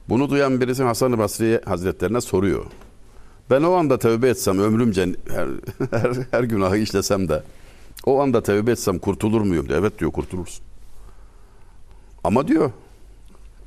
Bunu 0.09 0.31
duyan 0.31 0.61
birisi 0.61 0.83
Hasan-ı 0.83 1.19
Basri 1.19 1.61
Hazretlerine 1.65 2.21
soruyor. 2.21 2.65
Ben 3.51 3.63
o 3.63 3.73
anda 3.73 3.99
tövbe 3.99 4.29
etsem 4.29 4.59
ömrümce 4.59 5.07
her, 5.29 5.49
her, 5.91 6.13
her 6.31 6.45
günahı 6.45 6.77
işlesem 6.77 7.29
de 7.29 7.43
o 8.07 8.21
anda 8.23 8.43
tövbe 8.43 8.71
etsem 8.71 8.99
kurtulur 8.99 9.41
muyum? 9.41 9.69
diyor. 9.69 9.81
Evet 9.81 9.99
diyor 9.99 10.13
kurtulursun. 10.13 10.65
Ama 12.25 12.49
diyor 12.49 12.71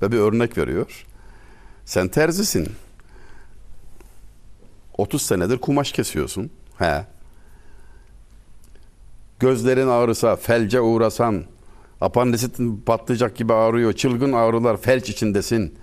ve 0.02 0.12
bir 0.12 0.18
örnek 0.18 0.58
veriyor. 0.58 1.06
Sen 1.86 2.08
terzisin. 2.08 2.70
30 4.98 5.22
senedir 5.22 5.58
kumaş 5.58 5.92
kesiyorsun. 5.92 6.52
He. 6.78 7.06
Gözlerin 9.40 9.88
ağrısa, 9.88 10.36
felce 10.36 10.82
uğrasan, 10.82 11.44
apandisit 12.02 12.60
patlayacak 12.86 13.36
gibi 13.36 13.54
ağrıyor, 13.54 13.94
çılgın 13.94 14.34
ağrılar, 14.34 14.78
felç 14.78 15.10
içindesin. 15.10 15.76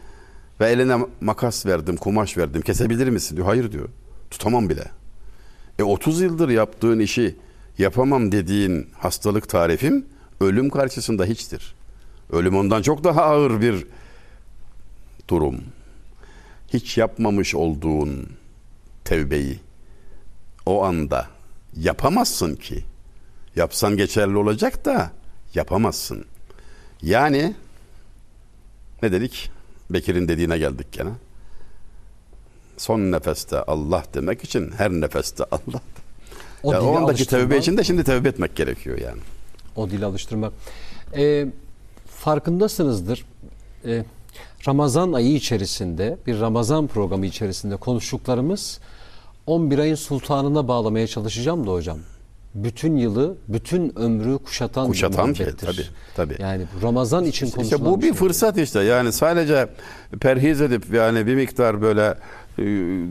Ve 0.60 0.70
eline 0.70 0.96
makas 1.20 1.66
verdim, 1.66 1.96
kumaş 1.96 2.36
verdim. 2.36 2.62
Kesebilir 2.62 3.08
misin? 3.08 3.36
diyor. 3.36 3.46
Hayır 3.46 3.72
diyor. 3.72 3.88
Tutamam 4.30 4.68
bile. 4.68 4.84
E 5.78 5.82
30 5.82 6.20
yıldır 6.20 6.48
yaptığın 6.48 6.98
işi 6.98 7.36
yapamam 7.78 8.32
dediğin 8.32 8.90
hastalık 8.98 9.48
tarifim 9.48 10.06
ölüm 10.40 10.70
karşısında 10.70 11.24
hiçtir. 11.24 11.74
Ölüm 12.30 12.56
ondan 12.56 12.82
çok 12.82 13.04
daha 13.04 13.22
ağır 13.22 13.60
bir 13.60 13.86
durum. 15.28 15.60
Hiç 16.72 16.98
yapmamış 16.98 17.54
olduğun 17.54 18.28
tevbeyi 19.04 19.58
o 20.66 20.84
anda 20.84 21.28
yapamazsın 21.76 22.54
ki. 22.54 22.84
Yapsan 23.56 23.96
geçerli 23.96 24.36
olacak 24.36 24.84
da 24.84 25.12
yapamazsın. 25.54 26.24
Yani 27.02 27.54
ne 29.02 29.12
dedik? 29.12 29.50
Bekir'in 29.90 30.28
dediğine 30.28 30.58
geldik 30.58 30.92
gene. 30.92 31.10
Son 32.76 33.00
nefeste 33.00 33.58
Allah 33.58 34.04
demek 34.14 34.44
için 34.44 34.70
her 34.70 34.90
nefeste 34.90 35.44
Allah. 35.50 35.80
O 36.64 36.72
yani 36.72 36.84
o 36.84 36.96
andaki 36.96 37.26
tevbe 37.26 37.58
için 37.58 37.76
de 37.76 37.84
şimdi 37.84 38.04
tevbe 38.04 38.28
etmek 38.28 38.56
gerekiyor 38.56 38.98
yani. 38.98 39.20
O 39.76 39.90
dili 39.90 40.04
alıştırmak. 40.04 40.52
Ee, 41.16 41.46
farkındasınızdır. 42.24 43.24
Ee, 43.86 44.04
Ramazan 44.68 45.12
ayı 45.12 45.34
içerisinde, 45.34 46.18
bir 46.26 46.40
Ramazan 46.40 46.86
programı 46.86 47.26
içerisinde 47.26 47.76
konuştuklarımız 47.76 48.80
11 49.46 49.78
ayın 49.78 49.94
sultanına 49.94 50.68
bağlamaya 50.68 51.06
çalışacağım 51.06 51.66
da 51.66 51.70
hocam. 51.72 51.98
Bütün 52.54 52.96
yılı, 52.96 53.36
bütün 53.48 53.98
ömrü 53.98 54.38
kuşatan, 54.38 54.84
bir 54.86 54.88
Kuşatan 54.92 55.32
şey 55.32 55.46
muhabbettir. 55.46 55.66
tabii, 55.66 55.86
tabii. 56.16 56.42
Yani 56.42 56.64
Ramazan 56.82 57.24
için 57.24 57.50
konuşulan 57.50 57.78
İşte 57.80 57.90
bu 57.90 57.98
bir 57.98 58.02
şey. 58.06 58.12
fırsat 58.12 58.58
işte. 58.58 58.80
Yani 58.82 59.12
sadece 59.12 59.68
perhiz 60.20 60.60
edip 60.60 60.94
yani 60.94 61.26
bir 61.26 61.34
miktar 61.34 61.82
böyle 61.82 62.14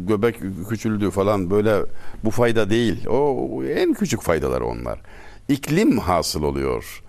göbek 0.07 0.39
küçüldü 0.69 1.11
falan 1.11 1.49
böyle 1.49 1.75
bu 2.23 2.31
fayda 2.31 2.69
değil. 2.69 3.07
O 3.07 3.63
en 3.63 3.93
küçük 3.93 4.21
faydalar 4.21 4.61
onlar. 4.61 4.99
İklim 5.49 5.97
hasıl 5.97 6.43
oluyor. 6.43 7.03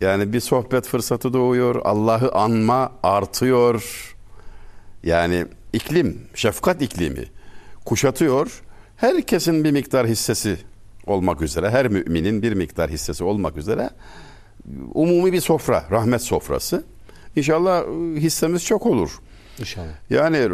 Yani 0.00 0.32
bir 0.32 0.40
sohbet 0.40 0.86
fırsatı 0.86 1.32
doğuyor. 1.32 1.80
Allah'ı 1.84 2.32
anma 2.32 2.92
artıyor. 3.02 4.14
Yani 5.02 5.46
iklim, 5.72 6.20
şefkat 6.34 6.82
iklimi 6.82 7.24
kuşatıyor. 7.84 8.62
Herkesin 8.96 9.64
bir 9.64 9.72
miktar 9.72 10.06
hissesi 10.06 10.56
olmak 11.06 11.42
üzere, 11.42 11.70
her 11.70 11.88
müminin 11.88 12.42
bir 12.42 12.52
miktar 12.52 12.90
hissesi 12.90 13.24
olmak 13.24 13.56
üzere 13.56 13.90
umumi 14.94 15.32
bir 15.32 15.40
sofra, 15.40 15.84
rahmet 15.90 16.22
sofrası. 16.22 16.84
İnşallah 17.36 17.82
e, 17.82 18.20
hissemiz 18.20 18.64
çok 18.64 18.86
olur. 18.86 19.18
İnşallah. 19.58 19.86
Yani 20.10 20.48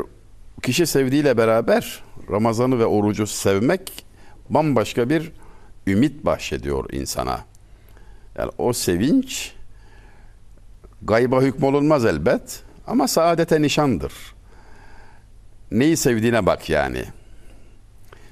kişi 0.63 0.87
sevdiğiyle 0.87 1.37
beraber 1.37 2.03
Ramazan'ı 2.31 2.79
ve 2.79 2.87
orucu 2.87 3.27
sevmek 3.27 4.05
bambaşka 4.51 5.11
bir 5.11 5.33
ümit 5.87 6.25
bahşediyor 6.25 6.93
insana. 6.93 7.45
Yani 8.39 8.51
o 8.59 8.73
sevinç 8.73 9.53
gayba 11.03 11.43
hükmolunmaz 11.43 12.05
elbet 12.05 12.63
ama 12.87 13.09
saadete 13.09 13.63
nişandır. 13.63 14.13
Neyi 15.71 15.97
sevdiğine 15.97 16.47
bak 16.47 16.71
yani. 16.71 17.05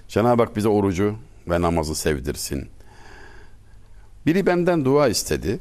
Cenab-ı 0.08 0.42
Hak 0.42 0.56
bize 0.56 0.68
orucu 0.68 1.14
ve 1.48 1.60
namazı 1.60 1.94
sevdirsin. 1.94 2.68
Biri 4.26 4.46
benden 4.46 4.84
dua 4.84 5.08
istedi. 5.08 5.58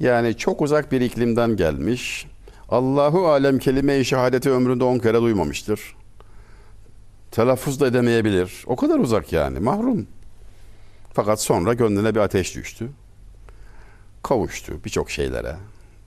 Yani 0.00 0.36
çok 0.36 0.62
uzak 0.62 0.92
bir 0.92 1.00
iklimden 1.00 1.56
gelmiş. 1.56 2.26
Allahu 2.72 3.28
alem 3.28 3.58
kelime-i 3.58 4.04
şehadeti 4.04 4.50
ömründe 4.50 4.84
on 4.84 4.98
kere 4.98 5.20
duymamıştır. 5.20 5.96
Telaffuz 7.30 7.80
da 7.80 7.86
edemeyebilir. 7.86 8.64
O 8.66 8.76
kadar 8.76 8.98
uzak 8.98 9.32
yani 9.32 9.58
mahrum. 9.58 10.06
Fakat 11.12 11.40
sonra 11.40 11.74
gönlüne 11.74 12.14
bir 12.14 12.20
ateş 12.20 12.56
düştü. 12.56 12.88
Kavuştu 14.22 14.72
birçok 14.84 15.10
şeylere. 15.10 15.56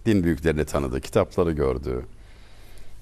Din 0.06 0.24
büyüklerini 0.24 0.66
tanıdı, 0.66 1.02
kitapları 1.02 1.52
gördü. 1.52 2.06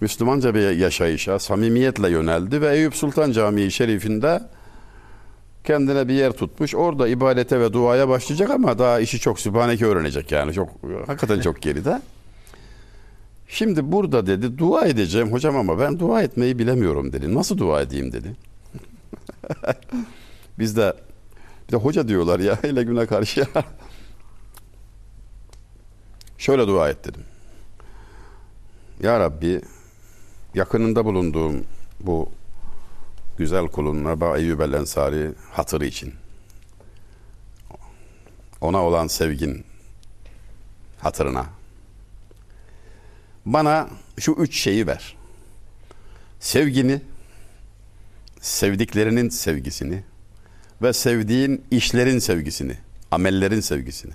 Müslümanca 0.01 0.55
bir 0.55 0.71
yaşayışa 0.71 1.39
samimiyetle 1.39 2.09
yöneldi 2.09 2.61
ve 2.61 2.75
Eyüp 2.77 2.95
Sultan 2.95 3.31
Camii 3.31 3.71
Şerifinde 3.71 4.41
kendine 5.63 6.07
bir 6.07 6.13
yer 6.13 6.31
tutmuş. 6.31 6.75
Orada 6.75 7.07
ibadete 7.07 7.59
ve 7.59 7.73
duaya 7.73 8.09
başlayacak 8.09 8.49
ama 8.49 8.79
daha 8.79 8.99
işi 8.99 9.19
çok 9.19 9.39
sübhaneke 9.39 9.85
öğrenecek 9.85 10.31
yani. 10.31 10.53
Çok 10.53 10.69
hakikaten 11.07 11.39
çok 11.39 11.61
geride. 11.61 12.01
Şimdi 13.47 13.91
burada 13.91 14.27
dedi 14.27 14.57
dua 14.57 14.85
edeceğim 14.85 15.31
hocam 15.31 15.57
ama 15.57 15.79
ben 15.79 15.99
dua 15.99 16.23
etmeyi 16.23 16.59
bilemiyorum 16.59 17.13
dedi. 17.13 17.35
Nasıl 17.35 17.57
dua 17.57 17.81
edeyim 17.81 18.11
dedi. 18.11 18.35
Biz 20.59 20.77
de 20.77 20.93
bir 21.67 21.71
de 21.71 21.77
hoca 21.77 22.07
diyorlar 22.07 22.39
ya 22.39 22.63
hele 22.63 22.83
güne 22.83 23.05
karşı 23.05 23.39
ya. 23.39 23.47
Şöyle 26.37 26.67
dua 26.67 26.89
et 26.89 27.05
dedim. 27.05 27.23
Ya 29.03 29.19
Rabbi 29.19 29.61
yakınında 30.53 31.05
bulunduğum 31.05 31.63
bu 31.99 32.29
güzel 33.37 33.67
kulun 33.67 34.05
Eba 34.05 34.37
Eyyub 34.37 34.59
el 34.59 34.73
Ensari 34.73 35.31
hatırı 35.51 35.85
için 35.85 36.13
ona 38.61 38.83
olan 38.83 39.07
sevgin 39.07 39.65
hatırına 40.99 41.45
bana 43.45 43.89
şu 44.19 44.31
üç 44.31 44.59
şeyi 44.59 44.87
ver. 44.87 45.15
Sevgini, 46.39 47.01
sevdiklerinin 48.41 49.29
sevgisini 49.29 50.03
ve 50.81 50.93
sevdiğin 50.93 51.63
işlerin 51.71 52.19
sevgisini, 52.19 52.77
amellerin 53.11 53.59
sevgisini 53.59 54.13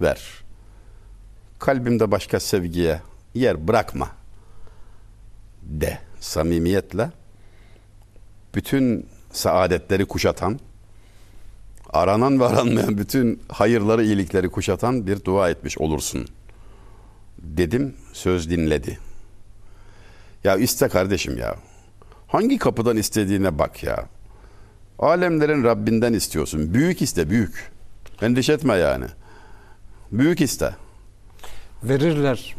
ver. 0.00 0.44
Kalbimde 1.58 2.10
başka 2.10 2.40
sevgiye 2.40 3.00
yer 3.34 3.68
bırakma 3.68 4.10
de 5.62 5.98
samimiyetle 6.20 7.10
bütün 8.54 9.06
saadetleri 9.32 10.04
kuşatan, 10.04 10.60
aranan 11.90 12.40
ve 12.40 12.44
aranmayan 12.44 12.98
bütün 12.98 13.42
hayırları, 13.48 14.04
iyilikleri 14.04 14.48
kuşatan 14.48 15.06
bir 15.06 15.24
dua 15.24 15.50
etmiş 15.50 15.78
olursun. 15.78 16.28
Dedim, 17.38 17.94
söz 18.12 18.50
dinledi. 18.50 18.98
Ya 20.44 20.56
iste 20.56 20.88
kardeşim 20.88 21.38
ya. 21.38 21.56
Hangi 22.26 22.58
kapıdan 22.58 22.96
istediğine 22.96 23.58
bak 23.58 23.82
ya. 23.82 24.06
Alemlerin 24.98 25.64
Rabbinden 25.64 26.12
istiyorsun. 26.12 26.74
Büyük 26.74 27.02
iste, 27.02 27.30
büyük. 27.30 27.72
Endişe 28.22 28.52
etme 28.52 28.74
yani. 28.74 29.04
Büyük 30.12 30.40
iste. 30.40 30.74
Verirler. 31.82 32.56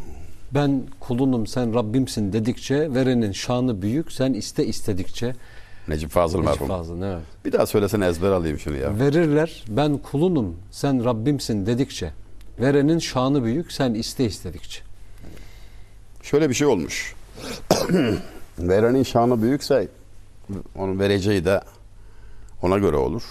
Ben 0.51 0.83
kulunum 0.99 1.47
sen 1.47 1.73
Rabbimsin 1.73 2.33
dedikçe 2.33 2.93
verenin 2.93 3.31
şanı 3.31 3.81
büyük 3.81 4.11
sen 4.11 4.33
iste 4.33 4.65
istedikçe. 4.65 5.35
Necip 5.87 6.09
Fazıl 6.09 6.39
Necip 6.39 6.51
merhum. 6.51 6.67
Fazıl, 6.67 7.01
evet. 7.01 7.21
Bir 7.45 7.51
daha 7.51 7.65
söylesene 7.65 8.05
ezber 8.05 8.31
alayım 8.31 8.59
şunu 8.59 8.75
ya. 8.75 8.99
Verirler 8.99 9.63
ben 9.69 9.97
kulunum 9.97 10.55
sen 10.71 11.05
Rabbimsin 11.05 11.65
dedikçe. 11.65 12.11
Verenin 12.59 12.99
şanı 12.99 13.43
büyük 13.43 13.71
sen 13.71 13.93
iste 13.93 14.25
istedikçe. 14.25 14.81
Şöyle 16.21 16.49
bir 16.49 16.53
şey 16.53 16.67
olmuş. 16.67 17.15
Verenin 18.59 19.03
şanı 19.03 19.41
büyükse 19.41 19.87
onun 20.75 20.99
vereceği 20.99 21.45
de 21.45 21.61
ona 22.61 22.77
göre 22.77 22.95
olur. 22.95 23.23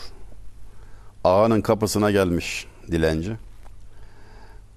Ağanın 1.25 1.61
kapısına 1.61 2.11
gelmiş 2.11 2.67
dilenci. 2.91 3.37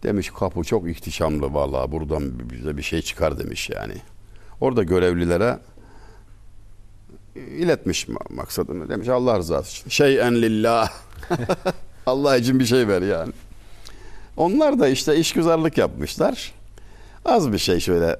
Demiş 0.03 0.29
kapı 0.39 0.63
çok 0.63 0.89
ihtişamlı 0.89 1.53
vallahi 1.53 1.91
buradan 1.91 2.49
bize 2.49 2.77
bir 2.77 2.81
şey 2.81 3.01
çıkar 3.01 3.39
demiş 3.39 3.69
yani. 3.69 3.93
Orada 4.61 4.83
görevlilere 4.83 5.59
iletmiş 7.35 8.07
ma- 8.07 8.33
maksadını. 8.33 8.89
Demiş 8.89 9.07
Allah 9.07 9.37
rızası 9.37 9.71
için. 9.71 9.89
Şeyen 9.89 10.35
lillah. 10.35 10.91
Allah 12.05 12.37
için 12.37 12.59
bir 12.59 12.65
şey 12.65 12.87
ver 12.87 13.01
yani. 13.01 13.33
Onlar 14.39 14.79
da 14.79 14.87
işte 14.87 15.15
işgüzarlık 15.15 15.77
yapmışlar. 15.77 16.53
Az 17.25 17.53
bir 17.53 17.57
şey 17.57 17.79
şöyle 17.79 18.05
e, 18.05 18.17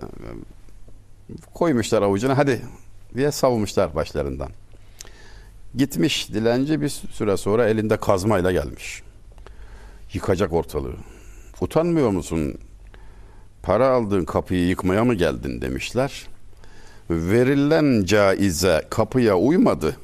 koymuşlar 1.54 2.02
avucuna 2.02 2.38
hadi 2.38 2.62
diye 3.16 3.32
savmuşlar 3.32 3.96
başlarından. 3.96 4.50
Gitmiş 5.76 6.30
dilenci 6.34 6.82
bir 6.82 6.90
süre 6.90 7.38
sonra 7.38 7.70
elinde 7.70 7.98
kazmayla 7.98 8.52
gelmiş. 8.52 9.04
Yıkacak 10.14 10.54
ortalığı. 10.54 10.96
Utanmıyor 11.62 12.10
musun? 12.10 12.58
Para 13.64 13.88
aldığın 13.88 14.26
kapıyı 14.26 14.68
yıkmaya 14.68 15.04
mı 15.04 15.14
geldin 15.14 15.62
demişler. 15.62 16.28
Verilen 17.10 18.06
caize 18.06 18.86
kapıya 18.90 19.38
uymadı. 19.38 19.98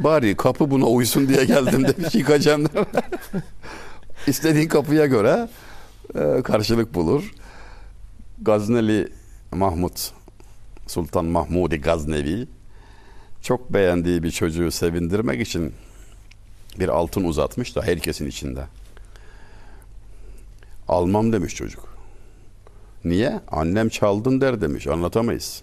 Bari 0.00 0.36
kapı 0.36 0.70
buna 0.70 0.86
uysun 0.86 1.28
diye 1.28 1.44
geldim 1.44 1.84
demiş 1.88 2.14
yıkacağım. 2.14 2.66
İstediğin 4.26 4.68
kapıya 4.68 5.06
göre 5.06 5.48
e, 6.14 6.42
karşılık 6.42 6.94
bulur. 6.94 7.34
Gazneli 8.42 9.08
Mahmut 9.52 10.12
Sultan 10.86 11.24
Mahmudi 11.24 11.80
Gaznevi 11.80 12.48
çok 13.42 13.72
beğendiği 13.72 14.22
bir 14.22 14.30
çocuğu 14.30 14.70
sevindirmek 14.70 15.40
için 15.40 15.72
bir 16.78 16.88
altın 16.88 17.24
uzatmış 17.24 17.76
da 17.76 17.82
herkesin 17.82 18.26
içinde. 18.26 18.64
Almam 20.88 21.32
demiş 21.32 21.54
çocuk. 21.54 21.96
Niye? 23.04 23.40
Annem 23.48 23.88
çaldın 23.88 24.40
der 24.40 24.60
demiş. 24.60 24.86
Anlatamayız. 24.86 25.62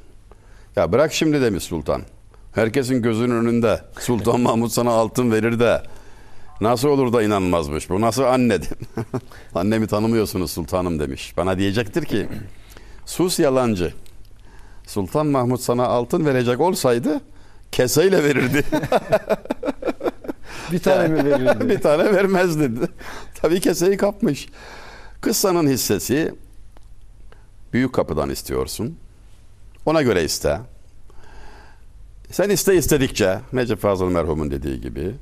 Ya 0.76 0.92
bırak 0.92 1.14
şimdi 1.14 1.42
demiş 1.42 1.64
sultan. 1.64 2.02
Herkesin 2.52 3.02
gözünün 3.02 3.36
önünde 3.36 3.82
Sultan 4.00 4.42
Mahmut 4.42 4.72
sana 4.72 4.92
altın 4.92 5.32
verir 5.32 5.60
de 5.60 5.84
nasıl 6.62 6.88
olur 6.88 7.14
da 7.14 7.24
inanmazmış 7.24 7.90
bu? 7.90 8.02
Nasıl 8.02 8.24
anne 8.24 8.60
annemi 9.56 9.88
tanımıyorsunuz 9.88 10.52
sultanım 10.52 11.00
demiş. 11.00 11.34
Bana 11.38 11.58
diyecektir 11.58 12.06
ki 12.06 12.28
sus 13.06 13.40
yalancı. 13.40 13.94
Sultan 14.88 15.28
Mahmut 15.28 15.62
sana 15.62 15.86
altın 15.86 16.26
verecek 16.26 16.60
olsaydı 16.60 17.22
keseyle 17.72 18.24
verirdi. 18.24 18.64
Bir 20.72 20.80
tane 20.80 21.08
mi 21.08 21.26
verirdi? 21.26 21.60
bir 21.70 21.82
tane 21.82 22.14
vermezdi. 22.14 22.72
Tabii 23.36 23.60
keseyi 23.60 23.98
kapmış. 23.98 24.50
Kıssanın 25.22 25.68
hissesi 25.68 26.34
büyük 27.74 27.94
kapıdan 27.94 28.30
istiyorsun. 28.30 28.98
Ona 29.86 30.02
göre 30.02 30.24
iste. 30.24 30.60
Sen 32.32 32.50
iste 32.50 32.76
istedikçe 32.76 33.40
Necip 33.54 33.80
Fazıl 33.80 34.10
merhumun 34.10 34.52
dediği 34.52 34.82
gibi 34.82 35.16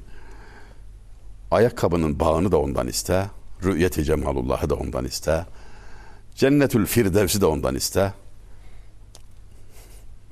ayakkabının 1.51 2.19
bağını 2.19 2.51
da 2.51 2.57
ondan 2.57 2.87
iste. 2.87 3.25
Rü'yeti 3.63 4.03
cemalullah'ı 4.03 4.69
da 4.69 4.75
ondan 4.75 5.05
iste. 5.05 5.45
Cennetül 6.35 6.85
Firdevs'i 6.85 7.41
de 7.41 7.45
ondan 7.45 7.75
iste. 7.75 8.13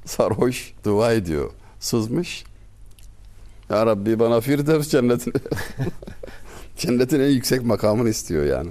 Sarhoş 0.06 0.74
dua 0.84 1.14
ediyor. 1.14 1.52
Sızmış. 1.80 2.44
Ya 3.70 3.86
Rabbi 3.86 4.20
bana 4.20 4.42
Firdevs 4.42 4.90
cennetini 4.90 5.34
cennetin 6.78 7.20
en 7.20 7.30
yüksek 7.30 7.64
makamını 7.64 8.10
istiyor 8.10 8.46
yani. 8.46 8.70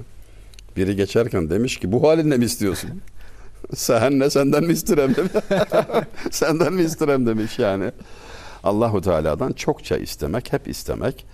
Biri 0.77 0.95
geçerken 0.95 1.49
demiş 1.49 1.77
ki 1.77 1.91
bu 1.91 2.09
halinle 2.09 2.37
mi 2.37 2.45
istiyorsun? 2.45 3.01
Sen 3.75 4.19
ne 4.19 4.29
senden 4.29 4.63
mi 4.63 4.73
istirem 4.73 5.15
demiş. 5.15 5.31
senden 6.31 6.73
mi 6.73 6.81
istirem 6.81 7.25
demiş 7.25 7.59
yani. 7.59 7.91
Allahu 8.63 9.01
Teala'dan 9.01 9.51
çokça 9.51 9.97
istemek, 9.97 10.53
hep 10.53 10.67
istemek, 10.67 11.25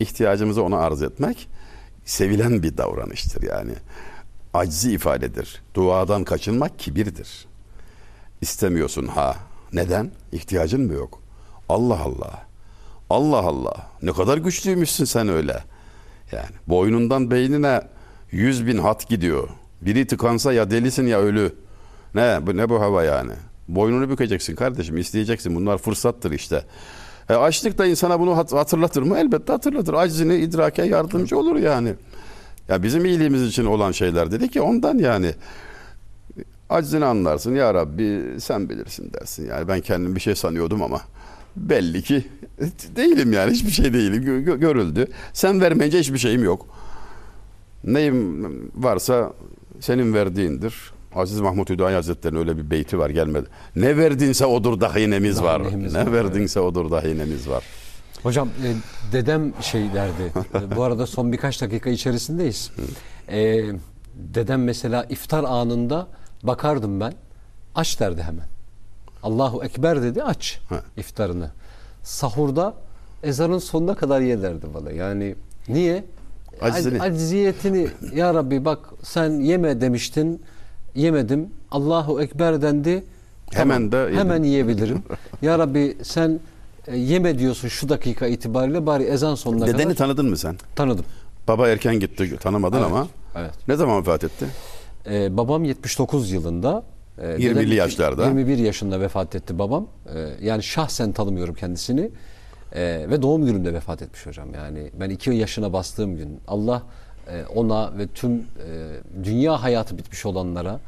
ihtiyacımızı 0.00 0.62
ona 0.62 0.78
arz 0.78 1.02
etmek 1.02 1.48
sevilen 2.04 2.62
bir 2.62 2.76
davranıştır 2.76 3.42
yani. 3.42 3.72
Aczi 4.54 4.92
ifadedir. 4.92 5.62
Duadan 5.74 6.24
kaçınmak 6.24 6.78
kibirdir. 6.78 7.46
İstemiyorsun 8.40 9.06
ha. 9.06 9.36
Neden? 9.72 10.10
İhtiyacın 10.32 10.80
mı 10.80 10.92
yok? 10.92 11.22
Allah 11.68 12.00
Allah. 12.00 12.46
Allah 13.10 13.38
Allah. 13.38 13.90
Ne 14.02 14.12
kadar 14.12 14.38
güçlüymüşsün 14.38 15.04
sen 15.04 15.28
öyle. 15.28 15.64
Yani 16.32 16.50
boynundan 16.66 17.30
beynine 17.30 17.82
yüz 18.30 18.66
bin 18.66 18.78
hat 18.78 19.08
gidiyor. 19.08 19.48
Biri 19.82 20.06
tıkansa 20.06 20.52
ya 20.52 20.70
delisin 20.70 21.06
ya 21.06 21.18
ölü. 21.20 21.54
Ne 22.14 22.46
bu 22.46 22.56
ne 22.56 22.68
bu 22.68 22.80
hava 22.80 23.04
yani? 23.04 23.32
Boynunu 23.68 24.10
bükeceksin 24.10 24.54
kardeşim, 24.54 24.96
isteyeceksin. 24.96 25.54
Bunlar 25.54 25.78
fırsattır 25.78 26.30
işte. 26.30 26.64
E, 27.30 27.34
açlık 27.34 27.78
da 27.78 27.86
insana 27.86 28.20
bunu 28.20 28.36
hat- 28.36 28.52
hatırlatır 28.52 29.02
mı? 29.02 29.18
Elbette 29.18 29.52
hatırlatır. 29.52 29.94
Aczini 29.94 30.36
idrake 30.36 30.82
yardımcı 30.82 31.38
olur 31.38 31.56
yani. 31.56 31.94
Ya 32.68 32.82
bizim 32.82 33.04
iyiliğimiz 33.04 33.42
için 33.42 33.64
olan 33.64 33.92
şeyler 33.92 34.30
dedi 34.32 34.48
ki 34.48 34.60
ondan 34.60 34.98
yani. 34.98 35.34
Aczini 36.70 37.04
anlarsın 37.04 37.54
ya 37.54 37.74
Rabbi 37.74 38.22
sen 38.40 38.68
bilirsin 38.68 39.12
dersin. 39.12 39.46
Yani 39.48 39.68
ben 39.68 39.80
kendim 39.80 40.16
bir 40.16 40.20
şey 40.20 40.34
sanıyordum 40.34 40.82
ama 40.82 41.00
belli 41.56 42.02
ki 42.02 42.24
değilim 42.96 43.32
yani 43.32 43.52
hiçbir 43.52 43.70
şey 43.70 43.92
değilim 43.92 44.22
Gö- 44.22 44.44
gö- 44.44 44.58
görüldü. 44.60 45.06
Sen 45.32 45.60
vermeyince 45.60 45.98
hiçbir 45.98 46.18
şeyim 46.18 46.44
yok. 46.44 46.66
Neyim 47.84 48.44
varsa 48.74 49.32
senin 49.80 50.14
verdiğindir. 50.14 50.92
Aziz 51.14 51.40
Mahmut 51.40 51.70
Hüdayi 51.70 51.94
Hazretleri'nin 51.96 52.38
öyle 52.40 52.56
bir 52.56 52.70
beyti 52.70 52.98
var 52.98 53.10
gelmedi. 53.10 53.46
Ne 53.76 53.96
verdinse 53.96 54.46
odur 54.46 54.80
dahinemiz 54.80 55.42
var. 55.42 55.64
Dahinemiz 55.64 55.92
ne 55.94 56.06
var, 56.06 56.12
verdinse 56.12 56.60
odur 56.60 56.90
dahinemiz 56.90 57.48
var. 57.48 57.64
Hocam 58.22 58.48
e, 58.48 58.74
dedem 59.12 59.52
şey 59.62 59.82
derdi. 59.94 60.32
E, 60.54 60.76
Bu 60.76 60.82
arada 60.82 61.06
son 61.06 61.32
birkaç 61.32 61.62
dakika 61.62 61.90
içerisindeyiz. 61.90 62.70
E, 63.28 63.62
dedem 64.14 64.64
mesela 64.64 65.04
iftar 65.04 65.44
anında 65.44 66.06
bakardım 66.42 67.00
ben. 67.00 67.12
Aç 67.74 68.00
derdi 68.00 68.22
hemen. 68.22 68.46
Allahu 69.22 69.64
Ekber 69.64 70.02
dedi 70.02 70.22
aç 70.22 70.60
Ha. 70.68 70.82
iftarını. 70.96 71.50
Sahurda 72.02 72.74
ezanın 73.22 73.58
sonuna 73.58 73.94
kadar 73.94 74.20
ye 74.20 74.42
derdi 74.42 74.66
bana. 74.74 74.90
Yani 74.90 75.34
niye? 75.68 76.04
Aczini. 76.60 76.98
Ac- 76.98 77.14
Acziyetini 77.14 77.88
ya 78.14 78.34
Rabbi 78.34 78.64
bak 78.64 78.78
sen 79.02 79.30
yeme 79.40 79.80
demiştin. 79.80 80.42
Yemedim. 80.94 81.48
Allahu 81.70 82.22
Ekber 82.22 82.62
dendi. 82.62 83.04
Hemen 83.52 83.92
de 83.92 83.96
yedim. 83.96 84.16
hemen 84.16 84.42
yiyebilirim. 84.42 85.02
ya 85.42 85.58
Rabbi 85.58 85.96
sen 86.02 86.40
e, 86.86 86.96
yeme 86.96 87.38
diyorsun 87.38 87.68
şu 87.68 87.88
dakika 87.88 88.26
itibariyle 88.26 88.86
bari 88.86 89.02
ezan 89.02 89.34
sonuna 89.34 89.66
Dedeni 89.66 89.82
kadar 89.82 89.94
tanıdın 89.94 90.26
mı 90.28 90.36
sen? 90.36 90.56
tanıdım. 90.76 91.04
Baba 91.48 91.68
erken 91.68 92.00
gitti 92.00 92.36
tanımadın 92.40 92.76
Evet, 92.76 92.86
ama. 92.86 93.08
evet. 93.36 93.50
Ne 93.68 93.76
zaman 93.76 94.00
vefat 94.00 94.24
etti? 94.24 94.46
Ee, 95.10 95.36
babam 95.36 95.64
79 95.64 96.30
yılında. 96.32 96.82
e, 97.18 97.22
20'li 97.26 97.44
dedem 97.54 97.62
iki- 97.66 97.74
yaşlarda. 97.74 98.24
21 98.26 98.58
yaşında 98.58 99.00
vefat 99.00 99.34
etti 99.34 99.58
babam. 99.58 99.86
Ee, 100.14 100.28
yani 100.46 100.62
şahsen 100.62 101.12
tanımıyorum 101.12 101.54
kendisini. 101.54 102.10
Ee, 102.74 103.06
ve 103.10 103.22
doğum 103.22 103.46
günümde 103.46 103.74
vefat 103.74 104.02
etmiş 104.02 104.26
hocam. 104.26 104.54
Yani 104.54 104.90
ben 105.00 105.10
2 105.10 105.30
yaşına 105.30 105.72
bastığım 105.72 106.16
gün 106.16 106.40
Allah 106.48 106.76
e, 106.76 107.09
ona 107.54 107.98
ve 107.98 108.06
tüm 108.06 108.32
e, 108.32 108.42
dünya 109.24 109.62
hayatı 109.62 109.98
bitmiş 109.98 110.26
olanlara 110.26 110.80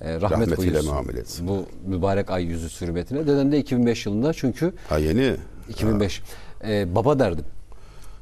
e, 0.00 0.14
rahmet 0.14 0.22
Rahmetiyle 0.30 0.56
buyursun. 0.72 0.92
muamele 0.92 1.20
etsin. 1.20 1.48
Bu 1.48 1.66
mübarek 1.86 2.30
ay 2.30 2.44
yüzü 2.44 2.68
sürmetine. 2.68 3.26
Dedem 3.26 3.52
de 3.52 3.58
2005 3.58 4.06
yılında 4.06 4.32
çünkü 4.32 4.72
Ha 4.88 4.98
yeni. 4.98 5.36
2005. 5.68 6.22
Ee, 6.64 6.94
baba 6.94 7.18
derdim. 7.18 7.44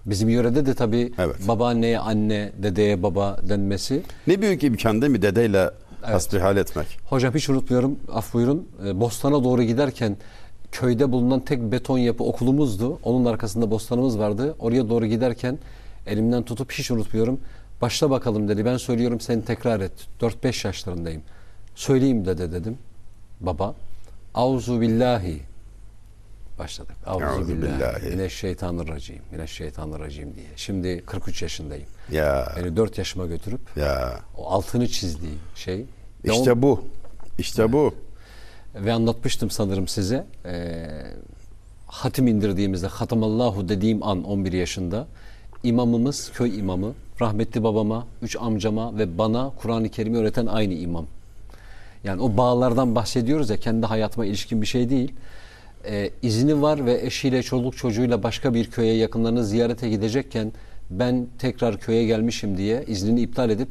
Bizim 0.06 0.28
yörede 0.28 0.66
de 0.66 0.74
tabii 0.74 1.12
Evet. 1.18 1.36
babaanneye 1.48 1.98
anne, 1.98 2.52
dedeye 2.62 3.02
baba 3.02 3.36
denmesi. 3.48 4.02
Ne 4.26 4.42
büyük 4.42 4.64
imkan 4.64 5.02
değil 5.02 5.12
mi 5.12 5.22
dedeyle 5.22 5.70
hasbihal 6.02 6.56
etmek? 6.56 6.86
Hocam 7.06 7.34
hiç 7.34 7.48
unutmuyorum, 7.48 7.98
af 8.12 8.34
buyurun. 8.34 8.68
Ee, 8.86 9.00
Bostan'a 9.00 9.44
doğru 9.44 9.62
giderken 9.62 10.16
köyde 10.72 11.12
bulunan 11.12 11.40
tek 11.40 11.62
beton 11.72 11.98
yapı 11.98 12.24
okulumuzdu. 12.24 12.98
Onun 13.02 13.24
arkasında 13.24 13.70
bostanımız 13.70 14.18
vardı. 14.18 14.54
Oraya 14.58 14.88
doğru 14.88 15.06
giderken 15.06 15.58
elimden 16.06 16.42
tutup 16.42 16.72
hiç 16.72 16.90
unutmuyorum. 16.90 17.40
Başla 17.82 18.10
bakalım 18.10 18.48
dedi. 18.48 18.64
Ben 18.64 18.76
söylüyorum 18.76 19.20
sen 19.20 19.40
tekrar 19.40 19.80
et. 19.80 19.92
4-5 20.20 20.66
yaşlarındayım. 20.66 21.22
Söyleyeyim 21.74 22.24
dede 22.24 22.52
dedim. 22.52 22.78
Baba. 23.40 23.74
Auzu 24.34 24.80
billahi. 24.80 25.40
Başladık. 26.58 26.96
Auzu 27.06 27.48
billahi. 27.48 28.08
Mineşşeytanirracim. 28.08 29.18
Mineşşeytanirracim 29.32 30.34
diye. 30.34 30.46
Şimdi 30.56 31.02
43 31.06 31.42
yaşındayım. 31.42 31.86
Ya 32.10 32.52
Beni 32.56 32.76
4 32.76 32.98
yaşıma 32.98 33.26
götürüp 33.26 33.76
ya 33.76 34.20
o 34.36 34.50
altını 34.50 34.88
çizdiği 34.88 35.34
şey. 35.54 35.84
İşte 36.24 36.52
on- 36.52 36.62
bu. 36.62 36.84
İşte 37.38 37.72
bu. 37.72 37.94
ve 38.74 38.92
anlatmıştım 38.92 39.50
sanırım 39.50 39.88
size. 39.88 40.26
Ee, 40.44 40.86
hatim 41.86 42.26
indirdiğimizde 42.26 42.86
Hatamallahu 42.86 43.68
dediğim 43.68 44.02
an 44.02 44.24
11 44.24 44.52
yaşında 44.52 45.06
imamımız 45.62 46.32
köy 46.34 46.58
imamı 46.58 46.92
rahmetli 47.20 47.62
babama, 47.64 48.06
üç 48.22 48.36
amcama 48.36 48.98
ve 48.98 49.18
bana 49.18 49.52
Kur'an-ı 49.58 49.88
Kerim'i 49.88 50.18
öğreten 50.18 50.46
aynı 50.46 50.74
imam. 50.74 51.06
Yani 52.04 52.22
o 52.22 52.36
bağlardan 52.36 52.94
bahsediyoruz 52.94 53.50
ya 53.50 53.56
kendi 53.56 53.86
hayatıma 53.86 54.26
ilişkin 54.26 54.62
bir 54.62 54.66
şey 54.66 54.90
değil. 54.90 55.12
e, 55.84 56.10
izni 56.22 56.62
var 56.62 56.86
ve 56.86 57.06
eşiyle 57.06 57.42
çoluk 57.42 57.76
çocuğuyla 57.76 58.22
başka 58.22 58.54
bir 58.54 58.70
köye 58.70 58.94
yakınlarını 58.94 59.44
ziyarete 59.44 59.88
gidecekken 59.88 60.52
ben 60.90 61.26
tekrar 61.38 61.78
köye 61.78 62.06
gelmişim 62.06 62.56
diye 62.56 62.84
iznini 62.86 63.20
iptal 63.20 63.50
edip 63.50 63.68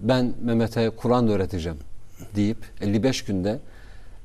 ben 0.00 0.32
Mehmet'e 0.42 0.90
Kur'an 0.90 1.28
öğreteceğim 1.28 1.78
deyip 2.36 2.58
55 2.80 3.22
günde 3.24 3.58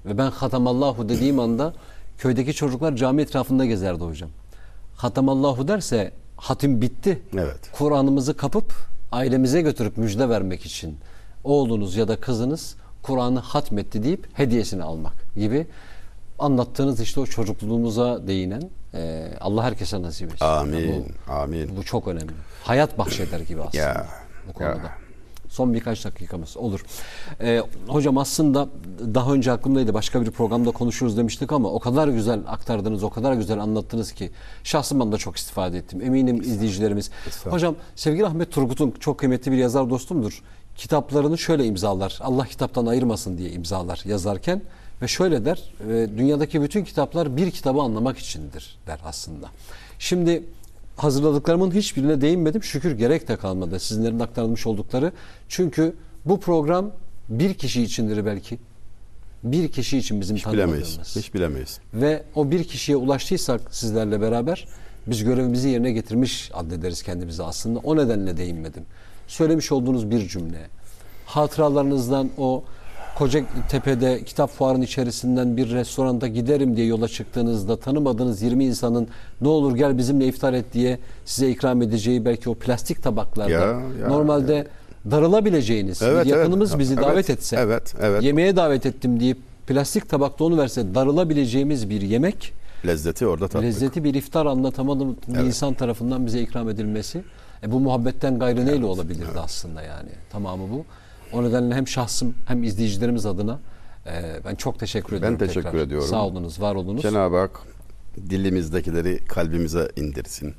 ve 0.06 0.18
ben 0.18 0.32
hatamallahu 0.32 1.10
dediğim 1.10 1.40
anda 1.40 1.74
köydeki 2.18 2.54
çocuklar 2.54 2.96
cami 2.96 3.22
etrafında 3.22 3.66
gezerdi 3.66 4.04
hocam. 4.04 4.30
Hatamallahu 4.96 5.68
derse 5.68 6.12
hatim 6.42 6.82
bitti. 6.82 7.22
Evet. 7.34 7.60
Kur'an'ımızı 7.74 8.38
kapıp 8.38 8.74
ailemize 9.12 9.62
götürüp 9.62 9.98
müjde 9.98 10.30
vermek 10.30 10.66
için 10.66 10.98
oğlunuz 11.44 11.96
ya 11.96 12.08
da 12.08 12.16
kızınız 12.20 12.76
Kur'an'ı 13.02 13.40
hatmetti 13.40 14.04
deyip 14.04 14.28
hediyesini 14.40 14.84
almak 14.84 15.14
gibi 15.36 15.68
anlattığınız 16.40 17.00
işte 17.00 17.20
o 17.20 17.26
çocukluğumuza 17.26 18.28
değinen 18.28 18.70
e, 18.94 19.28
Allah 19.42 19.64
herkese 19.64 20.02
nasip 20.02 20.34
etsin. 20.34 20.46
Amin. 20.46 21.06
Bu, 21.28 21.32
Amin. 21.34 21.78
bu 21.78 21.84
çok 21.84 22.08
önemli. 22.08 22.32
Hayat 22.64 22.98
bahşeder 22.98 23.40
gibi 23.40 23.62
aslında 23.62 23.84
Ya, 23.84 24.08
bu 24.48 24.54
konuda. 24.54 24.70
ya. 24.72 24.98
Son 25.52 25.74
birkaç 25.74 26.06
dakikamız 26.06 26.58
olur. 26.58 26.86
Ee, 27.42 27.62
hocam 27.88 28.18
aslında 28.18 28.70
daha 29.14 29.34
önce 29.34 29.52
aklımdaydı 29.52 29.94
başka 29.94 30.22
bir 30.22 30.32
programda 30.32 30.72
konuşuruz 30.72 31.18
demiştik 31.18 31.52
ama 31.52 31.70
o 31.70 31.80
kadar 31.80 32.08
güzel 32.08 32.40
aktardınız, 32.48 33.04
o 33.04 33.10
kadar 33.10 33.34
güzel 33.34 33.60
anlattınız 33.60 34.12
ki 34.12 34.32
şahsım 34.64 35.00
ben 35.00 35.12
de 35.12 35.18
çok 35.18 35.38
istifade 35.38 35.78
ettim. 35.78 36.02
Eminim 36.02 36.42
izleyicilerimiz. 36.42 37.12
Hocam 37.44 37.76
sevgili 37.96 38.26
Ahmet 38.26 38.52
Turgut'un 38.52 38.92
çok 38.92 39.20
kıymetli 39.20 39.52
bir 39.52 39.58
yazar 39.58 39.90
dostumdur. 39.90 40.42
Kitaplarını 40.76 41.38
şöyle 41.38 41.66
imzalar. 41.66 42.20
Allah 42.22 42.46
kitaptan 42.46 42.86
ayırmasın 42.86 43.38
diye 43.38 43.50
imzalar 43.50 44.02
yazarken 44.06 44.62
ve 45.02 45.08
şöyle 45.08 45.46
der. 45.46 45.74
e, 45.90 46.18
dünyadaki 46.18 46.62
bütün 46.62 46.84
kitaplar 46.84 47.38
bir 47.38 47.52
kitabı 47.52 47.82
anlamak 47.82 48.18
içindir 48.18 48.78
der 48.88 49.00
aslında. 49.06 49.48
Şimdi 50.00 50.44
hazırladıklarımın 51.04 51.72
hiçbirine 51.72 52.22
değinmedim. 52.22 52.64
Şükür 52.64 52.92
gerek 52.92 53.28
de 53.28 53.36
kalmadı 53.36 53.80
sizinlerin 53.80 54.20
aktarılmış 54.20 54.68
oldukları. 54.68 55.12
Çünkü 55.50 55.96
bu 56.26 56.40
program 56.40 56.92
bir 57.30 57.54
kişi 57.54 57.84
içindir 57.84 58.26
belki. 58.26 58.60
Bir 59.44 59.72
kişi 59.72 59.98
için 59.98 60.22
bizim 60.22 60.38
Hiç 60.38 60.48
bilemeyiz. 60.48 61.00
Hiç 61.16 61.34
bilemeyiz. 61.34 61.80
Ve 61.94 62.24
o 62.36 62.52
bir 62.52 62.64
kişiye 62.64 62.96
ulaştıysak 62.96 63.62
sizlerle 63.72 64.22
beraber 64.22 64.68
biz 65.08 65.24
görevimizi 65.24 65.70
yerine 65.70 65.92
getirmiş 65.92 66.52
addederiz 66.54 67.04
kendimizi 67.04 67.44
aslında. 67.44 67.80
O 67.80 67.98
nedenle 67.98 68.38
değinmedim. 68.38 68.84
Söylemiş 69.28 69.72
olduğunuz 69.72 70.12
bir 70.12 70.28
cümle. 70.28 70.70
Hatıralarınızdan 71.26 72.30
o 72.38 72.64
Kocatepe'de 73.18 74.24
kitap 74.24 74.50
fuarının 74.52 74.82
içerisinden 74.84 75.58
bir 75.58 75.72
restoranda 75.72 76.28
giderim 76.28 76.76
diye 76.78 76.88
yola 76.88 77.08
çıktığınızda 77.08 77.78
tanımadığınız 77.80 78.42
20 78.42 78.66
insanın 78.66 79.08
ne 79.42 79.48
olur 79.48 79.76
gel 79.76 79.98
bizimle 79.98 80.26
iftar 80.28 80.54
et 80.54 80.66
diye 80.74 81.00
size 81.26 81.50
ikram 81.50 81.82
edeceği 81.82 82.26
belki 82.26 82.50
o 82.50 82.56
plastik 82.56 83.04
tabaklarda 83.04 83.52
Ya, 83.52 83.60
ya, 84.02 84.08
normalde 84.08 84.68
darılabileceğiniz 85.12 86.02
Evet, 86.02 86.26
bir 86.26 86.30
yakınımız 86.30 86.70
evet. 86.72 86.80
bizi 86.80 86.94
Evet, 86.94 87.04
davet 87.06 87.30
etse 87.30 87.56
evet, 87.60 87.94
evet. 88.02 88.24
yemeğe 88.24 88.56
davet 88.56 88.86
ettim 88.86 89.20
deyip 89.20 89.38
plastik 89.68 90.10
tabakta 90.10 90.44
onu 90.44 90.58
verse 90.58 90.96
darılabileceğimiz 90.96 91.90
bir 91.90 92.02
yemek 92.02 92.54
Lezzeti 92.88 93.28
orada 93.28 93.48
tatlı. 93.48 93.66
lezzeti 93.66 94.04
bir 94.04 94.14
iftar 94.14 94.46
anlatamadım 94.46 95.18
bir 95.28 95.36
Evet. 95.36 95.46
insan 95.48 95.74
tarafından 95.74 96.26
bize 96.26 96.42
ikram 96.42 96.70
edilmesi 96.70 97.24
e, 97.64 97.72
bu 97.72 97.80
muhabbetten 97.80 98.40
gayrı 98.40 98.66
neyle 98.66 98.86
olabilirdi 98.86 99.40
aslında 99.44 99.82
yani 99.82 100.10
tamamı 100.32 100.70
bu. 100.70 100.86
O 101.34 101.44
nedenle 101.44 101.76
hem 101.76 101.88
şahsım 101.88 102.36
hem 102.46 102.64
izleyicilerimiz 102.64 103.26
adına 103.26 103.60
e, 104.06 104.40
ben 104.46 104.56
çok 104.56 104.80
teşekkür 104.80 105.16
ediyorum. 105.18 105.38
teşekkür 105.38 105.64
tekrar. 105.64 105.80
ediyorum. 105.80 106.08
Sağ 106.08 106.26
olunuz, 106.26 106.62
var 106.62 106.76
olunuz. 106.76 107.02
Cenab-ı 107.02 107.38
Hak 107.40 107.60
dilimizdekileri 108.30 109.26
kalbimize 109.26 109.90
indirsin. 109.96 110.56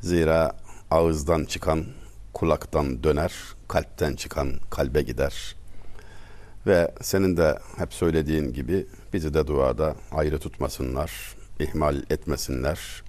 Zira 0.00 0.52
ağızdan 0.90 1.44
çıkan 1.44 1.84
kulaktan 2.32 3.02
döner, 3.02 3.32
kalpten 3.68 4.16
çıkan 4.16 4.52
kalbe 4.70 5.02
gider. 5.02 5.54
Ve 6.66 6.94
senin 7.02 7.36
de 7.36 7.58
hep 7.76 7.94
söylediğin 7.94 8.52
gibi 8.52 8.86
bizi 9.12 9.34
de 9.34 9.46
duada 9.46 9.94
ayrı 10.12 10.38
tutmasınlar, 10.38 11.34
ihmal 11.60 11.96
etmesinler. 12.10 13.02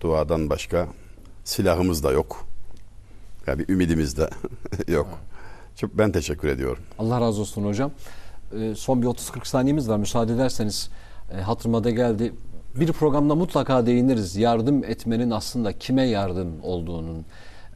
Duadan 0.00 0.50
başka 0.50 0.88
silahımız 1.44 2.04
da 2.04 2.12
yok. 2.12 2.46
Ya 3.46 3.58
bir 3.58 3.68
ümidimiz 3.68 4.16
de 4.16 4.30
yok. 4.88 5.08
Çok 5.76 5.98
ben 5.98 6.12
teşekkür 6.12 6.48
ediyorum. 6.48 6.82
Allah 6.98 7.20
razı 7.20 7.40
olsun 7.40 7.64
hocam. 7.64 7.90
Ee, 8.60 8.74
son 8.74 9.02
bir 9.02 9.06
30-40 9.06 9.48
saniyemiz 9.48 9.88
var. 9.88 9.96
Müsaade 9.96 10.32
ederseniz 10.32 10.90
e, 11.32 11.40
hatırıma 11.40 11.84
da 11.84 11.90
geldi. 11.90 12.32
Bir 12.74 12.92
programda 12.92 13.34
mutlaka 13.34 13.86
değiniriz. 13.86 14.36
Yardım 14.36 14.84
etmenin 14.84 15.30
aslında 15.30 15.72
kime 15.72 16.02
yardım 16.02 16.48
olduğunun, 16.62 17.24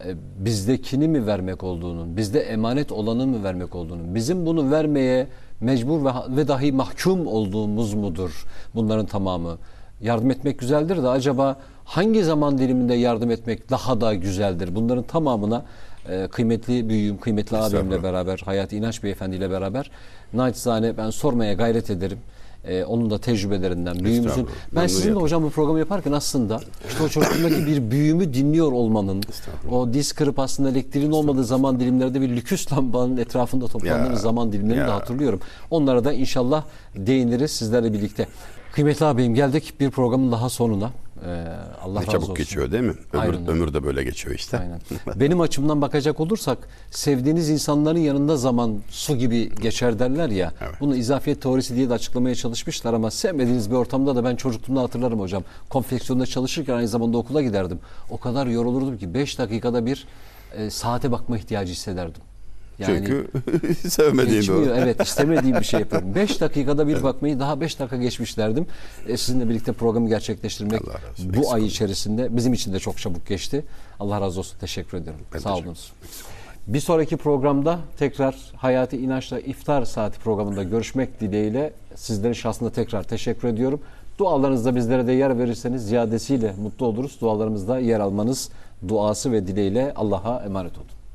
e, 0.05 0.15
bizdekini 0.39 1.09
mi 1.09 1.27
vermek 1.27 1.65
olduğunun, 1.65 2.17
bizde 2.17 2.41
emanet 2.41 2.93
olanı 2.93 3.27
mı 3.27 3.45
vermek 3.45 3.75
olduğunun, 3.75 4.15
bizim 4.15 4.47
bunu 4.47 4.71
vermeye 4.71 5.29
mecbur 5.61 6.05
ve, 6.05 6.37
ve 6.37 6.49
dahi 6.49 6.73
mahkum 6.73 7.27
olduğumuz 7.27 7.95
mudur 7.95 8.45
bunların 8.75 9.07
tamamı? 9.07 9.59
Yardım 10.01 10.31
etmek 10.31 10.59
güzeldir 10.59 11.03
de 11.03 11.09
acaba 11.09 11.57
hangi 11.85 12.25
zaman 12.25 12.59
diliminde 12.59 12.95
yardım 12.95 13.31
etmek 13.31 13.71
daha 13.71 14.01
da 14.01 14.15
güzeldir? 14.15 14.75
Bunların 14.75 15.05
tamamına 15.05 15.65
e, 16.11 16.29
kıymetli 16.29 16.89
büyüğüm, 16.89 17.19
kıymetli 17.19 17.57
abimle 17.57 18.03
beraber, 18.03 18.43
Hayati 18.45 18.77
İnanç 18.77 19.03
Beyefendi 19.03 19.37
ile 19.37 19.51
beraber 19.51 19.91
naçizane 20.33 20.97
ben 20.97 21.11
sormaya 21.11 21.55
gayret 21.55 21.91
ederim. 21.91 22.19
Ee, 22.65 22.85
onun 22.85 23.11
da 23.11 23.19
tecrübelerinden, 23.19 24.05
büyüğümüzün. 24.05 24.49
Ben 24.75 24.87
sizinle 24.87 25.15
hocam 25.15 25.43
bu 25.43 25.51
programı 25.51 25.79
yaparken 25.79 26.13
aslında 26.13 26.61
işte 26.89 27.03
o 27.03 27.09
çocukluğumdaki 27.09 27.67
bir 27.67 27.91
büyüğümü 27.91 28.35
dinliyor 28.35 28.73
olmanın, 28.73 29.23
o 29.71 29.93
diz 29.93 30.13
kırıp 30.13 30.39
aslında 30.39 30.71
elektriğin 30.71 31.13
olmadığı 31.13 31.45
zaman 31.45 31.81
dilimlerde 31.81 32.21
bir 32.21 32.29
lüküs 32.29 32.73
lambanın 32.73 33.17
etrafında 33.17 33.67
toplandığımız 33.67 34.11
Ya, 34.11 34.17
zaman 34.17 34.53
dilimlerini 34.53 34.87
de 34.87 34.91
hatırlıyorum. 34.91 35.41
Onlara 35.71 36.05
da 36.05 36.13
inşallah 36.13 36.65
değiniriz 36.97 37.51
sizlerle 37.51 37.93
birlikte. 37.93 38.27
Kıymetli 38.73 39.07
ağabeyim 39.07 39.35
geldik 39.35 39.75
bir 39.81 39.91
programın 39.91 40.33
daha 40.33 40.49
sonuna. 40.49 40.91
Ee, 41.27 41.47
Allah 41.83 42.01
Ne 42.01 42.07
razı 42.07 42.07
çabuk 42.13 42.23
olsun. 42.23 42.35
geçiyor 42.35 42.73
değil 42.73 42.83
mi? 42.83 42.95
Ömür, 43.13 43.23
Aynen 43.23 43.47
ömür 43.47 43.75
de 43.75 43.85
böyle 43.85 44.05
geçiyor 44.05 44.35
işte. 44.35 44.59
Aynen. 44.59 44.81
Benim 45.17 45.41
açımdan 45.41 45.83
bakacak 45.83 46.21
olursak 46.21 46.59
sevdiğiniz 46.91 47.51
insanların 47.51 47.99
yanında 47.99 48.37
zaman 48.37 48.79
su 48.91 49.17
gibi 49.17 49.55
geçer 49.55 49.99
derler 49.99 50.29
ya. 50.29 50.53
Evet. 50.61 50.75
Bunu 50.81 50.97
izafiyet 50.97 51.43
teorisi 51.43 51.77
diye 51.77 51.89
de 51.91 51.95
açıklamaya 51.95 52.35
çalışmışlar 52.35 52.95
ama 52.95 53.11
sevmediğiniz 53.11 53.71
bir 53.71 53.77
ortamda 53.77 54.17
da 54.17 54.25
ben 54.25 54.37
çocukluğumda 54.37 54.83
hatırlarım 54.83 55.21
hocam. 55.21 55.43
Konfeksiyonda 55.69 56.27
çalışırken 56.27 56.75
aynı 56.75 56.89
zamanda 56.89 57.19
okula 57.19 57.43
giderdim. 57.43 57.79
O 58.11 58.19
kadar 58.19 58.47
yorulurdum 58.47 58.99
ki 58.99 59.15
5 59.15 59.39
dakikada 59.39 59.87
bir 59.87 60.07
e, 60.57 60.71
saate 60.71 61.13
bakma 61.13 61.39
ihtiyacı 61.39 61.73
hissederdim. 61.73 62.23
Çünkü 62.87 63.27
sevmediğin 63.89 64.35
Geçmiyor. 64.41 64.67
doğru. 64.67 64.75
Evet 64.75 65.01
istemediğim 65.07 65.57
bir 65.57 65.65
şey 65.65 65.81
yapıyorum. 65.81 66.15
5 66.15 66.41
dakikada 66.41 66.89
bir 66.89 67.03
bakmayı 67.03 67.41
daha 67.41 67.61
5 67.61 67.79
dakika 67.79 67.97
geçmiş 67.97 68.37
derdim. 68.37 68.67
E, 69.09 69.17
sizinle 69.17 69.49
birlikte 69.49 69.73
programı 69.73 70.09
gerçekleştirmek 70.09 70.83
Allah 70.83 70.95
razı 70.95 71.13
olsun. 71.13 71.35
bu 71.35 71.39
Eksik 71.39 71.55
ay 71.55 71.67
içerisinde 71.67 72.37
bizim 72.37 72.53
için 72.53 72.73
de 72.73 72.79
çok 72.79 72.99
çabuk 72.99 73.27
geçti. 73.27 73.65
Allah 74.01 74.21
razı 74.21 74.39
olsun. 74.41 74.59
Teşekkür 74.59 74.99
ediyorum. 74.99 75.21
Ben 75.35 75.39
Sağ 75.39 75.49
teşekkür 75.49 75.67
olunuz. 75.67 75.93
Bir 76.67 76.81
sonraki 76.81 77.17
programda 77.17 77.79
tekrar 77.99 78.37
Hayati 78.57 78.97
İnanç'la 78.97 79.41
iftar 79.41 79.85
saati 79.85 80.19
programında 80.19 80.63
görüşmek 80.63 81.21
dileğiyle 81.21 81.73
sizlerin 81.95 82.33
şahsında 82.33 82.71
tekrar 82.71 83.03
teşekkür 83.03 83.49
ediyorum. 83.49 83.81
Dualarınızda 84.19 84.77
bizlere 84.77 85.07
de 85.07 85.13
yer 85.13 85.39
verirseniz 85.39 85.87
ziyadesiyle 85.87 86.55
mutlu 86.63 86.87
oluruz. 86.87 87.21
Dualarımızda 87.21 87.79
yer 87.79 88.01
almanız 88.01 88.49
duası 88.89 89.33
ve 89.33 89.47
dileğiyle 89.47 89.93
Allah'a 89.97 90.43
emanet 90.45 90.77
olun. 90.79 90.87